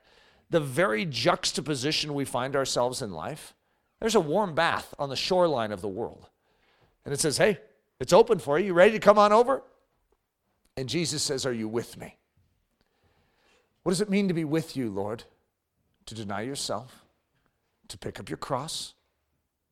the 0.49 0.59
very 0.59 1.05
juxtaposition 1.05 2.13
we 2.13 2.25
find 2.25 2.55
ourselves 2.55 3.01
in 3.01 3.11
life? 3.11 3.53
There's 3.99 4.15
a 4.15 4.19
warm 4.19 4.55
bath 4.55 4.93
on 4.97 5.09
the 5.09 5.15
shoreline 5.15 5.71
of 5.71 5.81
the 5.81 5.87
world. 5.87 6.29
And 7.05 7.13
it 7.13 7.19
says, 7.19 7.37
hey, 7.37 7.59
it's 7.99 8.13
open 8.13 8.39
for 8.39 8.57
you. 8.57 8.67
You 8.67 8.73
ready 8.73 8.93
to 8.93 8.99
come 8.99 9.19
on 9.19 9.31
over? 9.31 9.61
And 10.79 10.87
Jesus 10.87 11.21
says, 11.21 11.45
Are 11.45 11.53
you 11.53 11.67
with 11.67 11.97
me? 11.97 12.15
What 13.83 13.91
does 13.91 13.99
it 13.99 14.09
mean 14.09 14.29
to 14.29 14.33
be 14.33 14.45
with 14.45 14.77
you, 14.77 14.89
Lord? 14.89 15.25
To 16.05 16.15
deny 16.15 16.41
yourself, 16.41 17.03
to 17.89 17.97
pick 17.97 18.17
up 18.17 18.29
your 18.29 18.37
cross, 18.37 18.93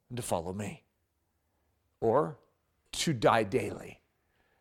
and 0.09 0.17
to 0.17 0.23
follow 0.23 0.51
me. 0.51 0.83
Or 2.01 2.35
to 2.97 3.13
die 3.13 3.43
daily. 3.43 4.01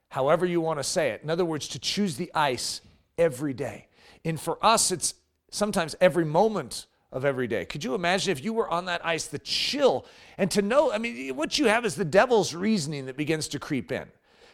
However, 0.08 0.46
you 0.46 0.60
want 0.60 0.78
to 0.78 0.84
say 0.84 1.10
it. 1.10 1.22
In 1.22 1.30
other 1.30 1.44
words, 1.44 1.68
to 1.68 1.78
choose 1.78 2.16
the 2.16 2.30
ice 2.34 2.80
every 3.18 3.52
day. 3.52 3.88
And 4.24 4.40
for 4.40 4.58
us, 4.64 4.90
it's 4.90 5.14
sometimes 5.50 5.94
every 6.00 6.24
moment 6.24 6.86
of 7.12 7.24
every 7.24 7.46
day. 7.46 7.64
Could 7.64 7.84
you 7.84 7.94
imagine 7.94 8.32
if 8.32 8.44
you 8.44 8.52
were 8.52 8.68
on 8.68 8.86
that 8.86 9.04
ice, 9.04 9.26
the 9.26 9.38
chill, 9.38 10.06
and 10.38 10.50
to 10.50 10.62
know, 10.62 10.92
I 10.92 10.98
mean, 10.98 11.36
what 11.36 11.58
you 11.58 11.66
have 11.66 11.84
is 11.84 11.94
the 11.94 12.04
devil's 12.04 12.54
reasoning 12.54 13.06
that 13.06 13.16
begins 13.16 13.48
to 13.48 13.58
creep 13.58 13.92
in. 13.92 14.06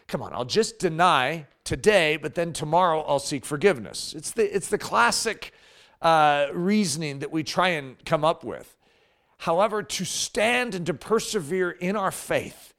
Come 0.07 0.23
on, 0.23 0.33
I'll 0.33 0.45
just 0.45 0.79
deny 0.79 1.47
today, 1.65 2.17
but 2.17 2.35
then 2.35 2.53
tomorrow 2.53 3.01
I'll 3.03 3.19
seek 3.19 3.45
forgiveness. 3.45 4.15
It's 4.15 4.33
the, 4.33 4.55
it's 4.55 4.69
the 4.69 4.79
classic 4.79 5.53
uh, 6.03 6.49
reasoning 6.53 7.21
that 7.21 7.31
we 7.31 7.43
try 7.43 7.69
and 7.69 8.03
come 8.05 8.25
up 8.25 8.45
with. 8.45 8.77
However, 9.39 9.83
to 9.83 10.05
stand 10.05 10.75
and 10.75 10.87
to 10.87 10.95
persevere 10.95 11.71
in 11.71 11.97
our 11.97 12.11
faith 12.11 12.72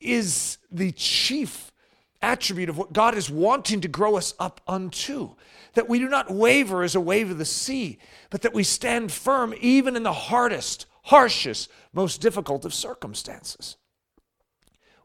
is 0.00 0.58
the 0.70 0.92
chief 0.92 1.72
attribute 2.20 2.68
of 2.68 2.78
what 2.78 2.92
God 2.92 3.14
is 3.14 3.30
wanting 3.30 3.80
to 3.82 3.88
grow 3.88 4.16
us 4.16 4.34
up 4.38 4.60
unto. 4.66 5.34
That 5.74 5.88
we 5.88 5.98
do 5.98 6.08
not 6.08 6.30
waver 6.30 6.82
as 6.82 6.94
a 6.94 7.00
wave 7.00 7.30
of 7.30 7.38
the 7.38 7.44
sea, 7.44 7.98
but 8.30 8.42
that 8.42 8.54
we 8.54 8.64
stand 8.64 9.12
firm 9.12 9.54
even 9.60 9.96
in 9.96 10.02
the 10.02 10.12
hardest, 10.12 10.86
harshest, 11.04 11.70
most 11.92 12.20
difficult 12.20 12.64
of 12.64 12.74
circumstances. 12.74 13.76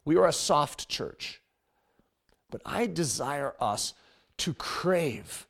We 0.06 0.18
are 0.18 0.28
a 0.28 0.34
soft 0.34 0.90
church, 0.90 1.42
but 2.50 2.62
I 2.66 2.88
desire 2.88 3.54
us 3.60 3.94
to 4.38 4.54
crave 4.54 5.48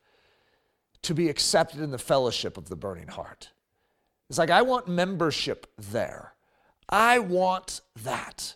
to 1.04 1.14
be 1.14 1.30
accepted 1.30 1.82
in 1.82 1.92
the 1.92 1.98
fellowship 1.98 2.58
of 2.58 2.70
the 2.70 2.76
burning 2.76 3.08
heart. 3.08 3.50
It's 4.30 4.40
like 4.40 4.50
I 4.50 4.62
want 4.62 4.88
membership 4.88 5.68
there. 5.78 6.34
I 6.90 7.20
want 7.20 7.82
that. 8.04 8.56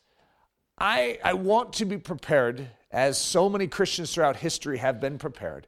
I, 0.77 1.19
I 1.23 1.33
want 1.33 1.73
to 1.73 1.85
be 1.85 1.97
prepared, 1.97 2.67
as 2.91 3.17
so 3.17 3.49
many 3.49 3.67
Christians 3.67 4.13
throughout 4.13 4.37
history 4.37 4.77
have 4.77 4.99
been 4.99 5.17
prepared, 5.17 5.67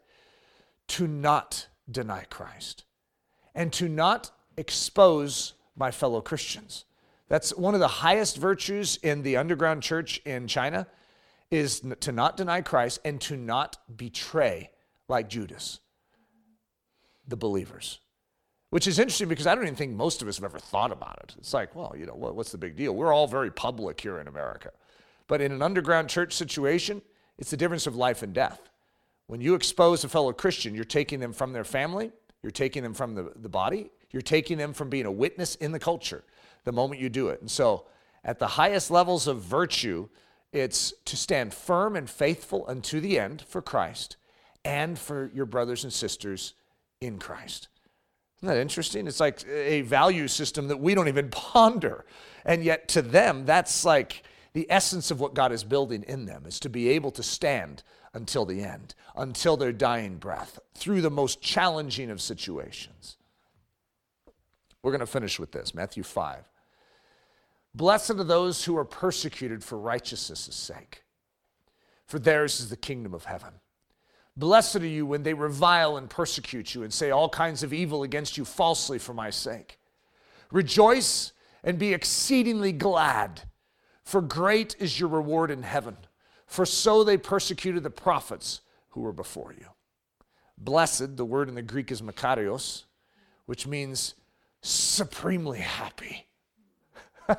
to 0.90 1.08
not 1.08 1.68
deny 1.90 2.26
Christ 2.30 2.84
and 3.56 3.74
to 3.74 3.90
not 3.90 4.32
expose 4.58 5.54
my 5.76 5.92
fellow 5.92 6.22
Christians. 6.22 6.86
That's 7.28 7.56
one 7.56 7.74
of 7.74 7.80
the 7.80 7.88
highest 7.88 8.38
virtues 8.38 8.98
in 8.98 9.22
the 9.24 9.38
underground 9.38 9.84
church 9.84 10.20
in 10.26 10.48
China 10.48 10.88
is 11.52 11.82
to 12.02 12.12
not 12.12 12.38
deny 12.38 12.62
Christ 12.62 13.00
and 13.04 13.20
to 13.22 13.36
not 13.36 13.78
betray 13.96 14.72
like 15.08 15.30
Judas 15.30 15.80
the 17.28 17.38
believers. 17.38 18.00
Which 18.72 18.86
is 18.86 19.00
interesting 19.00 19.28
because 19.30 19.48
I 19.48 19.56
don't 19.56 19.64
even 19.64 19.76
think 19.76 19.94
most 19.94 20.22
of 20.22 20.28
us 20.28 20.38
have 20.38 20.44
ever 20.44 20.60
thought 20.60 20.92
about 20.92 21.20
it. 21.24 21.36
It's 21.40 21.54
like, 21.54 21.76
well, 21.76 21.96
you 21.98 22.06
know, 22.06 22.14
what's 22.14 22.52
the 22.52 22.58
big 22.58 22.76
deal? 22.76 22.96
We're 22.96 23.14
all 23.14 23.28
very 23.28 23.50
public 23.50 24.00
here 24.00 24.20
in 24.20 24.28
America. 24.28 24.72
But 25.30 25.42
in 25.42 25.54
an 25.54 25.62
underground 25.62 26.10
church 26.10 26.34
situation, 26.34 27.02
it's 27.38 27.52
the 27.52 27.56
difference 27.56 27.88
of 27.88 27.96
life 27.96 28.24
and 28.24 28.34
death. 28.34 28.60
When 29.28 29.40
you 29.40 29.54
expose 29.54 30.04
a 30.04 30.10
fellow 30.10 30.34
Christian, 30.34 30.74
you're 30.74 30.84
taking 30.84 31.20
them 31.20 31.34
from 31.34 31.54
their 31.54 31.64
family, 31.64 32.12
you're 32.42 32.52
taking 32.52 32.82
them 32.82 32.96
from 32.96 33.14
the, 33.14 33.32
the 33.36 33.48
body, 33.48 33.92
you're 34.10 34.24
taking 34.24 34.58
them 34.58 34.74
from 34.74 34.90
being 34.90 35.06
a 35.06 35.12
witness 35.12 35.54
in 35.56 35.72
the 35.72 35.80
culture 35.80 36.24
the 36.66 36.72
moment 36.72 37.00
you 37.00 37.10
do 37.10 37.30
it. 37.30 37.40
And 37.42 37.50
so, 37.50 37.86
at 38.26 38.40
the 38.40 38.48
highest 38.48 38.90
levels 38.90 39.28
of 39.28 39.42
virtue, 39.42 40.10
it's 40.52 40.94
to 41.06 41.16
stand 41.16 41.54
firm 41.54 41.96
and 41.96 42.10
faithful 42.10 42.66
unto 42.68 43.00
the 43.00 43.20
end 43.20 43.44
for 43.48 43.62
Christ 43.62 44.18
and 44.66 44.98
for 44.98 45.30
your 45.34 45.46
brothers 45.46 45.84
and 45.84 45.94
sisters 45.94 46.56
in 47.00 47.20
Christ. 47.20 47.70
Isn't 48.40 48.48
that 48.48 48.58
interesting? 48.58 49.06
It's 49.06 49.20
like 49.20 49.46
a 49.48 49.82
value 49.82 50.28
system 50.28 50.70
that 50.70 50.78
we 50.78 50.96
don't 50.96 51.08
even 51.08 51.30
ponder. 51.32 52.04
And 52.46 52.64
yet, 52.64 52.88
to 52.90 53.04
them, 53.04 53.46
that's 53.46 53.86
like 53.86 54.24
the 54.54 54.68
essence 54.70 55.12
of 55.12 55.20
what 55.20 55.34
God 55.34 55.52
is 55.52 55.64
building 55.64 56.04
in 56.08 56.26
them 56.26 56.46
is 56.46 56.60
to 56.62 56.70
be 56.70 56.90
able 56.90 57.12
to 57.12 57.24
stand 57.24 57.84
until 58.14 58.46
the 58.46 58.62
end, 58.62 58.96
until 59.16 59.56
their 59.58 59.72
dying 59.72 60.18
breath, 60.18 60.60
through 60.74 61.02
the 61.02 61.12
most 61.12 61.42
challenging 61.42 62.10
of 62.10 62.22
situations. 62.22 63.18
We're 64.82 64.92
going 64.92 65.00
to 65.00 65.06
finish 65.06 65.40
with 65.40 65.52
this 65.52 65.76
Matthew 65.76 66.04
5. 66.04 66.46
Blessed 67.76 68.12
are 68.12 68.24
those 68.24 68.66
who 68.66 68.76
are 68.78 68.86
persecuted 68.86 69.64
for 69.64 69.78
righteousness' 69.78 70.56
sake, 70.56 71.04
for 72.08 72.18
theirs 72.18 72.60
is 72.60 72.70
the 72.70 72.78
kingdom 72.78 73.14
of 73.14 73.26
heaven. 73.26 73.54
Blessed 74.36 74.78
are 74.78 74.88
you 74.88 75.06
when 75.06 75.24
they 75.24 75.34
revile 75.34 75.98
and 75.98 76.10
persecute 76.10 76.74
you 76.74 76.84
and 76.84 76.94
say 76.94 77.12
all 77.12 77.30
kinds 77.30 77.62
of 77.62 77.74
evil 77.74 78.04
against 78.04 78.38
you 78.38 78.46
falsely 78.46 78.98
for 78.98 79.14
my 79.14 79.30
sake. 79.30 79.80
Rejoice 80.52 81.34
and 81.64 81.78
be 81.78 81.94
exceedingly 81.94 82.72
glad, 82.72 83.42
for 84.10 84.22
great 84.24 84.76
is 84.80 85.00
your 85.00 85.08
reward 85.08 85.52
in 85.52 85.62
heaven. 85.62 85.96
For 86.48 86.66
so 86.66 87.04
they 87.04 87.16
persecuted 87.16 87.84
the 87.84 87.92
prophets 87.92 88.62
who 88.90 89.02
were 89.02 89.14
before 89.14 89.54
you. 89.54 89.68
Blessed, 90.58 91.16
the 91.16 91.26
word 91.26 91.48
in 91.48 91.54
the 91.54 91.62
Greek 91.62 91.92
is 91.92 92.02
makarios, 92.02 92.86
which 93.46 93.68
means 93.68 94.16
supremely 94.64 95.60
happy. 95.60 96.26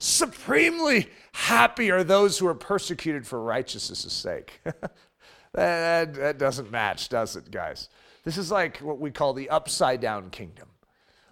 supremely 0.00 1.08
happy 1.30 1.92
are 1.92 2.02
those 2.02 2.38
who 2.38 2.46
are 2.48 2.56
persecuted 2.56 3.24
for 3.24 3.40
righteousness' 3.40 4.12
sake. 4.12 4.60
that, 5.52 6.14
that 6.14 6.38
doesn't 6.38 6.72
match, 6.72 7.08
does 7.08 7.36
it, 7.36 7.52
guys? 7.52 7.88
This 8.24 8.36
is 8.36 8.50
like 8.50 8.78
what 8.78 8.98
we 8.98 9.12
call 9.12 9.32
the 9.32 9.48
upside 9.48 10.00
down 10.00 10.30
kingdom, 10.30 10.70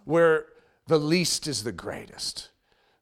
where 0.04 0.46
the 0.86 1.00
least 1.00 1.48
is 1.48 1.64
the 1.64 1.72
greatest. 1.72 2.50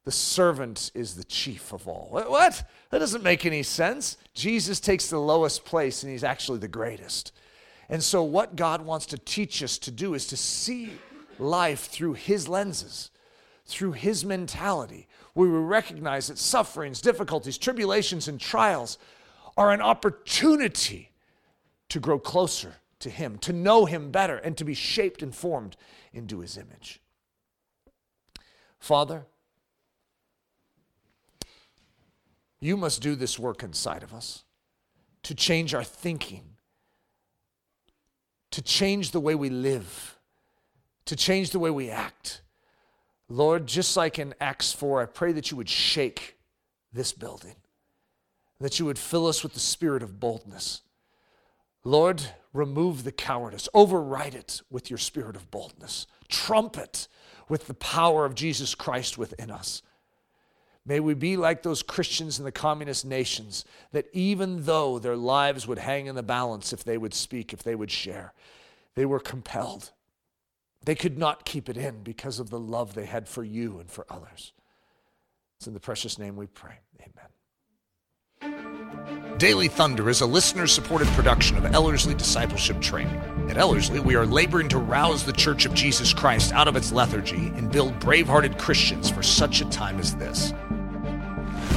The 0.07 0.13
servant 0.13 0.93
is 0.95 1.17
the 1.17 1.25
chief 1.25 1.73
of 1.73 1.89
all. 1.89 2.09
What? 2.13 2.63
That 2.91 3.01
doesn't 3.01 3.25
make 3.25 3.45
any 3.45 3.65
sense. 3.65 4.17
Jesus 4.35 4.79
takes 4.79 5.11
the 5.11 5.19
lowest 5.19 5.65
place 5.65 6.05
and 6.05 6.13
he's 6.13 6.23
actually 6.23 6.61
the 6.61 6.69
greatest. 6.69 7.33
And 7.89 8.01
so, 8.01 8.23
what 8.23 8.55
God 8.55 8.83
wants 8.83 9.07
to 9.07 9.19
teach 9.19 9.65
us 9.65 9.79
to 9.79 9.91
do 9.91 10.15
is 10.15 10.29
to 10.29 10.37
see 10.37 10.93
life 11.41 11.87
through 11.87 12.13
his 12.15 12.49
lenses, 12.49 13.11
through 13.65 13.93
his 13.93 14.25
mentality, 14.25 15.09
where 15.35 15.49
we 15.49 15.59
recognize 15.59 16.29
that 16.29 16.39
sufferings, 16.39 17.01
difficulties, 17.01 17.59
tribulations, 17.59 18.29
and 18.29 18.41
trials 18.41 18.99
are 19.57 19.73
an 19.73 19.81
opportunity 19.81 21.11
to 21.89 21.99
grow 21.99 22.21
closer 22.21 22.77
to 23.01 23.11
him, 23.11 23.39
to 23.39 23.53
know 23.53 23.87
him 23.87 24.13
better, 24.13 24.37
and 24.37 24.57
to 24.57 24.65
be 24.65 24.75
shaped 24.75 25.21
and 25.21 25.35
formed 25.35 25.77
into 26.13 26.39
his 26.39 26.57
image. 26.57 27.01
Father, 28.79 29.27
you 32.61 32.77
must 32.77 33.03
do 33.03 33.15
this 33.15 33.39
work 33.39 33.63
inside 33.63 34.03
of 34.03 34.15
us 34.15 34.45
to 35.23 35.35
change 35.35 35.75
our 35.75 35.85
thinking, 35.85 36.43
to 38.51 38.63
change 38.63 39.11
the 39.11 39.21
way 39.21 39.35
we 39.35 39.51
live, 39.51 40.19
to 41.05 41.17
change 41.17 41.51
the 41.51 41.59
way 41.59 41.71
we 41.71 41.91
act. 41.91 42.43
Lord, 43.29 43.67
just 43.67 43.97
like 43.97 44.19
in 44.19 44.35
Acts 44.41 44.73
4, 44.73 45.03
I 45.03 45.07
pray 45.07 45.33
that 45.33 45.51
you 45.51 45.57
would 45.57 45.69
shake 45.69 46.37
this 46.93 47.13
building, 47.13 47.57
that 48.61 48.79
you 48.79 48.87
would 48.87 48.99
fill 48.99 49.27
us 49.27 49.43
with 49.43 49.55
the 49.55 49.61
spirit 49.61 50.03
of 50.03 50.21
boldness. 50.21 50.83
Lord, 51.85 52.23
remove 52.53 53.05
the 53.05 53.13
cowardice, 53.13 53.69
override 53.75 54.35
it 54.35 54.63
with 54.71 54.91
your 54.91 54.99
spirit 54.99 55.37
of 55.37 55.51
boldness, 55.51 56.07
trumpet 56.29 57.09
with 57.49 57.67
the 57.67 57.75
power 57.75 58.25
of 58.25 58.35
Jesus 58.35 58.75
Christ 58.75 59.19
within 59.19 59.51
us. 59.51 59.83
May 60.87 61.01
we 61.01 61.15
be 61.15 61.37
like 61.37 61.65
those 61.65 61.83
Christians 61.83 62.39
in 62.39 62.45
the 62.45 62.53
communist 62.53 63.05
nations 63.05 63.65
that 63.91 64.07
even 64.13 64.65
though 64.65 65.01
their 65.01 65.17
lives 65.17 65.67
would 65.67 65.79
hang 65.79 66.07
in 66.07 66.15
the 66.15 66.23
balance 66.23 66.73
if 66.73 66.85
they 66.85 66.97
would 66.97 67.13
speak, 67.13 67.53
if 67.53 67.65
they 67.65 67.75
would 67.75 67.91
share, 67.91 68.33
they 68.95 69.05
were 69.05 69.19
compelled. 69.19 69.91
They 70.85 70.95
could 70.95 71.19
not 71.19 71.45
keep 71.45 71.69
it 71.69 71.77
in 71.77 72.05
because 72.05 72.39
of 72.39 72.51
the 72.51 72.61
love 72.61 72.95
they 72.95 73.07
had 73.07 73.29
for 73.29 73.43
you 73.43 73.81
and 73.81 73.91
for 73.91 74.07
others. 74.09 74.53
It's 75.59 75.67
in 75.67 75.75
the 75.75 75.81
precious 75.81 76.19
name 76.19 76.37
we 76.37 76.47
pray. 76.47 76.79
Amen. 77.01 77.27
Daily 79.39 79.67
Thunder 79.69 80.09
is 80.09 80.21
a 80.21 80.27
listener 80.27 80.69
supported 80.69 81.09
production 81.09 81.57
of 81.57 81.67
Ellerslie 81.75 82.15
Discipleship 82.15 82.81
Training. 82.81 83.21
At 83.51 83.59
Ellerslie, 83.59 84.01
we 84.01 84.15
are 84.15 84.25
laboring 84.25 84.69
to 84.69 84.79
rouse 84.79 85.25
the 85.25 85.33
Church 85.33 85.67
of 85.67 85.75
Jesus 85.75 86.15
Christ 86.15 86.53
out 86.53 86.69
of 86.69 86.77
its 86.77 86.93
lethargy 86.93 87.49
and 87.57 87.73
build 87.73 87.99
brave 87.99 88.29
hearted 88.29 88.57
Christians 88.57 89.11
for 89.11 89.23
such 89.23 89.61
a 89.61 89.65
time 89.67 89.99
as 89.99 90.15
this. 90.17 90.55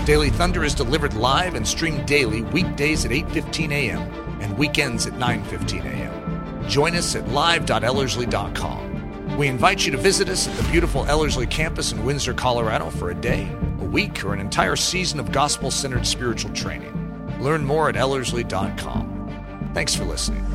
Daily 0.05 0.29
Thunder 0.29 0.63
is 0.63 0.73
delivered 0.73 1.13
live 1.13 1.55
and 1.55 1.67
streamed 1.67 2.07
daily 2.07 2.41
weekdays 2.43 3.05
at 3.05 3.11
8:15 3.11 3.71
a.m. 3.71 4.01
and 4.41 4.57
weekends 4.57 5.05
at 5.05 5.13
9:15 5.13 5.85
a.m. 5.85 6.67
Join 6.67 6.95
us 6.95 7.15
at 7.15 7.27
live.ellerslie.com. 7.29 9.37
We 9.37 9.47
invite 9.47 9.85
you 9.85 9.91
to 9.91 9.97
visit 9.97 10.29
us 10.29 10.47
at 10.47 10.55
the 10.55 10.71
beautiful 10.71 11.05
Ellerslie 11.05 11.47
campus 11.47 11.91
in 11.91 12.03
Windsor, 12.03 12.33
Colorado 12.33 12.89
for 12.89 13.11
a 13.11 13.15
day, 13.15 13.47
a 13.79 13.85
week, 13.85 14.25
or 14.25 14.33
an 14.33 14.39
entire 14.39 14.75
season 14.75 15.19
of 15.19 15.31
gospel-centered 15.31 16.05
spiritual 16.05 16.51
training. 16.51 16.95
Learn 17.39 17.63
more 17.63 17.89
at 17.89 17.95
ellerslie.com. 17.95 19.71
Thanks 19.73 19.95
for 19.95 20.03
listening. 20.03 20.45